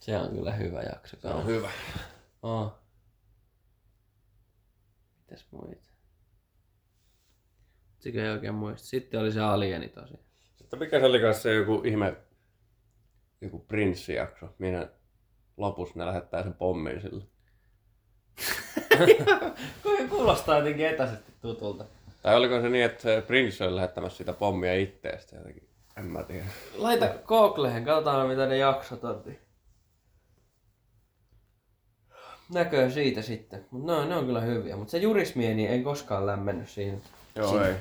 Se 0.01 0.19
on 0.19 0.31
kyllä 0.31 0.53
hyvä 0.53 0.83
jakso. 0.83 1.17
Se 1.21 1.29
on 1.29 1.47
hyvä. 1.47 1.71
Oh. 2.43 2.73
Mitäs 5.19 5.47
muita? 5.51 5.84
Sikö 8.05 8.25
ei 8.25 8.31
oikein 8.31 8.55
muista. 8.55 8.87
Sitten 8.87 9.21
oli 9.21 9.33
se 9.33 9.41
alieni 9.41 9.89
tosi. 9.89 10.15
Sitten 10.55 10.79
mikä 10.79 11.01
se 11.01 11.07
oli 11.07 11.35
se 11.35 11.55
joku 11.55 11.83
ihme, 11.85 12.17
joku 13.41 13.59
prinssijakso, 13.59 14.49
minä 14.59 14.89
lopussa 15.57 15.99
ne 15.99 16.07
lähettää 16.07 16.43
sen 16.43 16.55
pommin 16.55 17.01
sille. 17.01 17.25
Kuulostaa 20.11 20.59
jotenkin 20.59 20.87
etäisesti 20.87 21.33
tutulta. 21.43 21.85
Tai 22.23 22.37
oliko 22.37 22.61
se 22.61 22.69
niin, 22.69 22.85
että 22.85 23.03
se 23.03 23.25
prinssi 23.27 23.65
oli 23.65 23.77
lähettämässä 23.77 24.19
sitä 24.19 24.33
pommia 24.33 24.75
itteestä 24.75 25.37
jotenkin? 25.37 25.69
En 25.97 26.05
mä 26.05 26.23
tiedä. 26.23 26.45
Laita 26.77 27.09
Googlehen, 27.27 27.85
katsotaan 27.85 28.29
mitä 28.29 28.47
ne 28.47 28.57
jaksot 28.57 29.05
on. 29.05 29.25
Näköä 32.55 32.91
siitä 32.91 33.23
sitten. 33.23 33.67
Mutta 33.71 33.93
no, 33.93 34.05
ne 34.09 34.17
on 34.17 34.27
kyllä 34.27 34.41
hyviä. 34.41 34.77
Mutta 34.77 34.91
se 34.91 34.99
jurismieni 34.99 35.67
ei 35.67 35.83
koskaan 35.83 36.27
lämmennyt 36.27 36.69
siinä. 36.69 36.99
Joo, 37.37 37.49
Siinä. 37.49 37.67
ei. 37.69 37.75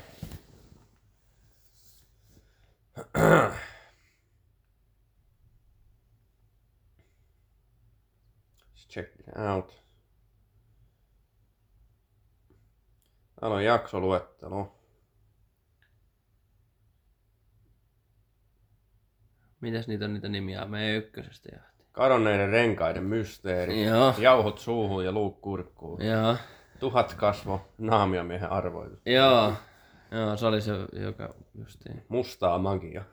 Let's 8.74 8.88
check 8.90 9.20
it 9.20 9.26
out. 9.36 9.84
Täällä 13.40 13.56
on 13.58 13.64
jaksoluettelo. 13.66 14.80
Mitäs 19.62 19.88
niitä 19.88 20.06
on 20.06 20.14
niitä 20.14 20.30
nimiä? 20.30 20.66
Me 20.66 20.96
ykkösestä 20.96 21.50
jahti. 21.56 21.84
Kadonneiden 21.92 22.50
renkaiden 22.50 23.04
mysteeri. 23.04 23.84
Joo. 23.86 24.14
Jauhot 24.18 24.58
suuhun 24.60 25.06
ja 25.06 25.12
luuk 25.12 25.42
kurkkuun. 25.42 26.06
Joo. 26.06 26.38
Tuhat 26.84 27.14
kasvo, 27.14 27.62
naamiamiehen 27.78 28.52
arvoitus. 28.52 29.00
Joo. 29.06 29.54
Joo, 30.12 30.38
se 30.38 30.46
oli 30.46 30.62
se, 30.62 30.72
joka 30.94 31.34
justiin. 31.60 32.06
Mustaa 32.10 32.58
magia. 32.58 33.04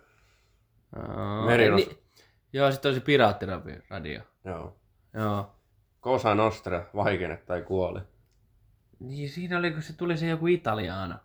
Aa, 0.97 1.47
Merinos- 1.47 1.89
ni- 1.89 1.99
Joo, 2.53 2.73
sitten 2.73 2.89
oli 2.89 2.99
se 2.99 3.05
piraattiradio. 3.05 4.21
Joo. 4.45 4.77
Joo. 5.14 5.57
Cosa 6.03 6.35
Nostra, 6.35 6.85
vaikene 6.95 7.37
tai 7.37 7.62
kuoli. 7.62 8.01
Niin 9.01 9.29
siinä 9.31 9.59
oli, 9.59 9.71
kun 9.71 9.83
se 9.83 9.93
tuli 9.97 10.16
se 10.16 10.27
joku 10.27 10.47
italiaana. 10.47 11.18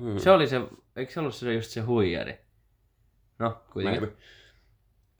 Hmm. 0.00 0.18
Se 0.18 0.30
oli 0.30 0.46
se, 0.48 0.60
eikö 0.96 1.12
se 1.12 1.20
ollut 1.20 1.34
se 1.34 1.54
just 1.54 1.70
se 1.70 1.80
huijari? 1.80 2.38
No, 3.38 3.62
kuitenkin. 3.72 4.02
Maybe. 4.02 4.16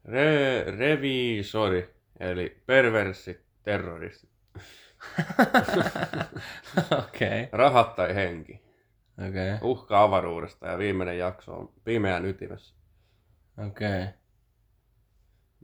Re, 0.05 0.63
revisori, 0.77 1.95
eli 2.19 2.63
perverssit, 2.65 3.41
terroristit. 3.63 4.30
Okei. 6.99 7.49
Rahat 7.51 7.95
tai 7.95 8.15
henki. 8.15 8.61
Okei. 9.27 9.57
Uhka 9.61 10.03
avaruudesta 10.03 10.67
ja 10.67 10.77
viimeinen 10.77 11.17
jakso 11.17 11.53
on 11.53 11.73
pimeän 11.83 12.25
ytimessä. 12.25 12.75
Okei. 13.67 14.05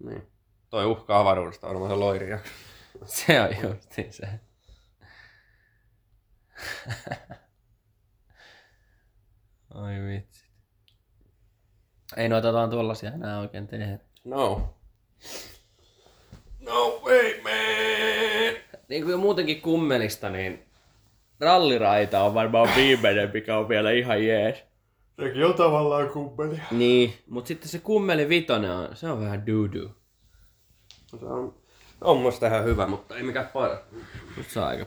Niin. 0.03 0.31
Toi 0.69 0.85
uhka 0.85 1.19
avaruudesta 1.19 1.67
on 1.67 1.73
varmaan 1.73 1.91
se 1.91 1.95
loiri 1.95 2.29
jakso. 2.29 2.51
Se 3.05 3.41
on 3.41 3.49
justiin 3.63 4.13
se. 4.13 4.27
Oi 9.75 9.93
vitsi. 10.07 10.47
Ei 12.17 12.29
noita 12.29 12.47
jotain 12.47 12.69
tuollaisia 12.69 13.11
enää 13.11 13.39
oikein 13.39 13.67
tehdä. 13.67 13.99
No. 14.23 14.73
No 16.59 17.01
way, 17.05 17.41
man! 17.41 18.16
Niin 18.89 19.03
kuin 19.03 19.11
jo 19.11 19.17
muutenkin 19.17 19.61
kummelista, 19.61 20.29
niin 20.29 20.59
ralliraita 21.39 22.23
on 22.23 22.33
varmaan 22.33 22.69
viimeinen, 22.75 23.31
mikä 23.33 23.57
on 23.57 23.69
vielä 23.69 23.91
ihan 23.91 24.25
jees. 24.25 24.63
Sekin 25.21 25.45
on 25.45 25.53
tavallaan 25.53 26.09
kummeli. 26.09 26.61
Niin, 26.71 27.13
mutta 27.29 27.47
sitten 27.47 27.69
se 27.69 27.79
kummeli 27.79 28.29
vitonen 28.29 28.71
on, 28.71 28.95
se 28.95 29.09
on 29.09 29.21
vähän 29.21 29.45
doo 29.45 29.89
Se 31.19 31.25
on, 31.25 31.55
on 32.01 32.17
musta 32.17 32.47
ihan 32.47 32.63
hyvä, 32.63 32.87
mutta 32.87 33.17
ei 33.17 33.23
mikään 33.23 33.49
paras. 33.53 33.79
Mutta 34.37 34.53
se 34.53 34.59
on 34.59 34.67
aika 34.67 34.85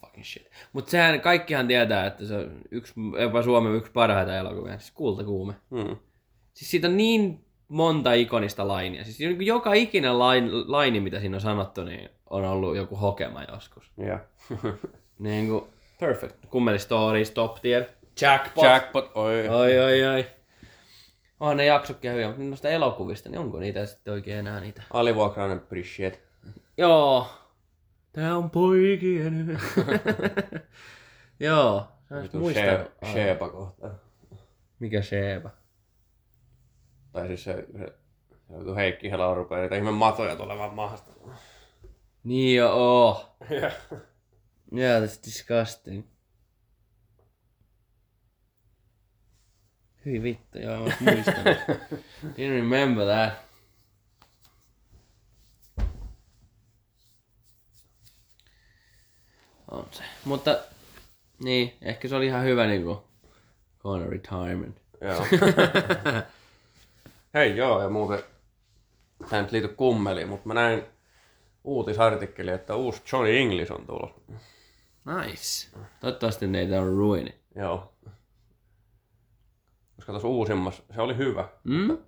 fucking 0.00 0.24
shit. 0.24 0.50
Mutta 0.72 0.90
sehän 0.90 1.20
kaikkihan 1.20 1.68
tietää, 1.68 2.06
että 2.06 2.24
se 2.24 2.36
on 2.36 2.60
yksi, 2.70 2.94
jopa 3.20 3.42
Suomen 3.42 3.74
yksi 3.74 3.92
parhaita 3.92 4.36
elokuvia, 4.36 4.78
siis 4.78 4.92
kultakuume. 4.92 5.54
Hmm. 5.70 5.96
Siis 6.54 6.70
siitä 6.70 6.88
on 6.88 6.96
niin 6.96 7.44
monta 7.68 8.12
ikonista 8.12 8.68
lainia. 8.68 9.04
Siis 9.04 9.18
niin 9.18 9.36
kuin 9.36 9.46
joka 9.46 9.72
ikinen 9.72 10.18
lain, 10.18 10.72
laini, 10.72 11.00
mitä 11.00 11.20
siinä 11.20 11.36
on 11.36 11.40
sanottu, 11.40 11.84
niin 11.84 12.10
on 12.30 12.44
ollut 12.44 12.76
joku 12.76 12.96
hokema 12.96 13.42
joskus. 13.42 13.92
Ja. 13.96 14.18
Niin 15.18 15.48
kuin 15.48 15.64
perfect. 16.00 16.36
Kummeli 16.50 16.78
stories, 16.78 17.30
top 17.30 17.54
tier. 17.62 17.84
Jackpot. 18.20 18.64
Jackpot, 18.64 19.10
oi. 19.14 19.48
Oi, 19.48 19.78
oi, 19.78 20.06
oi. 20.06 20.26
Onhan 21.40 21.56
ne 21.56 21.64
jaksokkin 21.64 22.12
hyviä, 22.12 22.26
mutta 22.26 22.42
noista 22.42 22.68
elokuvista, 22.68 23.28
niin 23.28 23.38
onko 23.38 23.58
niitä 23.58 23.86
sitten 23.86 24.12
oikein 24.14 24.38
enää 24.38 24.60
niitä? 24.60 24.82
Alivuokrainen 24.92 25.56
appreciate. 25.56 26.20
Joo. 26.76 27.26
Tää 28.12 28.36
on 28.36 28.50
poikien. 28.50 29.60
Joo. 31.40 31.88
Sheba, 32.52 33.10
Sheba 33.12 33.48
kohta. 33.48 33.90
Mikä 34.78 35.02
Sheba? 35.02 35.50
Tai 37.12 37.26
siis 37.26 37.44
se, 37.44 37.66
se, 37.78 37.86
se 38.64 38.76
Heikki 38.76 39.10
Helala 39.10 39.34
rupeaa 39.34 39.60
niitä 39.60 39.76
ihme 39.76 39.90
matoja 39.90 40.36
tulemaan 40.36 40.74
maasta. 40.74 41.10
Niin 42.24 42.56
jo 42.56 42.72
oo. 42.72 43.36
Yeah. 43.50 43.72
yeah, 44.76 45.02
that's 45.02 45.26
disgusting. 45.26 46.04
Hyvin 50.04 50.22
vittu, 50.22 50.58
joo, 50.58 50.86
mä 50.86 50.92
muistan. 51.00 51.44
Didn't 52.36 52.56
remember 52.56 53.06
that. 53.06 53.48
On 59.70 59.86
se. 59.90 60.02
Mutta, 60.24 60.58
niin, 61.44 61.76
ehkä 61.82 62.08
se 62.08 62.16
oli 62.16 62.26
ihan 62.26 62.44
hyvä 62.44 62.66
niinku 62.66 63.08
going 63.78 64.04
to 64.04 64.10
retirement. 64.10 64.76
Joo. 65.00 65.26
Hei 67.34 67.56
joo, 67.56 67.82
ja 67.82 67.88
muuten, 67.88 68.22
tämä 69.28 69.42
nyt 69.42 69.52
liity 69.52 69.68
kummeliin, 69.68 70.28
mutta 70.28 70.48
mä 70.48 70.54
näin 70.54 70.82
uutisartikkeli, 71.64 72.50
että 72.50 72.74
uusi 72.74 73.02
Johnny 73.12 73.38
English 73.38 73.72
on 73.72 73.86
tullut. 73.86 74.22
Nice. 75.04 75.78
Toivottavasti 76.00 76.46
ne 76.46 76.60
ei 76.60 76.78
on 76.78 76.96
ruini. 76.96 77.34
Joo. 77.54 77.94
Koska 79.96 80.12
tuossa 80.12 80.28
uusimmassa, 80.28 80.82
se 80.94 81.00
oli 81.00 81.16
hyvä. 81.16 81.48
Mm? 81.64 81.98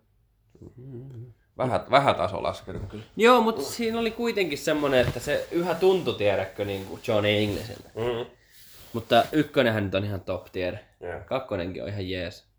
Vähän, 1.59 1.87
vähän 1.91 2.15
taso 2.15 2.43
laskenut 2.43 2.83
kyllä. 2.89 3.05
Joo, 3.17 3.41
mutta 3.41 3.63
siinä 3.63 3.99
oli 3.99 4.11
kuitenkin 4.11 4.59
semmonen, 4.59 5.07
että 5.07 5.21
se 5.21 5.49
yhä 5.53 5.75
tuntui 5.75 6.15
tiedäkö 6.15 6.65
niin 6.65 6.87
kuin 6.87 7.01
Johnny 7.09 7.29
Englishiltä. 7.29 7.89
Mm. 7.95 8.31
Mutta 8.93 9.25
ykkönenhän 9.33 9.85
nyt 9.85 9.95
on 9.95 10.05
ihan 10.05 10.21
top 10.21 10.47
tier. 10.53 10.77
Joo. 11.01 11.21
Kakkonenkin 11.27 11.83
on 11.83 11.89
ihan 11.89 12.11
jees. 12.11 12.51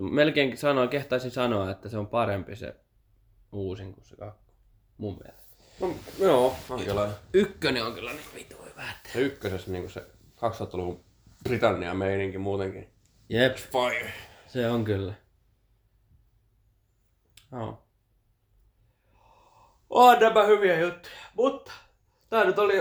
Melkein 0.00 0.56
sanoin, 0.56 0.88
kehtaisin 0.88 1.30
sanoa, 1.30 1.70
että 1.70 1.88
se 1.88 1.98
on 1.98 2.06
parempi 2.06 2.56
se 2.56 2.76
uusin 3.52 3.94
kuin 3.94 4.04
se 4.04 4.16
kakko. 4.16 4.47
Mun 4.98 5.18
mielestä. 5.24 5.48
No, 5.80 5.94
joo, 6.26 6.56
jonkinlainen. 6.70 7.16
Ykkönen 7.32 7.84
on 7.86 7.94
kyllä 7.94 8.12
niin 8.12 8.24
vitu 8.34 8.56
hyvä. 8.62 8.90
että- 8.90 9.08
Se 9.12 9.20
ykkösessä 9.20 9.70
niin 9.70 9.90
se 9.90 10.00
2000-luvun 10.36 11.04
Britannian 11.48 11.96
meininki 11.96 12.38
muutenkin. 12.38 12.88
Jep, 13.28 13.56
Fire. 13.56 14.12
se 14.46 14.68
on 14.70 14.84
kyllä. 14.84 15.14
Joo. 17.52 17.82
On 19.90 20.18
nämä 20.20 20.44
hyviä 20.44 20.80
juttuja, 20.80 21.14
mutta 21.34 21.72
tää 22.30 22.44
nyt 22.44 22.58
oli 22.58 22.74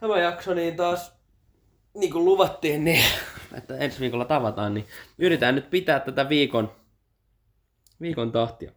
tämä 0.00 0.18
jakso 0.18 0.54
niin 0.54 0.76
taas 0.76 1.12
niin 1.94 2.12
kuin 2.12 2.24
luvattiin, 2.24 2.84
niin, 2.84 3.04
että 3.58 3.76
ensi 3.76 4.00
viikolla 4.00 4.24
tavataan, 4.24 4.74
niin 4.74 4.86
yritetään 5.18 5.54
nyt 5.54 5.70
pitää 5.70 6.00
tätä 6.00 6.28
viikon, 6.28 6.72
viikon 8.00 8.32
tahtia. 8.32 8.72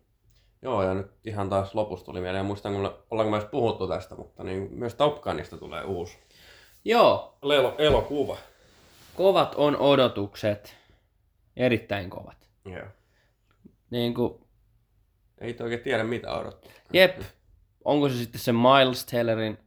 Joo, 0.62 0.84
ja 0.84 0.93
nyt 0.93 1.08
ihan 1.26 1.49
taas 1.49 1.76
lopussa 1.76 2.06
tuli 2.06 2.22
mieleen. 2.22 2.45
Muistan, 2.45 2.74
kun 2.74 2.93
ollaanko 3.12 3.32
myös 3.32 3.45
puhuttu 3.45 3.88
tästä, 3.88 4.16
mutta 4.16 4.43
niin 4.43 4.68
myös 4.72 4.95
Top 4.95 5.22
Gunista 5.22 5.58
tulee 5.58 5.84
uusi 5.84 6.18
Joo, 6.86 7.38
Lelo, 7.41 7.76
elokuva. 7.78 8.38
kovat 9.16 9.56
on 9.56 9.78
odotukset, 9.78 10.76
erittäin 11.58 12.10
kovat. 12.10 12.49
Joo. 12.66 12.86
Niin 13.89 14.14
kuin, 14.14 14.34
Ei 15.41 15.56
oikein 15.64 15.82
tiedä 15.82 16.03
mitä 16.03 16.34
odottaa. 16.34 16.72
jep, 16.93 17.20
onko 17.86 18.10
se 18.10 18.16
sitten 18.16 18.41
se 18.41 18.51
Miles 18.51 19.06
Tellerin 19.06 19.58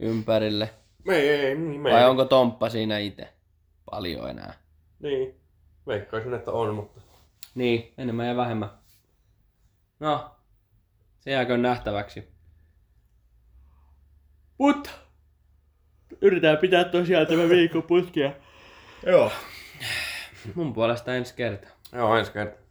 ympärille, 0.00 0.70
Ei, 1.08 1.28
ei, 1.28 1.54
niin, 1.54 1.80
me 1.80 1.92
vai 1.92 2.08
onko 2.08 2.24
Tomppa 2.24 2.68
siinä 2.68 2.98
itse 2.98 3.28
paljon 3.90 4.30
enää? 4.30 4.54
Niin. 4.98 5.40
Veikkaisin, 5.86 6.34
että 6.34 6.52
on, 6.52 6.74
mutta... 6.74 7.00
Niin, 7.54 7.94
enemmän 7.98 8.26
ja 8.28 8.36
vähemmän. 8.36 8.70
No, 10.00 10.36
se 11.18 11.30
jääkö 11.30 11.56
nähtäväksi. 11.56 12.28
Mutta 14.58 14.90
yritetään 16.20 16.58
pitää 16.58 16.84
tosiaan 16.84 17.26
tämä 17.26 17.48
viikon 17.48 17.82
putkia. 17.82 18.32
Joo. 19.06 19.32
Mun 20.54 20.72
puolesta 20.72 21.14
ensi 21.14 21.34
kertaa. 21.34 21.70
Joo, 21.92 22.16
ensi 22.16 22.32
kertaa. 22.32 22.65